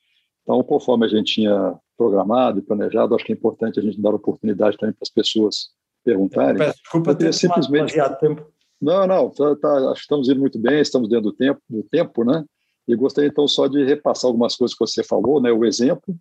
Então, 0.50 0.64
conforme 0.64 1.06
a 1.06 1.08
gente 1.08 1.36
tinha 1.36 1.80
programado 1.96 2.58
e 2.58 2.64
planejado, 2.64 3.14
acho 3.14 3.24
que 3.24 3.32
é 3.32 3.36
importante 3.36 3.80
a 3.80 3.84
gente 3.84 4.02
dar 4.02 4.16
oportunidade 4.16 4.78
também 4.78 4.96
para 4.96 5.04
as 5.04 5.12
pessoas 5.12 5.70
perguntarem. 6.04 6.58
Peço 6.58 6.80
desculpa 6.82 7.14
ter 7.14 7.32
simplesmente 7.32 7.94
tempo. 8.20 8.52
Não, 8.82 9.06
não, 9.06 9.30
tá, 9.30 9.56
tá, 9.58 9.92
acho 9.92 9.94
que 9.94 10.06
estamos 10.06 10.28
indo 10.28 10.40
muito 10.40 10.58
bem, 10.58 10.80
estamos 10.80 11.08
dentro 11.08 11.26
do 11.26 11.34
tempo, 11.34 11.62
do 11.70 11.84
tempo, 11.84 12.24
né? 12.24 12.44
E 12.88 12.96
gostaria 12.96 13.30
então 13.30 13.48
só 13.48 13.68
de 13.68 13.84
repassar 13.84 14.28
algumas 14.28 14.56
coisas 14.56 14.76
que 14.76 14.84
você 14.84 15.04
falou, 15.04 15.40
né? 15.40 15.52
O 15.52 15.64
exemplo, 15.64 16.18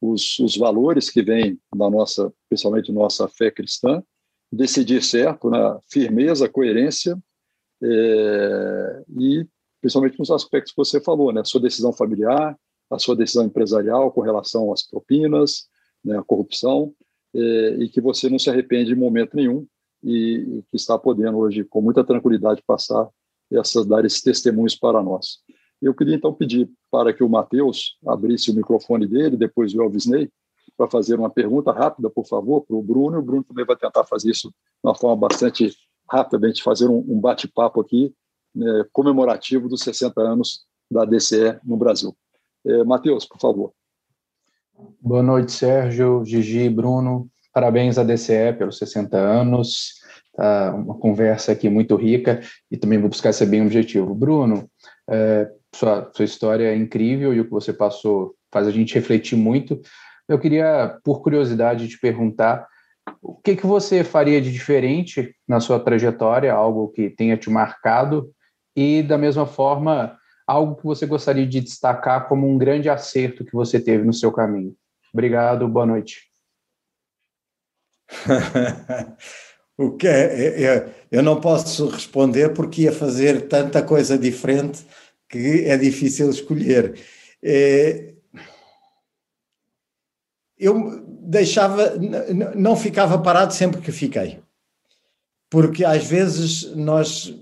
os, 0.00 0.38
os 0.38 0.56
valores 0.56 1.10
que 1.10 1.20
vêm 1.20 1.58
da 1.74 1.90
nossa, 1.90 2.32
principalmente 2.48 2.92
nossa 2.92 3.26
fé 3.26 3.50
cristã, 3.50 4.00
decidir 4.52 5.02
certo, 5.02 5.50
né? 5.50 5.58
firmeza, 5.90 6.48
coerência 6.48 7.18
é, 7.82 9.02
e 9.18 9.44
principalmente 9.80 10.20
nos 10.20 10.30
aspectos 10.30 10.70
que 10.70 10.76
você 10.76 11.00
falou, 11.00 11.32
né? 11.32 11.42
Sua 11.44 11.60
decisão 11.60 11.92
familiar, 11.92 12.56
a 12.92 12.98
sua 12.98 13.16
decisão 13.16 13.44
empresarial 13.44 14.10
com 14.12 14.20
relação 14.20 14.72
às 14.72 14.82
propinas, 14.82 15.66
né, 16.04 16.18
à 16.18 16.22
corrupção, 16.22 16.94
é, 17.34 17.76
e 17.80 17.88
que 17.88 18.00
você 18.00 18.28
não 18.28 18.38
se 18.38 18.50
arrepende 18.50 18.92
em 18.92 18.96
momento 18.96 19.34
nenhum 19.34 19.66
e, 20.02 20.58
e, 20.58 20.62
que 20.70 20.76
está 20.76 20.98
podendo 20.98 21.38
hoje, 21.38 21.64
com 21.64 21.80
muita 21.80 22.04
tranquilidade, 22.04 22.62
passar 22.66 23.08
essas, 23.50 23.86
dar 23.86 24.04
esses 24.04 24.20
testemunhos 24.20 24.74
para 24.74 25.02
nós. 25.02 25.38
Eu 25.80 25.94
queria 25.94 26.14
então 26.14 26.32
pedir 26.32 26.70
para 26.90 27.12
que 27.12 27.24
o 27.24 27.28
Matheus 27.28 27.96
abrisse 28.06 28.50
o 28.50 28.54
microfone 28.54 29.06
dele, 29.06 29.36
depois 29.36 29.74
o 29.74 29.82
Elvis 29.82 30.06
Ney, 30.06 30.30
para 30.76 30.88
fazer 30.88 31.18
uma 31.18 31.30
pergunta 31.30 31.72
rápida, 31.72 32.08
por 32.10 32.26
favor, 32.26 32.62
para 32.62 32.76
o 32.76 32.82
Bruno. 32.82 33.18
O 33.18 33.22
Bruno 33.22 33.44
também 33.44 33.64
vai 33.64 33.76
tentar 33.76 34.04
fazer 34.04 34.30
isso 34.30 34.48
de 34.48 34.54
uma 34.84 34.94
forma 34.94 35.16
bastante 35.16 35.74
rápida, 36.10 36.46
a 36.46 36.48
gente 36.48 36.62
fazer 36.62 36.88
um, 36.88 36.98
um 36.98 37.20
bate-papo 37.20 37.80
aqui 37.80 38.14
né, 38.54 38.84
comemorativo 38.92 39.68
dos 39.68 39.80
60 39.82 40.20
anos 40.20 40.64
da 40.90 41.04
DCE 41.04 41.58
no 41.64 41.76
Brasil. 41.76 42.14
É, 42.64 42.84
Matheus, 42.84 43.24
por 43.24 43.40
favor. 43.40 43.72
Boa 45.00 45.22
noite, 45.22 45.52
Sérgio, 45.52 46.24
Gigi, 46.24 46.68
Bruno. 46.68 47.28
Parabéns 47.52 47.98
à 47.98 48.04
DCE 48.04 48.52
pelos 48.56 48.78
60 48.78 49.16
anos. 49.16 50.00
Tá 50.34 50.74
uma 50.74 50.94
conversa 50.94 51.52
aqui 51.52 51.68
muito 51.68 51.94
rica 51.94 52.40
e 52.70 52.76
também 52.76 52.98
vou 52.98 53.10
buscar 53.10 53.32
ser 53.32 53.46
bem 53.46 53.62
objetivo. 53.62 54.14
Bruno, 54.14 54.68
é, 55.10 55.50
sua, 55.74 56.10
sua 56.14 56.24
história 56.24 56.72
é 56.72 56.76
incrível 56.76 57.34
e 57.34 57.40
o 57.40 57.44
que 57.44 57.50
você 57.50 57.72
passou 57.72 58.34
faz 58.50 58.66
a 58.66 58.70
gente 58.70 58.94
refletir 58.94 59.36
muito. 59.36 59.80
Eu 60.28 60.38
queria, 60.38 60.98
por 61.04 61.20
curiosidade, 61.20 61.88
te 61.88 61.98
perguntar 61.98 62.66
o 63.20 63.34
que, 63.34 63.56
que 63.56 63.66
você 63.66 64.04
faria 64.04 64.40
de 64.40 64.52
diferente 64.52 65.34
na 65.46 65.60
sua 65.60 65.80
trajetória, 65.80 66.52
algo 66.52 66.88
que 66.88 67.10
tenha 67.10 67.36
te 67.36 67.50
marcado, 67.50 68.30
e 68.74 69.02
da 69.02 69.18
mesma 69.18 69.44
forma, 69.44 70.16
algo 70.52 70.76
que 70.76 70.84
você 70.84 71.06
gostaria 71.06 71.46
de 71.46 71.60
destacar 71.60 72.28
como 72.28 72.46
um 72.46 72.58
grande 72.58 72.88
acerto 72.88 73.44
que 73.44 73.52
você 73.52 73.80
teve 73.80 74.04
no 74.04 74.12
seu 74.12 74.30
caminho. 74.30 74.76
Obrigado, 75.12 75.66
boa 75.66 75.86
noite. 75.86 76.30
o 79.78 79.96
que 79.96 80.06
é, 80.06 80.62
é, 80.64 80.94
eu 81.10 81.22
não 81.22 81.40
posso 81.40 81.88
responder 81.88 82.52
porque 82.52 82.82
ia 82.82 82.92
fazer 82.92 83.48
tanta 83.48 83.82
coisa 83.82 84.18
diferente 84.18 84.86
que 85.28 85.64
é 85.64 85.76
difícil 85.78 86.28
escolher. 86.28 87.00
É, 87.42 88.12
eu 90.58 91.02
deixava, 91.22 91.94
não 92.54 92.76
ficava 92.76 93.18
parado 93.18 93.54
sempre 93.54 93.80
que 93.80 93.90
fiquei, 93.90 94.40
porque 95.48 95.82
às 95.82 96.04
vezes 96.04 96.74
nós 96.76 97.34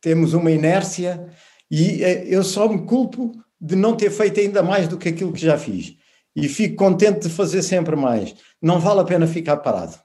temos 0.00 0.34
uma 0.34 0.50
inércia 0.50 1.26
e 1.74 2.04
é, 2.04 2.26
eu 2.26 2.44
só 2.44 2.68
me 2.68 2.84
culpo 2.84 3.32
de 3.58 3.74
não 3.74 3.96
ter 3.96 4.10
feito 4.10 4.38
ainda 4.38 4.62
mais 4.62 4.86
do 4.86 4.98
que 4.98 5.08
aquilo 5.08 5.32
que 5.32 5.40
já 5.40 5.56
fiz. 5.56 5.96
E 6.36 6.46
fico 6.46 6.76
contente 6.76 7.20
de 7.20 7.30
fazer 7.30 7.62
sempre 7.62 7.96
mais. 7.96 8.34
Não 8.60 8.78
vale 8.78 9.00
a 9.00 9.04
pena 9.04 9.26
ficar 9.26 9.56
parado. 9.56 9.98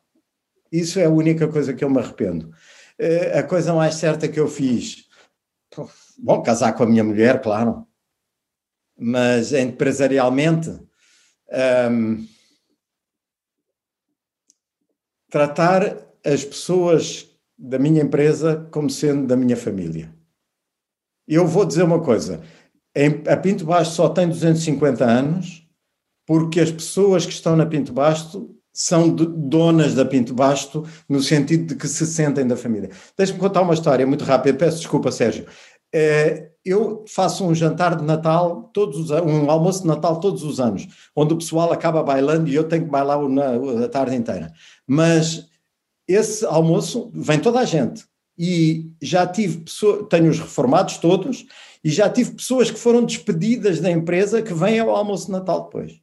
Isso 0.71 0.97
é 0.97 1.03
a 1.03 1.09
única 1.09 1.45
coisa 1.45 1.73
que 1.73 1.83
eu 1.83 1.89
me 1.89 1.99
arrependo. 1.99 2.53
É, 2.97 3.39
a 3.39 3.43
coisa 3.43 3.73
mais 3.73 3.95
certa 3.95 4.29
que 4.29 4.39
eu 4.39 4.47
fiz, 4.47 5.07
bom, 6.17 6.41
casar 6.41 6.71
com 6.73 6.83
a 6.83 6.87
minha 6.87 7.03
mulher, 7.03 7.41
claro, 7.41 7.85
mas 8.97 9.51
empresarialmente, 9.51 10.69
um, 11.91 12.25
tratar 15.29 15.97
as 16.25 16.45
pessoas 16.45 17.27
da 17.57 17.77
minha 17.77 18.01
empresa 18.01 18.67
como 18.71 18.89
sendo 18.89 19.27
da 19.27 19.35
minha 19.35 19.57
família. 19.57 20.16
Eu 21.27 21.45
vou 21.45 21.65
dizer 21.65 21.83
uma 21.83 21.99
coisa: 21.99 22.41
a 23.27 23.37
Pinto 23.37 23.65
Basto 23.65 23.95
só 23.95 24.09
tem 24.09 24.27
250 24.27 25.03
anos 25.03 25.67
porque 26.25 26.59
as 26.59 26.71
pessoas 26.71 27.25
que 27.25 27.31
estão 27.31 27.55
na 27.55 27.65
Pinto 27.65 27.93
Basto 27.93 28.53
são 28.73 29.09
donas 29.09 29.95
da 29.95 30.05
Pinto 30.05 30.33
Basto 30.33 30.85
no 31.09 31.21
sentido 31.21 31.67
de 31.67 31.75
que 31.75 31.87
se 31.87 32.05
sentem 32.05 32.45
da 32.45 32.55
família. 32.55 32.91
Deixa-me 33.17 33.39
contar 33.39 33.61
uma 33.61 33.73
história 33.73 34.05
muito 34.05 34.23
rápida. 34.23 34.57
Peço 34.57 34.77
desculpa, 34.77 35.11
Sérgio. 35.11 35.47
É, 35.93 36.51
eu 36.65 37.05
faço 37.07 37.45
um 37.45 37.55
jantar 37.55 37.95
de 37.95 38.03
Natal, 38.03 38.69
todos 38.73 38.97
os, 38.97 39.09
um 39.09 39.49
almoço 39.49 39.81
de 39.81 39.87
Natal 39.87 40.19
todos 40.19 40.43
os 40.43 40.59
anos, 40.59 40.87
onde 41.15 41.33
o 41.33 41.37
pessoal 41.37 41.71
acaba 41.71 42.03
bailando 42.03 42.49
e 42.49 42.55
eu 42.55 42.65
tenho 42.65 42.83
que 42.83 42.91
bailar 42.91 43.17
a 43.83 43.87
tarde 43.87 44.15
inteira. 44.15 44.51
Mas 44.85 45.47
esse 46.07 46.45
almoço 46.45 47.09
vem 47.13 47.39
toda 47.39 47.59
a 47.59 47.65
gente 47.65 48.05
e 48.37 48.91
já 49.01 49.25
tive 49.25 49.61
pessoas, 49.61 50.07
tenho 50.09 50.29
os 50.29 50.39
reformados 50.39 50.97
todos, 50.97 51.45
e 51.83 51.89
já 51.89 52.09
tive 52.09 52.35
pessoas 52.35 52.69
que 52.69 52.77
foram 52.77 53.03
despedidas 53.03 53.79
da 53.79 53.89
empresa 53.89 54.41
que 54.41 54.53
vêm 54.53 54.79
ao 54.79 54.89
almoço 54.89 55.25
de 55.25 55.31
Natal 55.31 55.63
depois, 55.63 55.99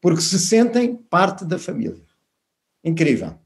porque 0.00 0.22
se 0.22 0.38
sentem 0.38 0.96
parte 0.96 1.44
da 1.44 1.58
família. 1.58 2.02
Incrível. 2.82 3.38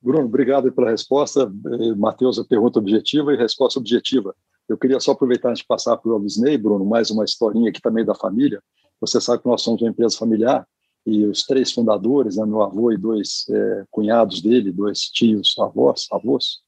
Bruno, 0.00 0.26
obrigado 0.26 0.70
pela 0.72 0.90
resposta. 0.90 1.42
Eh, 1.42 1.94
Matheus, 1.96 2.38
a 2.38 2.44
pergunta 2.44 2.78
objetiva 2.78 3.34
e 3.34 3.36
resposta 3.36 3.80
objetiva. 3.80 4.34
Eu 4.68 4.78
queria 4.78 5.00
só 5.00 5.10
aproveitar 5.10 5.50
antes 5.50 5.62
de 5.62 5.66
passar 5.66 5.96
para 5.96 6.10
o 6.10 6.14
Alvisney, 6.14 6.56
Bruno, 6.56 6.84
mais 6.84 7.10
uma 7.10 7.24
historinha 7.24 7.70
aqui 7.70 7.80
também 7.80 8.04
da 8.04 8.14
família. 8.14 8.62
Você 9.00 9.20
sabe 9.20 9.42
que 9.42 9.48
nós 9.48 9.62
somos 9.62 9.82
uma 9.82 9.90
empresa 9.90 10.16
familiar 10.16 10.66
e 11.08 11.24
os 11.24 11.44
três 11.44 11.72
fundadores, 11.72 12.36
né, 12.36 12.44
meu 12.44 12.62
avô 12.62 12.92
e 12.92 12.96
dois 12.96 13.46
é, 13.48 13.84
cunhados 13.90 14.42
dele, 14.42 14.70
dois 14.70 15.00
tios, 15.00 15.56
avós, 15.58 16.06
avós, 16.12 16.58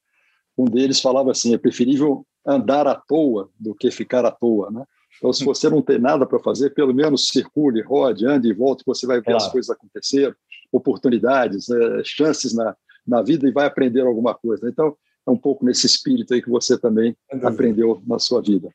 um 0.57 0.65
deles 0.65 1.01
falava 1.01 1.31
assim: 1.31 1.53
é 1.53 1.59
preferível 1.59 2.27
andar 2.47 2.87
à 2.87 2.95
toa 2.95 3.51
do 3.59 3.75
que 3.75 3.91
ficar 3.91 4.25
à 4.25 4.31
toa, 4.31 4.71
né? 4.71 4.85
Então, 5.19 5.33
se 5.33 5.45
você 5.45 5.69
não 5.69 5.83
tem 5.83 5.99
nada 5.99 6.25
para 6.25 6.39
fazer, 6.39 6.71
pelo 6.71 6.95
menos 6.95 7.29
circule, 7.29 7.83
rode, 7.83 8.27
ande 8.27 8.49
e 8.49 8.55
volte, 8.55 8.83
você 8.87 9.07
vai 9.07 9.19
ver 9.19 9.25
claro. 9.25 9.39
as 9.39 9.53
coisas 9.53 9.69
acontecer, 9.69 10.35
oportunidades, 10.73 11.69
né, 11.69 12.01
chances 12.05 12.55
na, 12.55 12.75
na 13.07 13.21
vida 13.21 13.47
e 13.47 13.53
vai 13.53 13.67
aprender 13.67 14.01
alguma 14.01 14.35
coisa. 14.35 14.67
Então, 14.69 14.97
é 15.27 15.31
um 15.31 15.37
pouco 15.37 15.65
nesse 15.65 15.85
espírito 15.85 16.33
aí 16.33 16.41
que 16.41 16.49
você 16.49 16.79
também 16.79 17.15
aprendeu 17.43 18.03
na 18.07 18.19
sua 18.19 18.41
vida. 18.41 18.71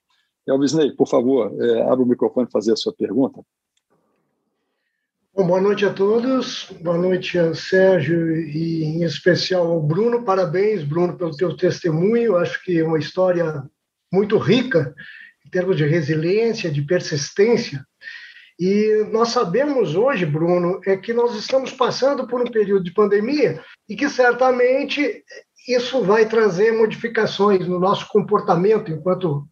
Elvis 0.46 0.74
Ney, 0.74 0.92
por 0.92 1.08
favor, 1.08 1.52
é, 1.60 1.82
abra 1.82 2.04
o 2.04 2.08
microfone 2.08 2.48
e 2.48 2.52
fazer 2.52 2.74
a 2.74 2.76
sua 2.76 2.94
pergunta. 2.94 3.42
Bom, 5.36 5.48
boa 5.48 5.60
noite 5.60 5.86
a 5.86 5.92
todos, 5.92 6.72
boa 6.80 6.98
noite 6.98 7.38
ao 7.38 7.54
Sérgio 7.54 8.38
e 8.40 8.86
em 8.86 9.04
especial 9.04 9.68
ao 9.68 9.82
Bruno. 9.82 10.24
Parabéns, 10.24 10.82
Bruno, 10.82 11.18
pelo 11.18 11.36
teu 11.36 11.58
testemunho. 11.58 12.38
Acho 12.38 12.64
que 12.64 12.80
é 12.80 12.86
uma 12.86 12.98
história 12.98 13.62
muito 14.10 14.38
rica 14.38 14.96
em 15.46 15.50
termos 15.50 15.76
de 15.76 15.86
resiliência, 15.86 16.72
de 16.72 16.82
persistência. 16.84 17.86
E 18.58 19.06
nós 19.12 19.28
sabemos 19.28 19.94
hoje, 19.94 20.26
Bruno, 20.26 20.80
é 20.86 20.96
que 20.96 21.12
nós 21.12 21.36
estamos 21.36 21.70
passando 21.74 22.26
por 22.26 22.42
um 22.42 22.50
período 22.50 22.86
de 22.86 22.94
pandemia 22.94 23.62
e 23.90 23.96
que 23.98 24.08
certamente 24.08 25.22
isso 25.68 26.02
vai 26.02 26.30
trazer 26.30 26.72
modificações 26.72 27.68
no 27.68 27.78
nosso 27.78 28.08
comportamento 28.08 28.90
enquanto 28.90 29.46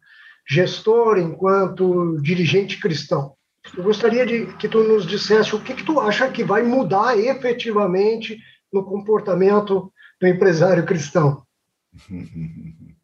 gestor, 0.48 1.18
enquanto 1.18 2.18
dirigente 2.22 2.80
cristão. 2.80 3.36
Eu 3.76 3.82
gostaria 3.82 4.26
de 4.26 4.46
que 4.56 4.68
tu 4.68 4.82
nos 4.82 5.06
dissesse 5.06 5.54
o 5.54 5.62
que, 5.62 5.74
que 5.74 5.84
tu 5.84 5.98
acha 6.00 6.30
que 6.30 6.44
vai 6.44 6.62
mudar 6.62 7.18
efetivamente 7.18 8.38
no 8.72 8.84
comportamento 8.84 9.92
do 10.20 10.26
empresário 10.26 10.84
cristão. 10.84 11.44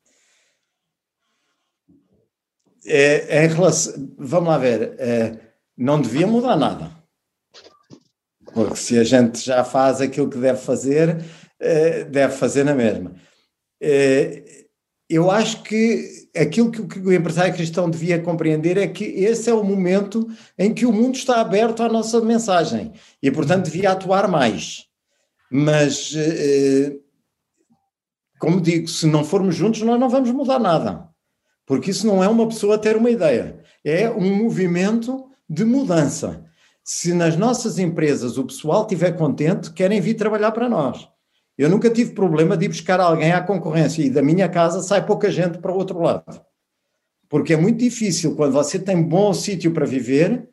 É, 2.87 3.45
é, 3.45 3.47
relação, 3.47 4.11
vamos 4.19 4.49
lá 4.49 4.57
ver, 4.57 4.95
é, 4.99 5.39
não 5.77 6.01
devia 6.01 6.27
mudar 6.27 6.57
nada. 6.57 6.91
Porque 8.55 8.77
se 8.77 8.99
a 8.99 9.05
gente 9.05 9.39
já 9.39 9.63
faz 9.63 10.01
aquilo 10.01 10.31
que 10.31 10.39
deve 10.39 10.59
fazer, 10.59 11.23
é, 11.59 12.05
deve 12.05 12.35
fazer 12.35 12.65
na 12.65 12.75
mesma. 12.75 13.15
É, 13.81 14.60
eu 15.11 15.29
acho 15.29 15.65
que 15.65 16.29
aquilo 16.37 16.71
que, 16.71 17.01
o 17.01 17.13
empresário 17.13 17.53
cristão 17.53 17.91
devia 17.91 18.21
compreender 18.21 18.79
é 18.79 18.87
que 18.87 19.05
esse 19.05 19.51
é 19.51 19.55
o 19.55 19.65
momento 19.65 20.29
em 20.57 20.73
que 20.73 20.87
o 20.87 20.93
mundo 20.93 21.17
está 21.17 21.41
aberto 21.41 21.83
à 21.83 21.89
nossa 21.89 22.21
mensagem 22.21 22.93
e, 23.21 23.29
portanto, 23.29 23.65
devia 23.65 23.91
atuar 23.91 24.29
mais. 24.29 24.87
Mas, 25.51 26.13
eh, 26.15 26.97
como 28.39 28.61
digo, 28.61 28.87
se 28.87 29.05
não 29.09 29.25
formos 29.25 29.57
juntos, 29.57 29.83
nós 29.83 29.99
não 29.99 30.09
vamos 30.09 30.31
mudar 30.31 30.61
nada, 30.61 31.09
porque 31.67 31.91
isso 31.91 32.07
não 32.07 32.23
é 32.23 32.29
uma 32.29 32.47
pessoa 32.47 32.79
ter 32.79 32.97
uma 32.97 33.11
ideia, 33.11 33.59
é 33.85 34.09
um 34.09 34.37
movimento 34.37 35.29
de 35.49 35.65
mudança. 35.65 36.45
Se 36.85 37.13
nas 37.13 37.37
nossas 37.37 37.81
empresas 37.81 38.39
o 38.39 38.45
pessoal 38.45 38.83
estiver 38.83 39.17
contente, 39.17 39.73
querem 39.73 40.01
vir 40.01 40.15
trabalhar 40.15 40.53
para 40.53 40.69
nós. 40.69 41.09
Eu 41.61 41.69
nunca 41.69 41.91
tive 41.91 42.13
problema 42.13 42.57
de 42.57 42.65
ir 42.65 42.69
buscar 42.69 42.99
alguém 42.99 43.33
à 43.33 43.43
concorrência 43.43 44.03
e 44.03 44.09
da 44.09 44.23
minha 44.23 44.49
casa 44.49 44.83
sai 44.83 45.05
pouca 45.05 45.31
gente 45.31 45.59
para 45.59 45.71
o 45.71 45.77
outro 45.77 46.01
lado. 46.01 46.41
Porque 47.29 47.53
é 47.53 47.57
muito 47.59 47.81
difícil, 47.81 48.35
quando 48.35 48.55
você 48.55 48.79
tem 48.79 49.03
bom 49.03 49.35
sítio 49.35 49.71
para 49.71 49.85
viver, 49.85 50.49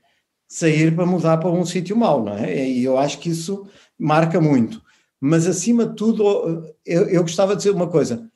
sair 0.50 0.94
para 0.94 1.06
mudar 1.06 1.38
para 1.38 1.50
um 1.50 1.66
sítio 1.66 1.96
mau, 1.96 2.26
não 2.26 2.34
é? 2.34 2.70
E 2.70 2.84
eu 2.84 2.98
acho 2.98 3.20
que 3.20 3.30
isso 3.30 3.66
marca 3.98 4.42
muito. 4.42 4.84
Mas, 5.18 5.48
acima 5.48 5.86
de 5.86 5.96
tudo, 5.96 6.76
eu, 6.86 7.08
eu 7.08 7.22
gostava 7.22 7.54
de 7.54 7.60
dizer 7.60 7.72
uma 7.72 7.88
coisa: 7.88 8.30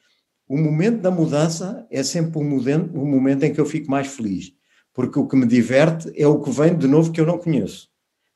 o 0.48 0.58
momento 0.58 1.02
da 1.02 1.12
mudança 1.12 1.86
é 1.92 2.02
sempre 2.04 2.40
o 2.40 2.42
momento, 2.42 2.98
o 2.98 3.06
momento 3.06 3.44
em 3.44 3.54
que 3.54 3.60
eu 3.60 3.66
fico 3.66 3.92
mais 3.92 4.08
feliz. 4.08 4.54
Porque 4.94 5.20
o 5.20 5.28
que 5.28 5.36
me 5.36 5.46
diverte 5.46 6.10
é 6.16 6.26
o 6.26 6.40
que 6.40 6.50
vem 6.50 6.74
de 6.78 6.88
novo 6.88 7.12
que 7.12 7.20
eu 7.20 7.26
não 7.26 7.38
conheço. 7.38 7.90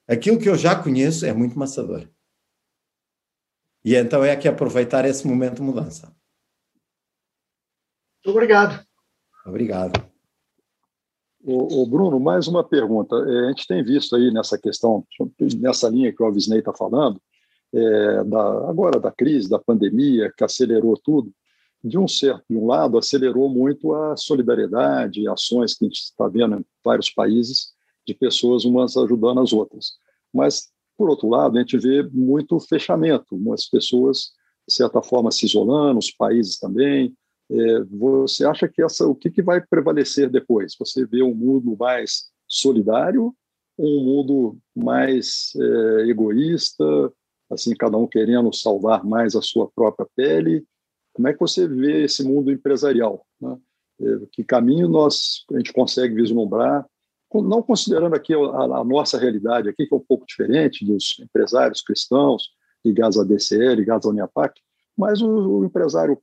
Aquilo 0.06 0.38
que 0.38 0.50
eu 0.50 0.58
já 0.58 0.76
conheço 0.76 1.26
é 1.26 1.32
muito 1.32 1.58
maçador. 1.58 2.06
E 3.86 3.96
então 3.96 4.24
é 4.24 4.36
que 4.36 4.48
aproveitar 4.48 5.06
esse 5.06 5.28
momento 5.28 5.58
de 5.58 5.62
mudança. 5.62 6.12
Muito 8.26 8.36
obrigado. 8.36 8.84
Obrigado. 9.46 10.04
O, 11.44 11.84
o, 11.84 11.86
Bruno, 11.86 12.20
mais 12.20 12.48
uma 12.48 12.64
pergunta. 12.64 13.16
É, 13.16 13.46
a 13.46 13.50
gente 13.50 13.68
tem 13.68 13.84
visto 13.84 14.16
aí 14.16 14.32
nessa 14.32 14.58
questão, 14.58 15.06
nessa 15.60 15.88
linha 15.88 16.12
que 16.12 16.24
o 16.24 16.26
Avisnei 16.26 16.58
está 16.58 16.74
falando, 16.74 17.22
é, 17.72 18.24
da, 18.24 18.68
agora 18.68 19.00
da 19.00 19.12
crise, 19.12 19.48
da 19.48 19.60
pandemia, 19.60 20.34
que 20.36 20.44
acelerou 20.44 20.98
tudo, 20.98 21.32
de 21.84 22.00
um 22.00 22.08
certo, 22.08 22.44
de 22.50 22.58
um 22.58 22.66
lado, 22.66 22.98
acelerou 22.98 23.48
muito 23.48 23.94
a 23.94 24.18
solidariedade, 24.18 25.28
ações 25.28 25.78
que 25.78 25.86
a 25.86 25.88
gente 25.88 26.00
está 26.00 26.28
vendo 26.28 26.58
em 26.58 26.66
vários 26.84 27.12
países, 27.12 27.76
de 28.04 28.16
pessoas 28.16 28.66
umas 28.66 28.98
ajudando 28.98 29.42
as 29.42 29.54
outras. 29.54 29.92
Mas 30.34 30.74
Por 30.98 31.10
outro 31.10 31.30
lado, 31.30 31.58
a 31.58 31.62
gente 31.62 31.78
vê 31.78 32.04
muito 32.04 32.60
fechamento, 32.60 33.38
as 33.54 33.68
pessoas, 33.68 34.32
de 34.68 34.74
certa 34.74 35.02
forma, 35.02 35.32
se 35.32 35.46
isolando, 35.46 36.00
os 36.00 36.12
países 36.12 36.58
também. 36.58 37.16
É, 37.50 37.84
você 37.84 38.46
acha 38.46 38.68
que 38.68 38.82
essa, 38.82 39.08
o 39.08 39.16
que, 39.16 39.30
que 39.30 39.42
vai 39.42 39.62
prevalecer 39.62 40.30
depois? 40.30 40.76
Você 40.80 41.06
vê 41.06 41.22
um 41.22 41.36
mundo 41.36 41.76
mais 41.78 42.30
solidário, 42.48 43.36
um 43.78 44.04
mundo 44.04 44.58
mais 44.76 45.52
é, 45.56 46.10
egoísta, 46.10 46.84
assim 47.50 47.76
cada 47.76 47.98
um 47.98 48.08
querendo 48.08 48.52
salvar 48.54 49.04
mais 49.04 49.36
a 49.36 49.42
sua 49.42 49.70
própria 49.76 50.08
pele? 50.16 50.66
Como 51.14 51.28
é 51.28 51.34
que 51.34 51.40
você 51.40 51.68
vê 51.68 52.04
esse 52.04 52.24
mundo 52.24 52.52
empresarial? 52.52 53.26
Né? 53.40 53.58
É, 54.02 54.06
que 54.32 54.44
caminho 54.44 54.88
nós 54.88 55.46
a 55.54 55.58
gente 55.58 55.72
consegue 55.72 56.16
vislumbrar 56.16 56.86
não 57.34 57.62
considerando 57.62 58.16
aqui 58.16 58.34
a, 58.34 58.38
a, 58.38 58.84
nossa 58.84 59.18
realidade 59.18 59.68
aqui, 59.68 59.86
que 59.86 59.94
é 59.94 59.98
um 59.98 60.06
pouco 60.08 60.26
diferente 60.26 60.86
dos 60.86 61.18
empresários 61.20 61.82
cristãos 61.82 62.50
ligados 62.84 63.18
à 63.20 63.24
DCE, 63.24 63.76
ligados 63.76 64.08
à 64.08 64.10
Uniapac, 64.10 64.60
mas 64.98 65.22
o, 65.22 65.60
o 65.60 65.66
empresário 65.66 66.18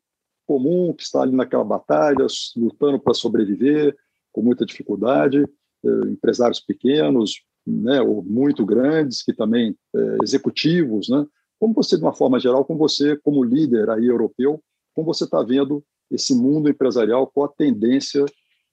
comum 0.46 0.92
que 0.92 1.03
está 1.03 1.22
ali 1.22 1.34
naquela 1.34 1.64
batalha, 1.64 2.26
lutando 2.57 2.98
para 2.98 3.14
sobreviver, 3.14 3.96
com 4.32 4.42
muita 4.42 4.64
dificuldade, 4.64 5.44
eh, 5.84 6.09
empresários 6.09 6.61
pequenos, 6.61 7.42
né, 7.66 8.00
ou 8.00 8.22
muito 8.22 8.64
grandes, 8.64 9.22
que 9.22 9.32
também 9.32 9.76
eh, 9.94 10.18
executivos, 10.22 11.09
né? 11.09 11.26
Como 11.61 11.74
você, 11.74 11.96
de 11.96 12.03
uma 12.03 12.12
forma 12.12 12.40
geral, 12.40 12.64
como 12.64 12.78
você, 12.78 13.16
como 13.16 13.44
líder 13.44 13.88
aí 13.90 14.07
europeu, 14.07 14.61
como 14.94 15.07
você 15.07 15.24
está 15.24 15.42
vendo 15.42 15.84
esse 16.11 16.34
mundo 16.34 16.68
empresarial, 16.68 17.26
qual 17.26 17.46
a 17.46 17.53
tendência 17.53 18.24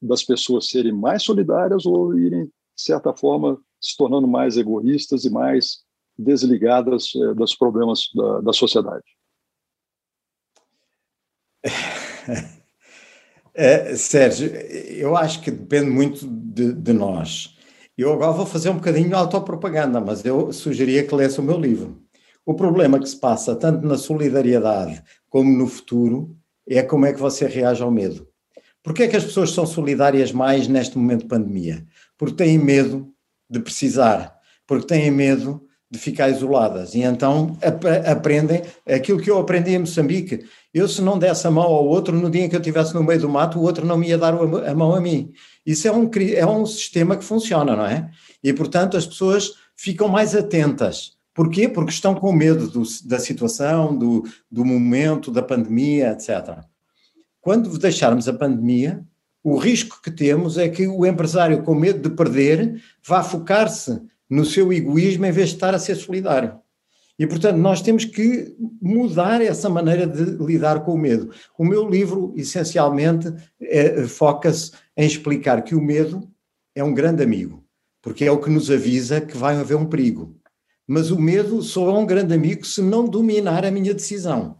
das 0.01 0.23
pessoas 0.23 0.69
serem 0.69 0.93
mais 0.93 1.23
solidárias 1.23 1.85
ou 1.85 2.17
irem, 2.17 2.45
de 2.45 2.83
certa 2.83 3.13
forma, 3.13 3.59
se 3.81 3.95
tornando 3.97 4.27
mais 4.27 4.57
egoístas 4.57 5.25
e 5.25 5.29
mais 5.29 5.79
desligadas 6.17 7.13
é, 7.15 7.33
dos 7.33 7.55
problemas 7.55 8.09
da, 8.13 8.41
da 8.41 8.53
sociedade. 8.53 9.05
É, 13.61 13.93
Sérgio, 13.93 14.47
eu 14.47 15.17
acho 15.17 15.41
que 15.41 15.51
depende 15.51 15.89
muito 15.89 16.25
de, 16.25 16.71
de, 16.71 16.93
nós. 16.93 17.57
Eu 17.97 18.13
agora 18.13 18.31
vou 18.31 18.45
fazer 18.45 18.69
um 18.69 18.75
bocadinho 18.75 19.09
de 19.09 19.13
autopropaganda, 19.13 19.99
mas 19.99 20.23
eu 20.23 20.53
sugeria 20.53 21.05
que 21.05 21.13
lesse 21.13 21.41
o 21.41 21.43
meu 21.43 21.59
livro. 21.59 22.01
O 22.45 22.53
problema 22.53 22.97
que 22.99 23.09
se 23.09 23.19
passa, 23.19 23.57
tanto 23.57 23.85
na 23.85 23.97
solidariedade 23.97 25.03
como 25.29 25.51
no 25.51 25.67
futuro, 25.67 26.37
é 26.65 26.81
como 26.81 27.05
é 27.05 27.11
que 27.11 27.19
você 27.19 27.47
reage 27.47 27.83
ao 27.83 27.91
medo. 27.91 28.28
Porquê 28.83 29.03
é 29.03 29.07
que 29.07 29.15
as 29.15 29.25
pessoas 29.25 29.51
são 29.51 29.65
solidárias 29.65 30.31
mais 30.31 30.67
neste 30.67 30.97
momento 30.97 31.21
de 31.21 31.27
pandemia? 31.27 31.85
Porque 32.17 32.35
têm 32.35 32.57
medo 32.57 33.13
de 33.49 33.59
precisar, 33.59 34.37
porque 34.65 34.87
têm 34.87 35.11
medo 35.11 35.61
de 35.91 35.97
ficar 35.97 36.29
isoladas 36.29 36.93
e 36.93 37.01
então 37.01 37.57
ap 37.63 37.83
aprendem 38.07 38.61
aquilo 38.87 39.19
que 39.19 39.29
eu 39.29 39.39
aprendi 39.39 39.71
em 39.71 39.79
Moçambique. 39.79 40.45
Eu, 40.71 40.87
se 40.87 41.01
não 41.01 41.17
desse 41.17 41.47
a 41.47 41.51
mão 41.51 41.63
ao 41.63 41.85
outro, 41.85 42.15
no 42.15 42.29
dia 42.29 42.43
em 42.43 42.49
que 42.49 42.55
eu 42.55 42.59
estivesse 42.59 42.93
no 42.93 43.03
meio 43.03 43.19
do 43.19 43.29
mato, 43.29 43.57
o 43.57 43.63
outro 43.63 43.85
não 43.85 43.97
me 43.97 44.07
ia 44.07 44.17
dar 44.17 44.35
a 44.35 44.75
mão 44.75 44.93
a 44.93 45.01
mim. 45.01 45.31
Isso 45.65 45.87
é 45.87 45.91
um, 45.91 46.09
é 46.35 46.45
um 46.45 46.65
sistema 46.65 47.17
que 47.17 47.23
funciona, 47.23 47.75
não 47.75 47.85
é? 47.85 48.09
E, 48.43 48.53
portanto, 48.53 48.95
as 48.95 49.07
pessoas 49.07 49.53
ficam 49.75 50.07
mais 50.07 50.35
atentas. 50.35 51.13
Porquê? 51.33 51.67
Porque 51.67 51.91
estão 51.91 52.13
com 52.13 52.31
medo 52.31 52.67
do, 52.67 52.83
da 53.05 53.17
situação, 53.17 53.97
do, 53.97 54.23
do 54.51 54.63
momento, 54.63 55.31
da 55.31 55.41
pandemia, 55.41 56.11
etc. 56.11 56.59
Quando 57.41 57.77
deixarmos 57.77 58.27
a 58.27 58.33
pandemia, 58.33 59.03
o 59.43 59.57
risco 59.57 60.01
que 60.01 60.11
temos 60.11 60.57
é 60.57 60.67
que 60.67 60.87
o 60.87 61.05
empresário, 61.05 61.63
com 61.63 61.73
medo 61.73 62.09
de 62.09 62.15
perder, 62.15 62.81
vá 63.05 63.23
focar-se 63.23 64.01
no 64.29 64.45
seu 64.45 64.71
egoísmo 64.71 65.25
em 65.25 65.31
vez 65.31 65.49
de 65.49 65.55
estar 65.55 65.73
a 65.73 65.79
ser 65.79 65.95
solidário. 65.95 66.59
E, 67.17 67.27
portanto, 67.27 67.57
nós 67.57 67.81
temos 67.81 68.05
que 68.05 68.55
mudar 68.81 69.41
essa 69.41 69.69
maneira 69.69 70.07
de 70.07 70.23
lidar 70.41 70.85
com 70.85 70.93
o 70.93 70.97
medo. 70.97 71.31
O 71.57 71.65
meu 71.65 71.89
livro, 71.89 72.33
essencialmente, 72.37 73.33
é, 73.61 74.03
foca-se 74.05 74.71
em 74.95 75.05
explicar 75.05 75.61
que 75.63 75.75
o 75.75 75.81
medo 75.81 76.29
é 76.73 76.83
um 76.83 76.93
grande 76.93 77.21
amigo, 77.21 77.65
porque 78.01 78.23
é 78.23 78.31
o 78.31 78.39
que 78.39 78.49
nos 78.49 78.71
avisa 78.71 79.19
que 79.19 79.35
vai 79.35 79.57
haver 79.57 79.75
um 79.75 79.85
perigo. 79.85 80.33
Mas 80.87 81.11
o 81.11 81.19
medo 81.19 81.61
só 81.61 81.89
é 81.89 81.99
um 81.99 82.05
grande 82.05 82.33
amigo 82.33 82.65
se 82.65 82.81
não 82.81 83.05
dominar 83.05 83.65
a 83.65 83.71
minha 83.71 83.93
decisão. 83.93 84.58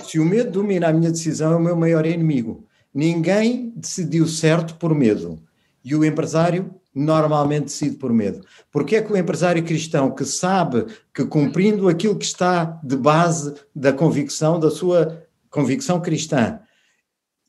Se 0.00 0.18
o 0.18 0.24
medo 0.24 0.50
domina 0.50 0.88
a 0.88 0.92
minha 0.92 1.10
decisão, 1.10 1.52
é 1.52 1.56
o 1.56 1.60
meu 1.60 1.76
maior 1.76 2.06
inimigo. 2.06 2.66
Ninguém 2.94 3.72
decidiu 3.76 4.26
certo 4.26 4.74
por 4.76 4.94
medo. 4.94 5.42
E 5.84 5.94
o 5.94 6.04
empresário 6.04 6.74
normalmente 6.94 7.64
decide 7.64 7.96
por 7.96 8.12
medo. 8.12 8.44
Porque 8.70 8.96
é 8.96 9.02
que 9.02 9.12
o 9.12 9.16
empresário 9.16 9.64
cristão 9.64 10.10
que 10.10 10.24
sabe 10.24 10.86
que 11.14 11.24
cumprindo 11.24 11.88
aquilo 11.88 12.16
que 12.16 12.24
está 12.24 12.80
de 12.82 12.96
base 12.96 13.54
da 13.74 13.92
convicção, 13.92 14.60
da 14.60 14.70
sua 14.70 15.22
convicção 15.50 16.00
cristã, 16.00 16.60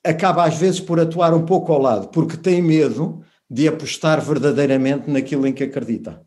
acaba 0.03 0.45
às 0.45 0.57
vezes 0.57 0.79
por 0.79 0.99
atuar 0.99 1.33
um 1.33 1.45
pouco 1.45 1.71
ao 1.71 1.81
lado, 1.81 2.07
porque 2.09 2.37
tem 2.37 2.61
medo 2.61 3.23
de 3.49 3.67
apostar 3.67 4.21
verdadeiramente 4.21 5.09
naquilo 5.09 5.45
em 5.47 5.53
que 5.53 5.63
acredita. 5.63 6.21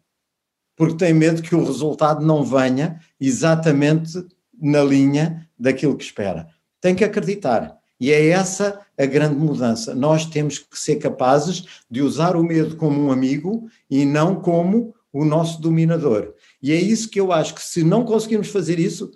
Porque 0.76 0.96
tem 0.96 1.14
medo 1.14 1.42
que 1.42 1.54
o 1.54 1.64
resultado 1.64 2.24
não 2.24 2.44
venha 2.44 3.00
exatamente 3.18 4.24
na 4.60 4.82
linha 4.82 5.48
daquilo 5.58 5.96
que 5.96 6.04
espera. 6.04 6.48
Tem 6.80 6.94
que 6.94 7.04
acreditar. 7.04 7.76
E 7.98 8.12
é 8.12 8.28
essa 8.28 8.80
a 8.98 9.06
grande 9.06 9.36
mudança. 9.36 9.94
Nós 9.94 10.26
temos 10.26 10.58
que 10.58 10.78
ser 10.78 10.96
capazes 10.96 11.64
de 11.90 12.02
usar 12.02 12.36
o 12.36 12.42
medo 12.42 12.76
como 12.76 13.00
um 13.00 13.10
amigo 13.10 13.68
e 13.90 14.04
não 14.04 14.36
como 14.36 14.94
o 15.12 15.24
nosso 15.24 15.60
dominador. 15.60 16.34
E 16.62 16.72
é 16.72 16.76
isso 16.76 17.10
que 17.10 17.18
eu 17.18 17.32
acho 17.32 17.54
que 17.54 17.62
se 17.62 17.82
não 17.82 18.04
conseguirmos 18.04 18.48
fazer 18.48 18.78
isso, 18.78 19.10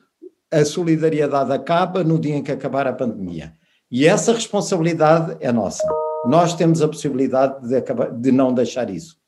a 0.50 0.64
solidariedade 0.64 1.52
acaba 1.52 2.02
no 2.02 2.18
dia 2.18 2.36
em 2.36 2.42
que 2.42 2.50
acabar 2.50 2.86
a 2.86 2.92
pandemia. 2.92 3.52
E 3.90 4.06
essa 4.06 4.32
responsabilidade 4.32 5.36
é 5.40 5.52
nossa. 5.52 5.86
Nós 6.26 6.54
temos 6.54 6.80
a 6.80 6.88
possibilidade 6.88 7.66
de, 7.66 7.76
acabar, 7.76 8.10
de 8.10 8.32
não 8.32 8.52
deixar 8.52 8.88
isso. 8.88 9.19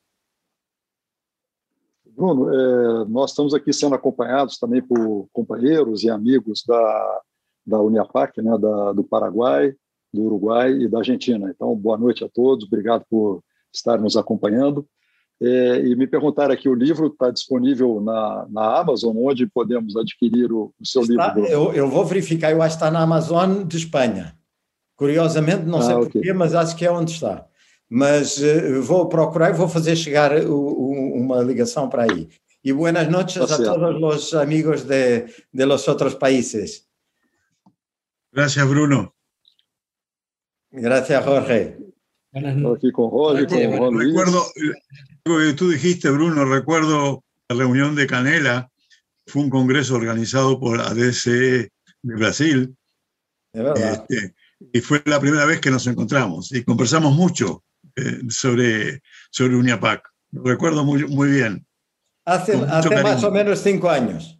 Bruno, 2.14 2.52
é, 2.52 3.04
nós 3.06 3.30
estamos 3.30 3.54
aqui 3.54 3.72
sendo 3.72 3.94
acompanhados 3.94 4.58
também 4.58 4.82
por 4.82 5.28
companheiros 5.32 6.02
e 6.02 6.10
amigos 6.10 6.62
da, 6.66 7.20
da 7.66 7.80
Uniapac, 7.80 8.40
né, 8.40 8.56
da, 8.58 8.92
do 8.92 9.02
Paraguai, 9.02 9.74
do 10.12 10.22
Uruguai 10.22 10.72
e 10.72 10.88
da 10.88 10.98
Argentina. 10.98 11.50
Então, 11.54 11.74
boa 11.74 11.96
noite 11.96 12.24
a 12.24 12.28
todos, 12.28 12.66
obrigado 12.66 13.04
por 13.08 13.42
estar 13.72 13.98
nos 13.98 14.16
acompanhando. 14.16 14.86
É, 15.40 15.80
e 15.80 15.96
me 15.96 16.06
perguntaram 16.06 16.52
aqui, 16.54 16.68
o 16.68 16.74
livro 16.74 17.08
está 17.08 17.30
disponível 17.30 18.00
na, 18.00 18.46
na 18.48 18.78
Amazon, 18.78 19.16
onde 19.16 19.46
podemos 19.46 19.96
adquirir 19.96 20.52
o, 20.52 20.72
o 20.80 20.86
seu 20.86 21.02
está, 21.02 21.34
livro? 21.34 21.50
Eu, 21.50 21.72
eu, 21.72 21.88
vou 21.88 22.04
verificar, 22.04 22.52
eu 22.52 22.62
acho 22.62 22.76
que 22.76 22.84
está 22.84 22.90
na 22.90 23.02
Amazon 23.02 23.64
de 23.64 23.76
Espanha. 23.76 24.36
Curiosamente, 24.96 25.64
não 25.64 25.78
ah, 25.78 25.82
sei 25.82 25.94
okay. 25.96 26.12
porquê, 26.12 26.32
mas 26.32 26.54
acho 26.54 26.76
que 26.76 26.84
é 26.84 26.92
onde 26.92 27.10
está 27.10 27.46
mas 27.94 28.38
uh, 28.38 28.80
vou 28.80 29.06
procurar 29.06 29.50
e 29.50 29.52
vou 29.52 29.68
fazer 29.68 29.94
chegar 29.96 30.32
o, 30.46 30.56
o, 30.56 31.14
uma 31.14 31.42
ligação 31.42 31.90
para 31.90 32.04
aí. 32.04 32.26
E 32.64 32.72
buenas 32.72 33.06
noches 33.10 33.50
a 33.50 33.58
todos 33.58 34.00
los 34.00 34.32
amigos 34.32 34.84
de, 34.84 35.26
de 35.52 35.66
los 35.66 35.86
otros 35.88 36.14
países. 36.14 36.88
Gracias, 38.32 38.66
Bruno. 38.66 39.14
Gracias, 40.70 41.22
Jorge. 41.22 41.76
Aquí 42.32 42.90
con 42.92 43.10
Jorge, 43.10 43.46
con 43.46 43.76
Juan 43.76 43.92
Luis. 43.92 44.08
Recuerdo, 44.08 44.42
que 45.24 45.52
tú 45.52 45.68
dijiste, 45.68 46.08
Bruno, 46.08 46.46
recuerdo 46.46 47.22
la 47.50 47.56
reunión 47.56 47.94
de 47.94 48.06
Canela, 48.06 48.70
fue 49.26 49.42
un 49.42 49.50
congreso 49.50 49.96
organizado 49.96 50.58
por 50.58 50.80
ADCE 50.80 51.70
de 52.02 52.14
Brasil. 52.16 52.74
De 53.52 53.62
verdad. 53.62 54.06
Este, 54.08 54.34
y 54.72 54.80
fue 54.80 55.02
la 55.04 55.20
primera 55.20 55.44
vez 55.44 55.60
que 55.60 55.70
nos 55.70 55.86
encontramos 55.86 56.52
y 56.52 56.64
conversamos 56.64 57.14
mucho 57.14 57.62
eh, 57.64 57.71
sobre, 58.28 59.02
sobre 59.30 59.56
Uniapac. 59.56 60.02
Lo 60.32 60.44
recuerdo 60.44 60.84
muy, 60.84 61.04
muy 61.06 61.30
bien. 61.30 61.66
Hace, 62.24 62.54
hace 62.54 63.02
más 63.02 63.22
o 63.24 63.30
menos 63.30 63.60
cinco 63.60 63.90
años. 63.90 64.38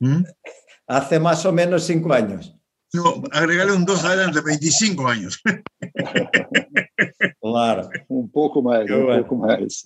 ¿Mm? 0.00 0.24
Hace 0.86 1.20
más 1.20 1.44
o 1.46 1.52
menos 1.52 1.84
cinco 1.84 2.12
años. 2.12 2.54
No, 2.92 3.22
agregarle 3.32 3.74
un 3.74 3.84
dos 3.84 4.04
adelante, 4.04 4.40
25 4.40 5.06
años. 5.06 5.42
claro. 7.42 7.88
Um 8.08 8.26
pouco 8.26 8.62
mais, 8.62 8.90
um 8.90 9.06
pouco 9.06 9.36
mais. 9.36 9.82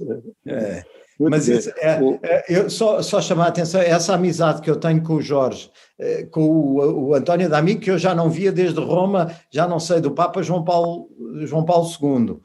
É. 0.46 0.84
Mas 1.18 1.46
isso, 1.46 1.70
é, 1.76 2.00
é, 2.22 2.44
eu 2.48 2.70
só, 2.70 3.02
só 3.02 3.20
chamar 3.20 3.46
a 3.46 3.48
atenção, 3.48 3.80
essa 3.80 4.14
amizade 4.14 4.60
que 4.60 4.70
eu 4.70 4.76
tenho 4.76 5.02
com 5.02 5.14
o 5.14 5.22
Jorge, 5.22 5.70
é, 5.98 6.24
com 6.24 6.48
o, 6.48 7.08
o 7.08 7.14
António 7.14 7.48
D'Amico, 7.48 7.82
que 7.82 7.90
eu 7.90 7.98
já 7.98 8.14
não 8.14 8.30
via 8.30 8.50
desde 8.50 8.80
Roma, 8.80 9.32
já 9.50 9.68
não 9.68 9.78
sei, 9.78 10.00
do 10.00 10.12
Papa 10.12 10.42
João 10.42 10.64
Paulo, 10.64 11.08
João 11.44 11.64
Paulo 11.64 11.86
II 11.88 12.40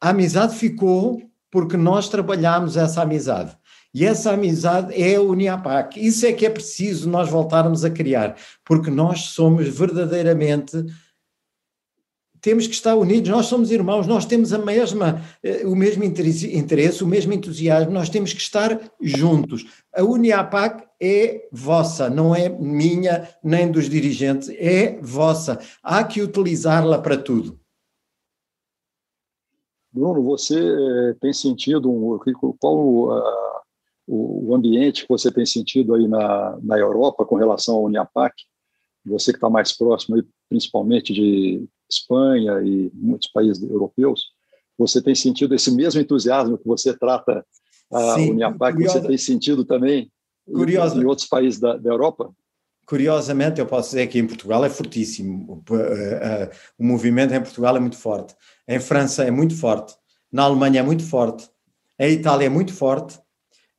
a 0.00 0.10
amizade 0.10 0.56
ficou 0.56 1.22
porque 1.50 1.76
nós 1.76 2.08
trabalhamos 2.08 2.76
essa 2.76 3.02
amizade. 3.02 3.56
E 3.94 4.04
essa 4.04 4.32
amizade 4.32 4.94
é 5.00 5.16
a 5.16 5.22
Uniapac. 5.22 5.98
Isso 5.98 6.26
é 6.26 6.32
que 6.32 6.44
é 6.44 6.50
preciso 6.50 7.08
nós 7.08 7.28
voltarmos 7.30 7.84
a 7.84 7.90
criar, 7.90 8.36
porque 8.64 8.90
nós 8.90 9.20
somos 9.30 9.66
verdadeiramente 9.68 10.84
temos 12.40 12.66
que 12.66 12.74
estar 12.74 12.94
unidos, 12.94 13.28
nós 13.28 13.46
somos 13.46 13.70
irmãos, 13.70 14.06
nós 14.06 14.24
temos 14.24 14.52
a 14.52 14.58
mesma, 14.58 15.22
eh, 15.42 15.66
o 15.66 15.74
mesmo 15.74 16.04
interesse, 16.04 17.02
o 17.02 17.06
mesmo 17.06 17.32
entusiasmo, 17.32 17.92
nós 17.92 18.08
temos 18.08 18.32
que 18.32 18.40
estar 18.40 18.80
juntos. 19.00 19.66
A 19.94 20.02
Uniapac 20.02 20.84
é 21.00 21.48
vossa, 21.50 22.08
não 22.08 22.34
é 22.34 22.48
minha 22.48 23.28
nem 23.42 23.70
dos 23.70 23.88
dirigentes, 23.88 24.48
é 24.50 24.98
vossa. 25.02 25.58
Há 25.82 26.04
que 26.04 26.22
utilizá-la 26.22 26.98
para 26.98 27.16
tudo. 27.16 27.58
Bruno, 29.98 30.22
você 30.22 30.58
eh, 30.58 31.14
tem 31.20 31.32
sentido 31.32 31.90
um, 31.90 32.18
qual 32.58 32.76
uh, 33.08 33.60
o 34.06 34.54
ambiente 34.54 35.02
que 35.02 35.08
você 35.08 35.30
tem 35.30 35.44
sentido 35.44 35.94
aí 35.94 36.06
na, 36.06 36.56
na 36.62 36.78
Europa 36.78 37.24
com 37.24 37.34
relação 37.34 37.76
à 37.76 37.80
Uniapac? 37.80 38.34
Você 39.04 39.32
que 39.32 39.38
está 39.38 39.50
mais 39.50 39.76
próximo, 39.76 40.16
aí, 40.16 40.24
principalmente 40.48 41.12
de 41.12 41.64
Espanha 41.90 42.60
e 42.62 42.90
muitos 42.94 43.28
países 43.28 43.62
europeus, 43.68 44.26
você 44.78 45.02
tem 45.02 45.14
sentido 45.14 45.54
esse 45.54 45.74
mesmo 45.74 46.00
entusiasmo 46.00 46.56
que 46.56 46.66
você 46.66 46.96
trata 46.96 47.44
a 47.92 48.14
Sim, 48.14 48.30
Uniapac, 48.30 48.74
curiosa, 48.74 49.00
você 49.00 49.08
tem 49.08 49.18
sentido 49.18 49.64
também 49.64 50.10
curiosa, 50.46 50.96
em 50.96 51.04
outros 51.04 51.26
países 51.26 51.58
da, 51.58 51.76
da, 51.76 51.90
Europa? 51.90 52.30
Curiosamente, 52.88 53.60
eu 53.60 53.66
posso 53.66 53.90
dizer 53.90 54.06
que 54.06 54.18
em 54.18 54.26
Portugal 54.26 54.64
é 54.64 54.70
fortíssimo. 54.70 55.62
O, 55.68 55.74
uh, 55.74 55.76
uh, 55.76 56.50
o 56.78 56.84
movimento 56.84 57.34
em 57.34 57.40
Portugal 57.40 57.76
é 57.76 57.80
muito 57.80 57.98
forte. 57.98 58.34
Em 58.66 58.80
França 58.80 59.24
é 59.24 59.30
muito 59.30 59.54
forte. 59.54 59.94
Na 60.32 60.44
Alemanha 60.44 60.80
é 60.80 60.82
muito 60.82 61.04
forte. 61.04 61.48
Em 61.98 62.12
Itália 62.12 62.46
é 62.46 62.48
muito 62.48 62.72
forte 62.72 63.18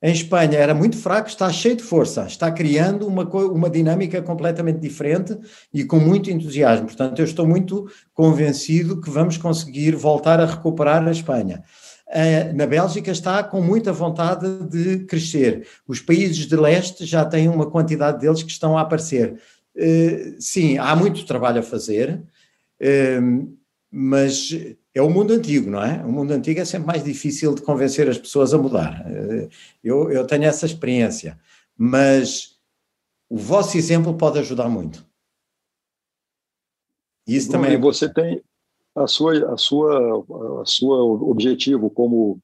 em 0.02 0.12
Espanha 0.12 0.56
era 0.56 0.72
muito 0.72 0.96
fraco, 0.96 1.28
está 1.28 1.52
cheio 1.52 1.76
de 1.76 1.82
força, 1.82 2.24
está 2.24 2.50
criando 2.50 3.06
uma, 3.06 3.22
uma 3.24 3.68
dinâmica 3.68 4.22
completamente 4.22 4.78
diferente 4.78 5.38
e 5.72 5.84
com 5.84 6.00
muito 6.00 6.30
entusiasmo. 6.30 6.86
Portanto, 6.86 7.18
eu 7.18 7.24
estou 7.26 7.46
muito 7.46 7.86
convencido 8.14 8.98
que 8.98 9.10
vamos 9.10 9.36
conseguir 9.36 9.94
voltar 9.94 10.40
a 10.40 10.46
recuperar 10.46 11.06
a 11.06 11.10
Espanha. 11.10 11.62
Na 12.54 12.66
Bélgica 12.66 13.10
está 13.10 13.42
com 13.44 13.60
muita 13.60 13.92
vontade 13.92 14.46
de 14.64 15.04
crescer. 15.04 15.66
Os 15.86 16.00
países 16.00 16.46
de 16.46 16.56
leste 16.56 17.06
já 17.06 17.24
têm 17.24 17.48
uma 17.48 17.70
quantidade 17.70 18.20
deles 18.20 18.42
que 18.42 18.50
estão 18.50 18.76
a 18.76 18.80
aparecer. 18.80 19.40
Uh, 19.76 20.34
sim, 20.40 20.76
há 20.78 20.96
muito 20.96 21.24
trabalho 21.24 21.60
a 21.60 21.62
fazer, 21.62 22.20
uh, 22.82 23.56
mas 23.90 24.50
é 24.94 25.00
o 25.00 25.10
mundo 25.10 25.32
antigo, 25.32 25.70
não 25.70 25.82
é? 25.82 26.04
O 26.04 26.10
mundo 26.10 26.32
antigo 26.32 26.60
é 26.60 26.64
sempre 26.64 26.86
mais 26.86 27.04
difícil 27.04 27.54
de 27.54 27.62
convencer 27.62 28.08
as 28.08 28.18
pessoas 28.18 28.52
a 28.52 28.58
mudar. 28.58 29.04
Eh, 29.06 29.48
eu, 29.82 30.10
eu 30.10 30.26
tenho 30.26 30.44
essa 30.44 30.66
experiência, 30.66 31.38
mas 31.76 32.56
o 33.28 33.36
vosso 33.36 33.76
exemplo 33.78 34.14
pode 34.14 34.38
ajudar 34.40 34.68
muito. 34.68 35.06
Isso 37.26 37.46
Bom, 37.46 37.52
também. 37.52 37.74
E 37.74 37.76
você 37.76 38.12
tem 38.12 38.42
a 38.94 39.06
sua, 39.06 39.52
a 39.52 39.56
sua, 39.56 40.62
a 40.62 40.66
sua 40.66 41.02
objetivo 41.02 41.90
como 41.90 42.40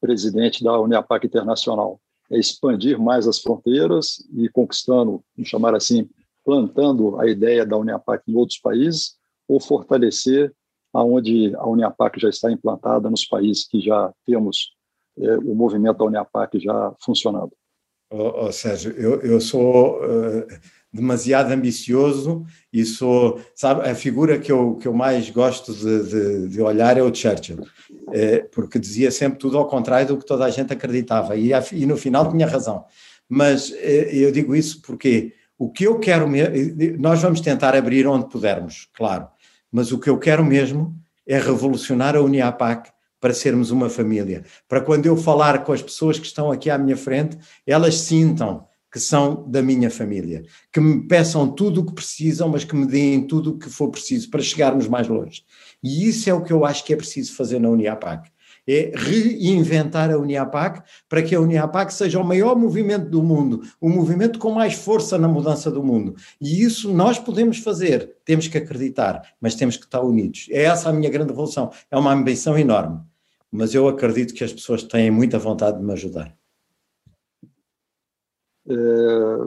presidente 0.00 0.62
da 0.62 0.78
Uniapac 0.78 1.26
Internacional 1.26 2.00
é 2.30 2.38
expandir 2.38 2.98
mais 2.98 3.26
as 3.26 3.40
fronteiras 3.40 4.22
e 4.34 4.48
conquistando, 4.48 5.22
vamos 5.36 5.48
chamar 5.48 5.74
assim, 5.74 6.08
plantando 6.44 7.18
a 7.20 7.28
ideia 7.28 7.64
da 7.64 7.76
Uniapac 7.76 8.22
em 8.28 8.36
outros 8.36 8.58
países 8.58 9.16
ou 9.46 9.60
fortalecer 9.60 10.52
aonde 10.92 11.54
a 11.56 11.66
Uniapac 11.66 12.18
já 12.20 12.28
está 12.28 12.50
implantada 12.50 13.10
nos 13.10 13.24
países 13.24 13.66
que 13.66 13.80
já 13.80 14.12
temos 14.24 14.74
é, 15.18 15.36
o 15.38 15.54
movimento 15.54 15.98
da 15.98 16.04
Uniapac 16.04 16.58
já 16.58 16.94
funcionando. 17.00 17.52
Oh, 18.10 18.46
oh, 18.46 18.52
Sérgio, 18.52 18.92
eu, 18.92 19.20
eu 19.20 19.40
sou 19.40 19.98
uh, 20.02 20.46
demasiado 20.92 21.52
ambicioso 21.52 22.44
e 22.72 22.84
sou, 22.84 23.40
sabe, 23.54 23.88
a 23.88 23.94
figura 23.94 24.38
que 24.38 24.50
eu, 24.50 24.76
que 24.76 24.88
eu 24.88 24.92
mais 24.94 25.28
gosto 25.30 25.72
de, 25.72 26.08
de, 26.08 26.48
de 26.48 26.62
olhar 26.62 26.96
é 26.96 27.02
o 27.02 27.14
Churchill, 27.14 27.66
é, 28.12 28.38
porque 28.38 28.78
dizia 28.78 29.10
sempre 29.10 29.38
tudo 29.38 29.58
ao 29.58 29.66
contrário 29.66 30.08
do 30.08 30.18
que 30.18 30.26
toda 30.26 30.44
a 30.44 30.50
gente 30.50 30.72
acreditava 30.72 31.36
e, 31.36 31.50
e 31.72 31.86
no 31.86 31.96
final 31.96 32.30
tinha 32.30 32.46
razão. 32.46 32.84
Mas 33.28 33.72
é, 33.76 34.14
eu 34.14 34.32
digo 34.32 34.56
isso 34.56 34.80
porque 34.82 35.34
o 35.58 35.70
que 35.70 35.84
eu 35.84 35.98
quero, 35.98 36.26
nós 36.98 37.20
vamos 37.20 37.40
tentar 37.40 37.74
abrir 37.74 38.06
onde 38.06 38.28
pudermos, 38.28 38.88
claro, 38.94 39.28
mas 39.70 39.92
o 39.92 39.98
que 39.98 40.08
eu 40.08 40.18
quero 40.18 40.44
mesmo 40.44 40.96
é 41.26 41.38
revolucionar 41.38 42.16
a 42.16 42.22
Uniapac 42.22 42.90
para 43.20 43.34
sermos 43.34 43.70
uma 43.70 43.90
família. 43.90 44.44
Para 44.68 44.80
quando 44.80 45.06
eu 45.06 45.16
falar 45.16 45.64
com 45.64 45.72
as 45.72 45.82
pessoas 45.82 46.18
que 46.18 46.26
estão 46.26 46.50
aqui 46.50 46.70
à 46.70 46.78
minha 46.78 46.96
frente, 46.96 47.36
elas 47.66 47.96
sintam 47.96 48.67
que 48.90 48.98
são 48.98 49.44
da 49.48 49.62
minha 49.62 49.90
família, 49.90 50.44
que 50.72 50.80
me 50.80 51.06
peçam 51.06 51.50
tudo 51.50 51.80
o 51.80 51.86
que 51.86 51.94
precisam, 51.94 52.48
mas 52.48 52.64
que 52.64 52.74
me 52.74 52.86
deem 52.86 53.26
tudo 53.26 53.50
o 53.50 53.58
que 53.58 53.68
for 53.68 53.90
preciso 53.90 54.30
para 54.30 54.42
chegarmos 54.42 54.88
mais 54.88 55.08
longe. 55.08 55.42
E 55.82 56.08
isso 56.08 56.28
é 56.28 56.34
o 56.34 56.42
que 56.42 56.52
eu 56.52 56.64
acho 56.64 56.84
que 56.84 56.92
é 56.92 56.96
preciso 56.96 57.34
fazer 57.34 57.58
na 57.58 57.68
Uniapac 57.68 58.30
é 58.68 58.92
reinventar 58.94 60.10
a 60.10 60.18
Uniapac 60.18 60.82
para 61.08 61.22
que 61.22 61.34
a 61.34 61.40
Uniapac 61.40 61.92
seja 61.92 62.20
o 62.20 62.24
maior 62.24 62.54
movimento 62.54 63.08
do 63.08 63.22
mundo, 63.22 63.62
o 63.80 63.88
movimento 63.88 64.38
com 64.38 64.50
mais 64.52 64.74
força 64.74 65.16
na 65.16 65.26
mudança 65.26 65.70
do 65.70 65.82
mundo. 65.82 66.14
E 66.38 66.62
isso 66.62 66.92
nós 66.92 67.18
podemos 67.18 67.58
fazer, 67.58 68.16
temos 68.26 68.46
que 68.46 68.58
acreditar, 68.58 69.22
mas 69.40 69.54
temos 69.54 69.78
que 69.78 69.84
estar 69.84 70.02
unidos. 70.02 70.48
É 70.50 70.64
essa 70.64 70.90
a 70.90 70.92
minha 70.92 71.10
grande 71.10 71.30
revolução. 71.30 71.70
É 71.90 71.96
uma 71.96 72.12
ambição 72.12 72.58
enorme, 72.58 73.00
mas 73.50 73.74
eu 73.74 73.88
acredito 73.88 74.34
que 74.34 74.44
as 74.44 74.52
pessoas 74.52 74.82
têm 74.82 75.10
muita 75.10 75.38
vontade 75.38 75.78
de 75.78 75.84
me 75.84 75.92
ajudar. 75.94 76.37
É, 78.68 79.46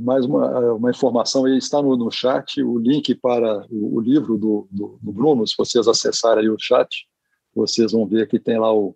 mais 0.00 0.24
uma, 0.26 0.74
uma, 0.74 0.90
informação 0.90 1.44
aí, 1.44 1.56
está 1.56 1.80
no, 1.80 1.96
no 1.96 2.10
chat 2.10 2.62
o 2.62 2.78
link 2.78 3.14
para 3.14 3.66
o, 3.70 3.96
o 3.96 4.00
livro 4.00 4.36
do, 4.36 4.68
do, 4.70 4.98
do, 5.00 5.12
Bruno, 5.12 5.46
se 5.46 5.54
vocês 5.56 5.86
acessarem 5.86 6.48
o 6.48 6.58
chat, 6.58 7.06
vocês 7.54 7.92
vão 7.92 8.06
ver 8.06 8.28
que 8.28 8.38
tem 8.38 8.58
lá 8.58 8.72
o, 8.74 8.94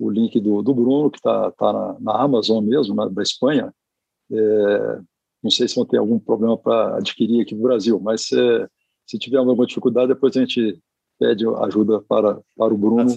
o 0.00 0.10
link 0.10 0.38
do, 0.40 0.62
do 0.62 0.74
Bruno, 0.74 1.10
que 1.10 1.18
está 1.18 1.50
tá 1.52 1.72
na, 1.72 1.96
na, 2.00 2.22
Amazon 2.22 2.62
mesmo, 2.64 2.94
na, 2.94 3.08
da 3.08 3.22
Espanha. 3.22 3.72
É, 4.30 5.00
não 5.42 5.50
sei 5.50 5.68
se 5.68 5.76
vão 5.76 5.86
ter 5.86 5.98
algum 5.98 6.18
problema 6.18 6.58
para 6.58 6.96
adquirir 6.98 7.42
aqui 7.42 7.54
no 7.54 7.62
Brasil, 7.62 8.00
mas 8.00 8.26
se, 8.26 8.68
se 9.06 9.18
tiver 9.18 9.38
alguma 9.38 9.66
dificuldade, 9.66 10.08
depois 10.08 10.36
a 10.36 10.40
gente 10.40 10.80
pede 11.18 11.46
ajuda 11.46 12.00
para, 12.00 12.40
para 12.56 12.74
o 12.74 12.78
Bruno, 12.78 13.16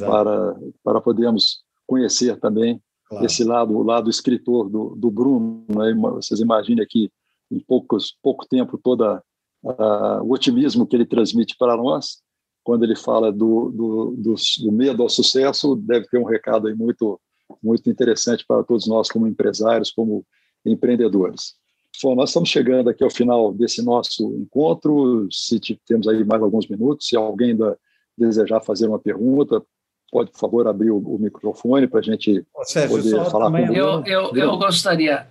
para, 0.00 0.56
para 0.84 1.00
podermos 1.00 1.62
conhecer 1.86 2.38
também 2.38 2.80
claro. 3.08 3.24
esse 3.24 3.44
lado, 3.44 3.76
o 3.76 3.82
lado 3.82 4.10
escritor 4.10 4.68
do, 4.68 4.94
do 4.96 5.10
Bruno. 5.10 5.64
Né? 5.68 5.94
Vocês 5.94 6.40
imaginem 6.40 6.82
aqui, 6.82 7.10
em 7.50 7.58
poucos, 7.60 8.16
pouco 8.22 8.46
tempo, 8.46 8.78
todo 8.78 9.20
o 9.62 10.32
otimismo 10.32 10.86
que 10.86 10.94
ele 10.94 11.06
transmite 11.06 11.56
para 11.58 11.76
nós 11.76 12.22
quando 12.68 12.84
ele 12.84 12.94
fala 12.94 13.32
do, 13.32 13.70
do, 13.70 14.14
do, 14.16 14.34
do, 14.34 14.72
medo 14.72 15.02
ao 15.02 15.08
sucesso, 15.08 15.74
deve 15.74 16.06
ter 16.06 16.18
um 16.18 16.24
recado 16.24 16.68
aí 16.68 16.74
muito, 16.74 17.18
muito 17.62 17.88
interessante 17.88 18.44
para 18.46 18.62
todos 18.62 18.86
nós, 18.86 19.08
como 19.08 19.26
empresários, 19.26 19.90
como 19.90 20.22
empreendedores. 20.66 21.54
Bom, 22.02 22.14
nós 22.14 22.28
estamos 22.28 22.50
chegando 22.50 22.90
aqui 22.90 23.02
ao 23.02 23.10
final 23.10 23.54
desse 23.54 23.82
nosso 23.82 24.34
encontro. 24.34 25.26
Se 25.32 25.58
temos 25.86 26.06
aí 26.06 26.22
mais 26.24 26.42
alguns 26.42 26.68
minutos, 26.68 27.08
se 27.08 27.16
alguém 27.16 27.52
ainda 27.52 27.78
desejar 28.18 28.60
fazer 28.60 28.86
uma 28.86 28.98
pergunta, 28.98 29.64
pode, 30.10 30.30
por 30.30 30.38
favor, 30.38 30.66
abrir 30.66 30.90
o, 30.90 30.98
o 30.98 31.18
microfone 31.18 31.86
para 31.86 32.00
a 32.00 32.02
gente 32.02 32.44
Sérgio, 32.64 32.96
poder 32.96 33.30
falar 33.30 33.50
com 33.50 33.72
eu, 33.72 34.02
eu, 34.04 34.34
eu 34.34 34.56
gostaria. 34.56 35.26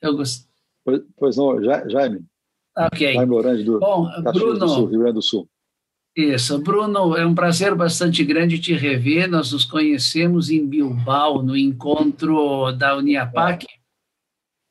Eu 0.00 0.16
gost... 0.16 0.46
pois, 0.84 1.02
pois 1.16 1.36
não, 1.36 1.62
Jaime. 1.88 2.24
Ok. 2.76 3.14
Jaime 3.14 3.30
Lorange, 3.30 3.62
do 3.62 3.78
Bom, 3.78 4.08
Bruno, 4.32 4.58
do 4.58 4.68
Sul, 4.68 4.86
Rio 4.86 4.98
Grande 5.00 5.14
do 5.14 5.22
Sul. 5.22 5.48
Isso, 6.16 6.58
Bruno, 6.60 7.16
é 7.16 7.26
um 7.26 7.34
prazer 7.34 7.74
bastante 7.74 8.24
grande 8.24 8.60
te 8.60 8.72
rever. 8.72 9.28
Nós 9.28 9.50
nos 9.50 9.64
conhecemos 9.64 10.48
em 10.48 10.64
Bilbao, 10.64 11.42
no 11.42 11.56
encontro 11.56 12.70
da 12.72 12.96
Uniapac. 12.96 13.66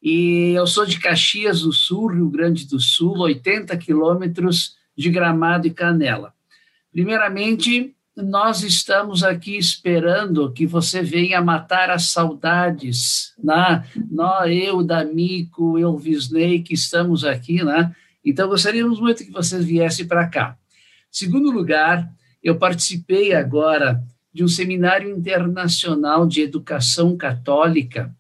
E 0.02 0.52
eu 0.52 0.66
sou 0.68 0.86
de 0.86 1.00
Caxias 1.00 1.62
do 1.62 1.74
Sul, 1.74 2.08
Rio 2.08 2.30
Grande 2.30 2.66
do 2.68 2.80
Sul, 2.80 3.20
80 3.20 3.76
quilômetros 3.78 4.76
de 4.96 5.10
Gramado 5.10 5.68
e 5.68 5.72
Canela. 5.72 6.34
Primeiramente, 6.92 7.93
nós 8.16 8.62
estamos 8.64 9.24
aqui 9.24 9.58
esperando 9.58 10.52
que 10.52 10.66
você 10.66 11.02
venha 11.02 11.42
matar 11.42 11.90
as 11.90 12.12
saudades, 12.12 13.34
né? 13.44 13.86
Nós, 14.12 14.52
eu, 14.52 14.84
D'Amico, 14.84 15.80
eu, 15.80 15.98
Visney, 15.98 16.62
que 16.62 16.74
estamos 16.74 17.26
aqui, 17.26 17.64
né? 17.64 17.96
Então, 18.24 18.48
gostaríamos 18.48 19.00
muito 19.00 19.26
que 19.26 19.32
você 19.32 19.60
viesse 19.60 20.06
para 20.06 20.28
cá. 20.28 20.58
Segundo 21.12 21.52
lugar, 21.52 22.10
eu 22.42 22.58
participei 22.58 23.34
agora 23.34 24.04
de 24.34 24.44
um 24.44 24.48
seminário 24.48 25.10
internacional 25.10 26.28
de 26.28 26.42
educação 26.42 27.18
católica 27.18 28.16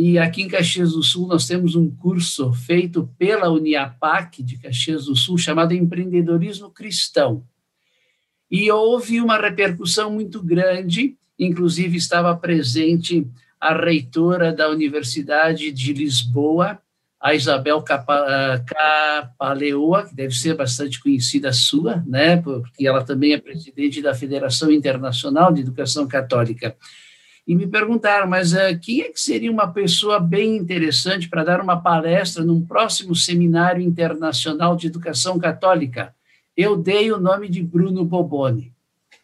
e 0.00 0.18
aqui 0.18 0.42
em 0.42 0.48
Caxias 0.48 0.92
do 0.92 1.02
Sul 1.02 1.26
nós 1.26 1.46
temos 1.46 1.74
um 1.74 1.90
curso 1.90 2.52
feito 2.52 3.10
pela 3.18 3.50
Uniapac 3.50 4.42
de 4.42 4.58
Caxias 4.58 5.06
do 5.06 5.16
Sul 5.16 5.38
chamado 5.38 5.74
Empreendedorismo 5.74 6.70
Cristão. 6.70 7.44
E 8.50 8.70
houve 8.70 9.20
uma 9.20 9.36
repercussão 9.36 10.10
muito 10.10 10.42
grande, 10.42 11.16
inclusive 11.38 11.96
estava 11.96 12.34
presente 12.36 13.26
a 13.60 13.74
reitora 13.74 14.52
da 14.52 14.68
Universidade 14.68 15.70
de 15.72 15.92
Lisboa, 15.92 16.78
a 17.20 17.34
Isabel 17.34 17.84
ah, 17.88 18.64
Capaleoa, 18.64 20.06
que 20.06 20.14
deve 20.14 20.34
ser 20.34 20.54
bastante 20.54 21.00
conhecida 21.02 21.52
sua, 21.52 22.02
né, 22.06 22.36
porque 22.36 22.86
ela 22.86 23.02
também 23.02 23.32
é 23.32 23.38
presidente 23.38 24.00
da 24.00 24.14
Federação 24.14 24.70
Internacional 24.70 25.52
de 25.52 25.62
Educação 25.62 26.06
Católica. 26.06 26.76
E 27.46 27.56
me 27.56 27.66
perguntaram, 27.66 28.28
mas 28.28 28.52
uh, 28.52 28.78
quem 28.80 29.00
é 29.00 29.08
que 29.10 29.18
seria 29.18 29.50
uma 29.50 29.72
pessoa 29.72 30.20
bem 30.20 30.54
interessante 30.54 31.30
para 31.30 31.42
dar 31.42 31.62
uma 31.62 31.80
palestra 31.80 32.44
num 32.44 32.64
próximo 32.64 33.16
seminário 33.16 33.82
internacional 33.82 34.76
de 34.76 34.86
educação 34.86 35.38
católica? 35.38 36.14
Eu 36.58 36.76
dei 36.76 37.10
o 37.10 37.20
nome 37.20 37.48
de 37.48 37.62
Bruno 37.62 38.04
Boboni. 38.04 38.74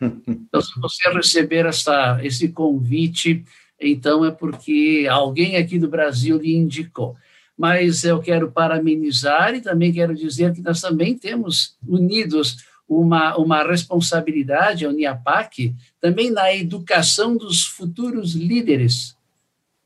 Então, 0.27 0.61
se 0.61 0.79
você 0.81 1.09
receber 1.11 1.67
essa, 1.67 2.21
esse 2.23 2.49
convite, 2.49 3.45
então 3.81 4.25
é 4.25 4.31
porque 4.31 5.07
alguém 5.11 5.57
aqui 5.57 5.79
do 5.79 5.89
Brasil 5.89 6.39
lhe 6.39 6.55
indicou 6.55 7.17
mas 7.57 8.05
eu 8.05 8.21
quero 8.21 8.51
parabenizar 8.51 9.55
e 9.55 9.61
também 9.61 9.93
quero 9.93 10.15
dizer 10.15 10.53
que 10.53 10.61
nós 10.61 10.81
também 10.81 11.17
temos 11.17 11.77
unidos 11.87 12.65
uma, 12.89 13.37
uma 13.37 13.63
responsabilidade, 13.63 14.85
a 14.85 14.89
Uniapac, 14.89 15.75
também 16.01 16.31
na 16.31 16.55
educação 16.55 17.37
dos 17.37 17.65
futuros 17.65 18.35
líderes 18.35 19.17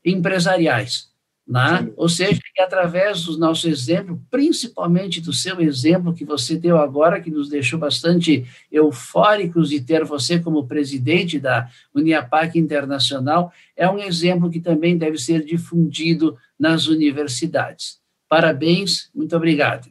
empresariais. 0.03 1.08
Né? 1.49 1.89
Ou 1.97 2.07
seja, 2.07 2.39
que 2.53 2.61
através 2.61 3.23
do 3.23 3.35
nosso 3.35 3.67
exemplo, 3.67 4.21
principalmente 4.29 5.19
do 5.19 5.33
seu 5.33 5.59
exemplo 5.59 6.13
que 6.13 6.23
você 6.23 6.55
deu 6.55 6.77
agora, 6.77 7.19
que 7.19 7.31
nos 7.31 7.49
deixou 7.49 7.79
bastante 7.79 8.45
eufóricos 8.71 9.69
de 9.69 9.81
ter 9.81 10.05
você 10.05 10.37
como 10.39 10.67
presidente 10.67 11.39
da 11.39 11.67
Uniapac 11.93 12.57
Internacional, 12.59 13.51
é 13.75 13.89
um 13.89 13.97
exemplo 13.97 14.47
que 14.47 14.59
também 14.59 14.95
deve 14.95 15.17
ser 15.17 15.43
difundido 15.43 16.37
nas 16.59 16.85
universidades. 16.85 17.97
Parabéns, 18.29 19.09
muito 19.15 19.35
obrigado. 19.35 19.89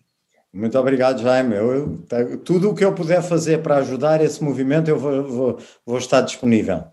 Muito 0.52 0.78
obrigado, 0.78 1.20
Jaime. 1.20 1.56
Eu, 1.56 1.98
eu, 2.08 2.38
tudo 2.38 2.70
o 2.70 2.74
que 2.74 2.84
eu 2.84 2.94
puder 2.94 3.20
fazer 3.20 3.62
para 3.62 3.78
ajudar 3.78 4.22
esse 4.22 4.42
movimento, 4.44 4.88
eu 4.88 4.98
vou, 4.98 5.24
vou, 5.24 5.58
vou 5.84 5.98
estar 5.98 6.20
disponível. 6.20 6.84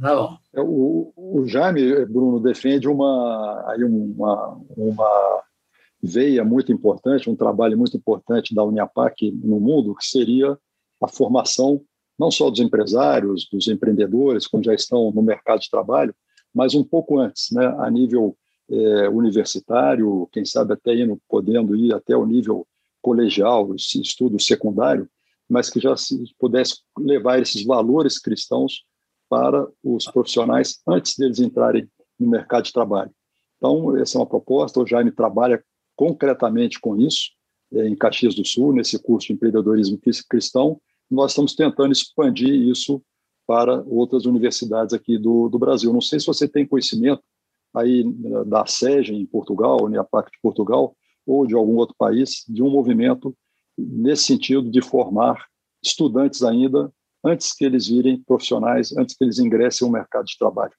Tá 0.00 0.14
bom. 0.14 0.36
É, 0.54 0.60
o, 0.60 1.12
o 1.16 1.46
Jaime, 1.46 2.04
Bruno, 2.06 2.40
defende 2.40 2.88
uma, 2.88 3.64
aí 3.68 3.82
uma, 3.82 4.60
uma 4.76 5.42
veia 6.02 6.44
muito 6.44 6.72
importante, 6.72 7.30
um 7.30 7.36
trabalho 7.36 7.78
muito 7.78 7.96
importante 7.96 8.54
da 8.54 8.62
Uniapac 8.62 9.30
no 9.42 9.58
mundo, 9.58 9.94
que 9.94 10.04
seria 10.04 10.58
a 11.02 11.08
formação 11.08 11.82
não 12.18 12.30
só 12.30 12.48
dos 12.48 12.60
empresários, 12.60 13.46
dos 13.50 13.68
empreendedores, 13.68 14.46
como 14.46 14.62
já 14.62 14.74
estão 14.74 15.10
no 15.10 15.22
mercado 15.22 15.60
de 15.60 15.70
trabalho, 15.70 16.14
mas 16.54 16.74
um 16.74 16.82
pouco 16.82 17.18
antes, 17.18 17.50
né, 17.52 17.66
a 17.78 17.90
nível 17.90 18.36
é, 18.70 19.08
universitário, 19.08 20.28
quem 20.32 20.44
sabe 20.44 20.72
até 20.72 20.94
indo, 20.94 21.20
podendo 21.28 21.76
ir 21.76 21.94
até 21.94 22.16
o 22.16 22.24
nível 22.24 22.66
colegial, 23.02 23.74
estudo 23.74 24.40
secundário, 24.40 25.08
mas 25.48 25.68
que 25.70 25.78
já 25.78 25.96
se 25.96 26.24
pudesse 26.38 26.80
levar 26.98 27.38
esses 27.40 27.64
valores 27.64 28.18
cristãos 28.18 28.84
para 29.28 29.66
os 29.82 30.04
profissionais 30.06 30.80
antes 30.86 31.16
deles 31.16 31.40
entrarem 31.40 31.88
no 32.18 32.28
mercado 32.28 32.64
de 32.64 32.72
trabalho. 32.72 33.10
Então, 33.56 33.96
essa 33.96 34.18
é 34.18 34.20
uma 34.20 34.26
proposta, 34.26 34.80
o 34.80 34.86
Jaime 34.86 35.10
trabalha 35.10 35.62
concretamente 35.94 36.78
com 36.80 36.96
isso, 36.96 37.30
é, 37.72 37.88
em 37.88 37.96
Caxias 37.96 38.34
do 38.34 38.44
Sul, 38.44 38.72
nesse 38.72 38.98
curso 38.98 39.28
de 39.28 39.32
empreendedorismo 39.32 39.98
cristão, 40.28 40.80
nós 41.10 41.32
estamos 41.32 41.54
tentando 41.54 41.92
expandir 41.92 42.52
isso 42.52 43.02
para 43.46 43.82
outras 43.86 44.26
universidades 44.26 44.92
aqui 44.92 45.18
do, 45.18 45.48
do 45.48 45.58
Brasil. 45.58 45.92
Não 45.92 46.00
sei 46.00 46.18
se 46.18 46.26
você 46.26 46.48
tem 46.48 46.66
conhecimento 46.66 47.22
aí 47.74 48.04
da 48.46 48.66
SEG 48.66 49.14
em 49.14 49.26
Portugal, 49.26 49.84
Uniapac 49.84 50.30
de 50.30 50.38
Portugal, 50.40 50.96
ou 51.26 51.46
de 51.46 51.54
algum 51.54 51.76
outro 51.76 51.94
país, 51.96 52.44
de 52.48 52.62
um 52.62 52.70
movimento 52.70 53.36
nesse 53.76 54.24
sentido 54.24 54.70
de 54.70 54.80
formar 54.80 55.46
estudantes 55.82 56.42
ainda 56.42 56.92
antes 57.26 57.54
que 57.54 57.64
eles 57.64 57.86
virem 57.88 58.22
profissionais, 58.26 58.96
antes 58.96 59.16
que 59.16 59.24
eles 59.24 59.38
ingressem 59.38 59.86
no 59.86 59.92
mercado 59.92 60.26
de 60.26 60.38
trabalho. 60.38 60.72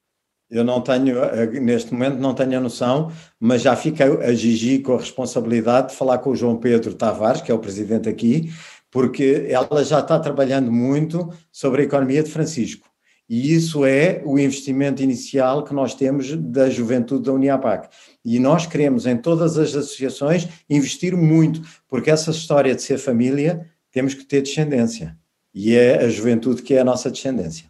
Eu 0.50 0.64
não 0.64 0.80
tenho, 0.80 1.18
eh, 1.18 1.60
neste 1.60 1.92
momento, 1.92 2.18
não 2.18 2.34
tenho 2.34 2.56
a 2.56 2.60
noção, 2.60 3.12
mas 3.38 3.60
já 3.60 3.76
fica 3.76 4.04
a 4.26 4.32
Gigi 4.32 4.78
com 4.78 4.94
a 4.94 4.98
responsabilidade 4.98 5.90
de 5.90 5.96
falar 5.96 6.18
com 6.18 6.30
o 6.30 6.36
João 6.36 6.56
Pedro 6.56 6.94
Tavares, 6.94 7.42
que 7.42 7.52
é 7.52 7.54
o 7.54 7.58
presidente 7.58 8.08
aqui, 8.08 8.50
porque 8.90 9.46
ela 9.50 9.84
já 9.84 10.00
está 10.00 10.18
trabalhando 10.18 10.72
muito 10.72 11.30
sobre 11.52 11.82
a 11.82 11.84
economia 11.84 12.22
de 12.22 12.30
Francisco. 12.30 12.88
E 13.28 13.52
isso 13.54 13.84
é 13.84 14.22
o 14.24 14.38
investimento 14.38 15.02
inicial 15.02 15.62
que 15.62 15.74
nós 15.74 15.94
temos 15.94 16.34
da 16.34 16.70
juventude 16.70 17.26
da 17.26 17.32
Uniapac. 17.34 17.88
E 18.24 18.38
nós 18.38 18.66
queremos, 18.66 19.04
em 19.04 19.18
todas 19.18 19.58
as 19.58 19.74
associações, 19.74 20.48
investir 20.68 21.14
muito, 21.14 21.60
porque 21.86 22.10
essa 22.10 22.30
história 22.30 22.74
de 22.74 22.80
ser 22.80 22.96
família, 22.96 23.66
temos 23.92 24.14
que 24.14 24.24
ter 24.24 24.40
descendência. 24.40 25.14
E 25.60 25.74
é 25.74 26.04
a 26.04 26.08
juventude 26.08 26.62
que 26.62 26.72
é 26.74 26.78
a 26.78 26.84
nossa 26.84 27.10
descendência. 27.10 27.68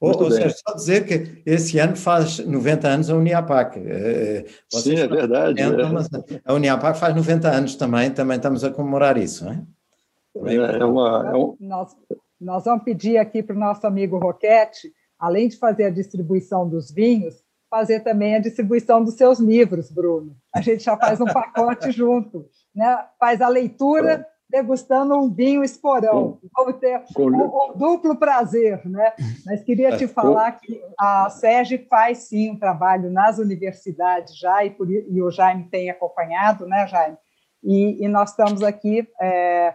Ou, 0.00 0.16
ou 0.16 0.30
seja, 0.30 0.48
só 0.48 0.74
dizer 0.74 1.04
que 1.04 1.42
esse 1.44 1.78
ano 1.78 1.96
faz 1.96 2.38
90 2.38 2.88
anos 2.88 3.10
a 3.10 3.14
Uniapac. 3.14 3.78
Eh, 3.78 4.46
Sim, 4.70 4.94
é 4.94 5.06
verdade. 5.06 5.60
É. 5.60 6.40
A 6.46 6.54
Uniapac 6.54 6.98
faz 6.98 7.14
90 7.14 7.50
anos 7.50 7.76
também, 7.76 8.10
também 8.10 8.38
estamos 8.38 8.64
a 8.64 8.70
comemorar 8.70 9.18
isso, 9.18 9.44
não 9.44 9.52
é? 9.52 9.62
É, 10.46 10.80
é 10.80 10.84
uma, 10.86 11.30
é 11.30 11.36
um... 11.36 11.54
nós, 11.60 11.94
nós 12.40 12.64
vamos 12.64 12.84
pedir 12.84 13.18
aqui 13.18 13.42
para 13.42 13.54
o 13.54 13.58
nosso 13.58 13.86
amigo 13.86 14.16
Roquete, 14.16 14.90
além 15.18 15.48
de 15.48 15.58
fazer 15.58 15.84
a 15.84 15.90
distribuição 15.90 16.66
dos 16.66 16.90
vinhos, 16.90 17.34
fazer 17.68 18.00
também 18.00 18.34
a 18.34 18.40
distribuição 18.40 19.04
dos 19.04 19.12
seus 19.12 19.38
livros, 19.40 19.90
Bruno. 19.90 20.34
A 20.54 20.62
gente 20.62 20.84
já 20.84 20.96
faz 20.96 21.20
um 21.20 21.26
pacote 21.26 21.90
junto, 21.92 22.48
né? 22.74 22.98
Faz 23.20 23.42
a 23.42 23.48
leitura 23.48 24.26
degustando 24.48 25.14
um 25.14 25.28
vinho 25.28 25.62
esporão. 25.62 26.38
Vamos 26.56 26.78
ter 26.78 27.02
um, 27.18 27.26
um, 27.26 27.76
duplo 27.76 28.16
prazer, 28.16 28.80
né? 28.86 29.12
Mas 29.44 29.62
queria 29.62 29.96
te 29.96 30.08
falar 30.08 30.52
que 30.52 30.82
a 30.98 31.28
SERG 31.28 31.86
faz 31.88 32.18
sim 32.18 32.50
um 32.50 32.58
trabalho 32.58 33.10
nas 33.10 33.38
universidades 33.38 34.38
já, 34.38 34.64
e, 34.64 34.70
por, 34.70 34.90
e 34.90 35.22
o 35.22 35.30
Jaime 35.30 35.68
tem 35.70 35.90
acompanhado, 35.90 36.66
né, 36.66 36.86
Jaime? 36.86 37.16
E, 37.62 38.04
e 38.04 38.08
nós 38.08 38.30
estamos 38.30 38.62
aqui 38.62 39.06
é, 39.20 39.74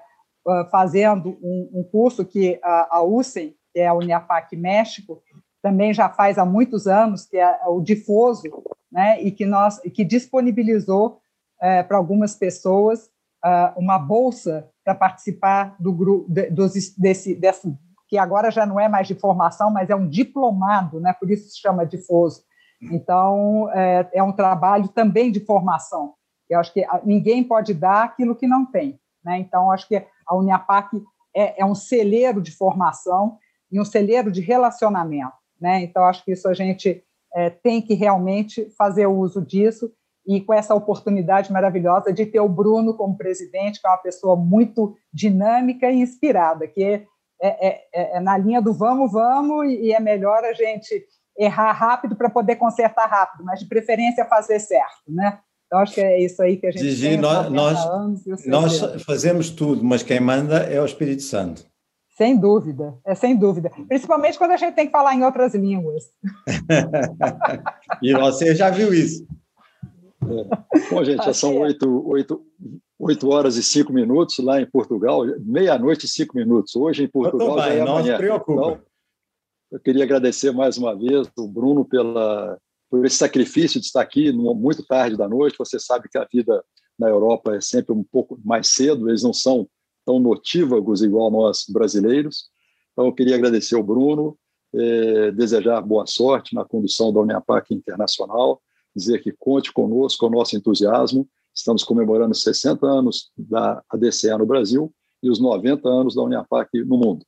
fazendo 0.71 1.37
um, 1.41 1.69
um, 1.73 1.83
curso 1.83 2.25
que 2.25 2.59
a, 2.63 2.97
a 2.97 3.03
USEM, 3.03 3.55
que 3.71 3.79
é 3.79 3.87
a 3.87 3.93
Uniapac 3.93 4.55
México, 4.55 5.21
também 5.61 5.93
já 5.93 6.09
faz 6.09 6.37
há 6.37 6.45
muitos 6.45 6.87
anos, 6.87 7.25
que 7.25 7.37
é 7.37 7.59
o 7.67 7.79
Difoso, 7.79 8.43
né? 8.91 9.21
E 9.21 9.31
que 9.31 9.45
nós, 9.45 9.79
que 9.93 10.03
disponibilizou 10.03 11.19
é, 11.61 11.83
para 11.83 11.97
algumas 11.97 12.35
pessoas 12.35 13.12
uh, 13.43 13.79
uma 13.79 13.99
bolsa 13.99 14.69
para 14.83 14.95
participar 14.95 15.75
do 15.79 15.91
grupo 15.93 16.31
de, 16.31 16.49
dos, 16.49 16.73
desse, 16.97 17.35
desse, 17.35 17.73
que 18.07 18.17
agora 18.17 18.51
já 18.51 18.65
não 18.65 18.79
é 18.79 18.87
mais 18.87 19.07
de 19.07 19.15
formação, 19.15 19.71
mas 19.71 19.89
é 19.89 19.95
um 19.95 20.07
diplomado, 20.07 20.99
né? 20.99 21.13
por 21.13 21.29
isso 21.29 21.49
se 21.49 21.59
chama 21.59 21.85
difoso. 21.85 22.43
Então, 22.91 23.69
é, 23.71 24.09
é 24.13 24.23
um 24.23 24.33
trabalho 24.33 24.87
também 24.89 25.31
de 25.31 25.39
formação. 25.39 26.13
Eu 26.49 26.59
acho 26.59 26.73
que 26.73 26.85
ninguém 27.03 27.43
pode 27.43 27.73
dar 27.73 28.03
aquilo 28.03 28.35
que 28.35 28.45
não 28.45 28.65
tem. 28.65 28.99
Né? 29.23 29.39
Então, 29.39 29.71
acho 29.71 29.87
que 29.87 30.05
a 30.27 30.35
Uniapac 30.35 30.89
é, 31.35 31.61
é 31.61 31.65
um 31.65 31.75
celeiro 31.75 32.41
de 32.41 32.51
formação 32.51 33.37
e 33.71 33.79
um 33.79 33.85
celeiro 33.85 34.31
de 34.31 34.41
relacionamento. 34.41 35.33
Né? 35.59 35.81
Então, 35.81 36.03
acho 36.03 36.23
que 36.25 36.33
isso 36.33 36.47
a 36.47 36.53
gente 36.53 37.03
é, 37.33 37.49
tem 37.49 37.81
que 37.81 37.93
realmente 37.93 38.69
fazer 38.77 39.07
uso 39.07 39.41
disso 39.41 39.91
e 40.25 40.41
com 40.41 40.53
essa 40.53 40.73
oportunidade 40.73 41.51
maravilhosa 41.51 42.13
de 42.13 42.25
ter 42.25 42.39
o 42.39 42.49
Bruno 42.49 42.93
como 42.95 43.17
presidente, 43.17 43.81
que 43.81 43.87
é 43.87 43.89
uma 43.89 43.97
pessoa 43.97 44.35
muito 44.35 44.95
dinâmica 45.13 45.91
e 45.91 46.01
inspirada, 46.01 46.67
que 46.67 46.83
é, 46.83 47.05
é, 47.41 47.67
é, 47.93 48.17
é 48.17 48.19
na 48.19 48.37
linha 48.37 48.61
do 48.61 48.73
vamos, 48.73 49.11
vamos, 49.11 49.69
e 49.69 49.91
é 49.91 49.99
melhor 49.99 50.43
a 50.43 50.53
gente 50.53 51.05
errar 51.37 51.71
rápido 51.71 52.15
para 52.15 52.29
poder 52.29 52.55
consertar 52.55 53.07
rápido, 53.07 53.43
mas 53.43 53.59
de 53.59 53.65
preferência 53.65 54.25
fazer 54.25 54.59
certo, 54.59 55.03
né? 55.07 55.39
Então, 55.65 55.81
acho 55.81 55.95
que 55.95 56.01
é 56.01 56.21
isso 56.21 56.41
aí 56.41 56.57
que 56.57 56.67
a 56.67 56.71
gente 56.71 56.83
Gigi, 56.83 57.09
tem. 57.09 57.17
Nós, 57.17 57.49
nós, 57.49 58.45
nós 58.45 59.03
fazemos 59.03 59.49
tudo, 59.49 59.83
mas 59.83 60.03
quem 60.03 60.19
manda 60.19 60.57
é 60.57 60.79
o 60.79 60.85
Espírito 60.85 61.23
Santo. 61.23 61.65
Sem 62.15 62.37
dúvida, 62.37 62.95
é 63.03 63.15
sem 63.15 63.35
dúvida. 63.35 63.71
Principalmente 63.87 64.37
quando 64.37 64.51
a 64.51 64.57
gente 64.57 64.75
tem 64.75 64.85
que 64.85 64.91
falar 64.91 65.15
em 65.15 65.23
outras 65.23 65.55
línguas. 65.55 66.03
e 68.03 68.13
você 68.13 68.53
já 68.53 68.69
viu 68.69 68.93
isso. 68.93 69.25
É. 70.29 70.89
Bom, 70.89 71.03
gente, 71.03 71.23
já 71.23 71.33
são 71.33 71.57
oito, 71.59 72.07
oito, 72.07 72.45
oito 72.99 73.29
horas 73.29 73.55
e 73.55 73.63
cinco 73.63 73.91
minutos 73.91 74.37
lá 74.39 74.61
em 74.61 74.69
Portugal, 74.69 75.25
meia-noite 75.39 76.05
e 76.05 76.09
cinco 76.09 76.37
minutos. 76.37 76.75
Hoje 76.75 77.03
em 77.03 77.07
Portugal 77.07 77.55
bem, 77.55 77.63
já 77.63 77.73
é 77.73 77.81
amanhã. 77.81 78.17
Então, 78.17 78.81
eu 79.71 79.79
queria 79.79 80.03
agradecer 80.03 80.51
mais 80.51 80.77
uma 80.77 80.95
vez 80.95 81.27
o 81.37 81.47
Bruno 81.47 81.83
pela, 81.83 82.57
por 82.89 83.05
esse 83.05 83.17
sacrifício 83.17 83.79
de 83.79 83.87
estar 83.87 84.01
aqui 84.01 84.31
muito 84.31 84.85
tarde 84.85 85.17
da 85.17 85.27
noite. 85.27 85.57
Você 85.57 85.79
sabe 85.79 86.07
que 86.09 86.17
a 86.17 86.27
vida 86.31 86.63
na 86.97 87.09
Europa 87.09 87.55
é 87.55 87.61
sempre 87.61 87.93
um 87.93 88.03
pouco 88.03 88.39
mais 88.43 88.69
cedo, 88.69 89.09
eles 89.09 89.23
não 89.23 89.33
são 89.33 89.67
tão 90.05 90.19
notívagos 90.19 91.01
igual 91.01 91.31
nós 91.31 91.65
brasileiros. 91.69 92.49
Então, 92.91 93.05
eu 93.05 93.13
queria 93.13 93.35
agradecer 93.35 93.75
ao 93.75 93.83
Bruno, 93.83 94.37
eh, 94.75 95.31
desejar 95.31 95.81
boa 95.81 96.05
sorte 96.05 96.53
na 96.53 96.63
condução 96.63 97.11
da 97.11 97.21
Uniapac 97.21 97.73
Internacional 97.73 98.61
dizer 98.95 99.21
que 99.21 99.31
conte 99.31 99.71
conosco, 99.71 100.25
o 100.25 100.29
nosso 100.29 100.55
entusiasmo. 100.55 101.27
Estamos 101.53 101.83
comemorando 101.83 102.33
60 102.33 102.85
anos 102.85 103.31
da 103.37 103.83
ADCA 103.89 104.37
no 104.37 104.45
Brasil 104.45 104.93
e 105.21 105.29
os 105.29 105.39
90 105.39 105.87
anos 105.87 106.15
da 106.15 106.21
Uniapac 106.21 106.69
no 106.85 106.97
mundo. 106.97 107.25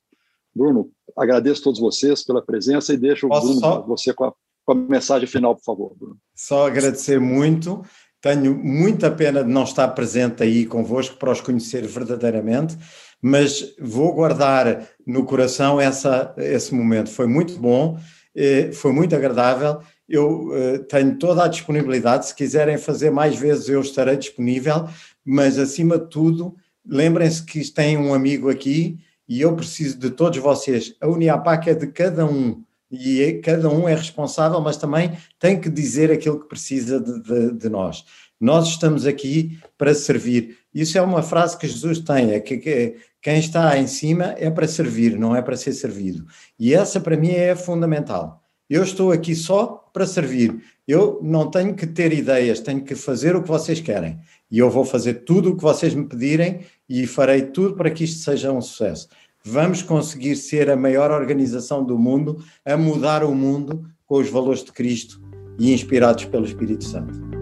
Bruno, 0.53 0.89
agradeço 1.17 1.61
a 1.61 1.63
todos 1.65 1.79
vocês 1.79 2.23
pela 2.23 2.41
presença 2.41 2.93
e 2.93 2.97
deixo 2.97 3.27
Posso 3.27 3.47
Bruno, 3.47 3.59
só... 3.59 3.81
você 3.81 4.13
com 4.13 4.25
a, 4.25 4.33
com 4.65 4.71
a 4.71 4.75
mensagem 4.75 5.27
final, 5.27 5.55
por 5.55 5.63
favor, 5.63 5.95
Bruno. 5.97 6.17
Só 6.33 6.67
agradecer 6.67 7.19
muito. 7.19 7.83
Tenho 8.21 8.55
muita 8.55 9.11
pena 9.11 9.43
de 9.43 9.49
não 9.51 9.63
estar 9.63 9.87
presente 9.89 10.41
aí 10.41 10.65
convosco 10.65 11.17
para 11.17 11.31
os 11.31 11.41
conhecer 11.41 11.85
verdadeiramente, 11.85 12.75
mas 13.21 13.75
vou 13.79 14.13
guardar 14.13 14.87
no 15.05 15.25
coração 15.25 15.79
essa, 15.79 16.33
esse 16.37 16.73
momento. 16.73 17.11
Foi 17.11 17.27
muito 17.27 17.59
bom, 17.59 17.99
eh, 18.35 18.71
foi 18.71 18.91
muito 18.91 19.15
agradável. 19.15 19.79
Eu 20.07 20.49
eh, 20.55 20.77
tenho 20.79 21.17
toda 21.17 21.43
a 21.43 21.47
disponibilidade. 21.47 22.27
Se 22.27 22.35
quiserem 22.35 22.77
fazer 22.77 23.09
mais 23.09 23.35
vezes, 23.35 23.69
eu 23.69 23.81
estarei 23.81 24.15
disponível, 24.17 24.87
mas 25.23 25.57
acima 25.57 25.97
de 25.97 26.09
tudo, 26.09 26.55
lembrem-se 26.85 27.43
que 27.43 27.71
têm 27.71 27.97
um 27.97 28.13
amigo 28.13 28.49
aqui 28.49 28.99
e 29.27 29.41
eu 29.41 29.55
preciso 29.55 29.97
de 29.97 30.11
todos 30.11 30.37
vocês. 30.37 30.95
A 31.01 31.07
Uniapac 31.07 31.69
é 31.69 31.73
de 31.73 31.87
cada 31.87 32.25
um 32.25 32.63
e 32.91 33.21
é, 33.21 33.33
cada 33.39 33.69
um 33.69 33.89
é 33.89 33.95
responsável, 33.95 34.61
mas 34.61 34.77
também 34.77 35.17
tem 35.39 35.59
que 35.59 35.69
dizer 35.69 36.11
aquilo 36.11 36.39
que 36.39 36.47
precisa 36.47 36.99
de, 36.99 37.21
de, 37.21 37.51
de, 37.53 37.69
nós. 37.69 38.05
Nós 38.39 38.67
estamos 38.67 39.05
aqui 39.05 39.59
para 39.77 39.93
servir. 39.93 40.57
Isso 40.73 40.97
é 40.97 41.01
uma 41.01 41.23
frase 41.23 41.57
que 41.57 41.67
Jesus 41.67 41.99
tem: 41.99 42.31
é 42.31 42.39
que, 42.39 42.57
que 42.57 42.95
quem 43.21 43.39
está 43.39 43.77
em 43.77 43.87
cima 43.87 44.35
é 44.37 44.49
para 44.49 44.67
servir, 44.67 45.17
não 45.17 45.35
é 45.35 45.41
para 45.41 45.57
ser 45.57 45.73
servido. 45.73 46.25
E 46.59 46.73
essa 46.73 46.99
para 46.99 47.17
mim 47.17 47.31
é 47.31 47.55
fundamental. 47.55 48.41
Eu 48.69 48.83
estou 48.83 49.11
aqui 49.11 49.35
só 49.35 49.84
para 49.95 50.05
servir. 50.05 50.61
Eu 50.85 51.21
não 51.23 51.49
tenho 51.49 51.73
que 51.73 51.87
ter 51.87 52.11
ideias, 52.11 52.59
tenho 52.59 52.83
que 52.83 52.95
fazer 52.95 53.33
o 53.33 53.41
que 53.41 53.47
vocês 53.47 53.79
querem. 53.79 54.19
E 54.51 54.59
eu 54.59 54.69
vou 54.69 54.83
fazer 54.83 55.23
tudo 55.23 55.51
o 55.51 55.55
que 55.55 55.63
vocês 55.63 55.95
me 55.95 56.05
pedirem 56.05 56.59
e 56.87 57.07
farei 57.07 57.43
tudo 57.43 57.75
para 57.75 57.89
que 57.89 58.03
isto 58.03 58.19
seja 58.19 58.51
um 58.51 58.61
sucesso. 58.61 59.07
Vamos 59.41 59.81
conseguir 59.81 60.35
ser 60.35 60.69
a 60.69 60.75
maior 60.75 61.11
organização 61.11 61.81
do 61.81 61.97
mundo 61.97 62.43
a 62.65 62.75
mudar 62.75 63.23
o 63.23 63.33
mundo 63.33 63.89
com 64.05 64.15
os 64.15 64.29
valores 64.29 64.65
de 64.65 64.73
Cristo 64.73 65.21
e 65.57 65.73
inspirados 65.73 66.25
pelo 66.25 66.45
Espírito 66.45 66.83
Santo. 66.83 67.34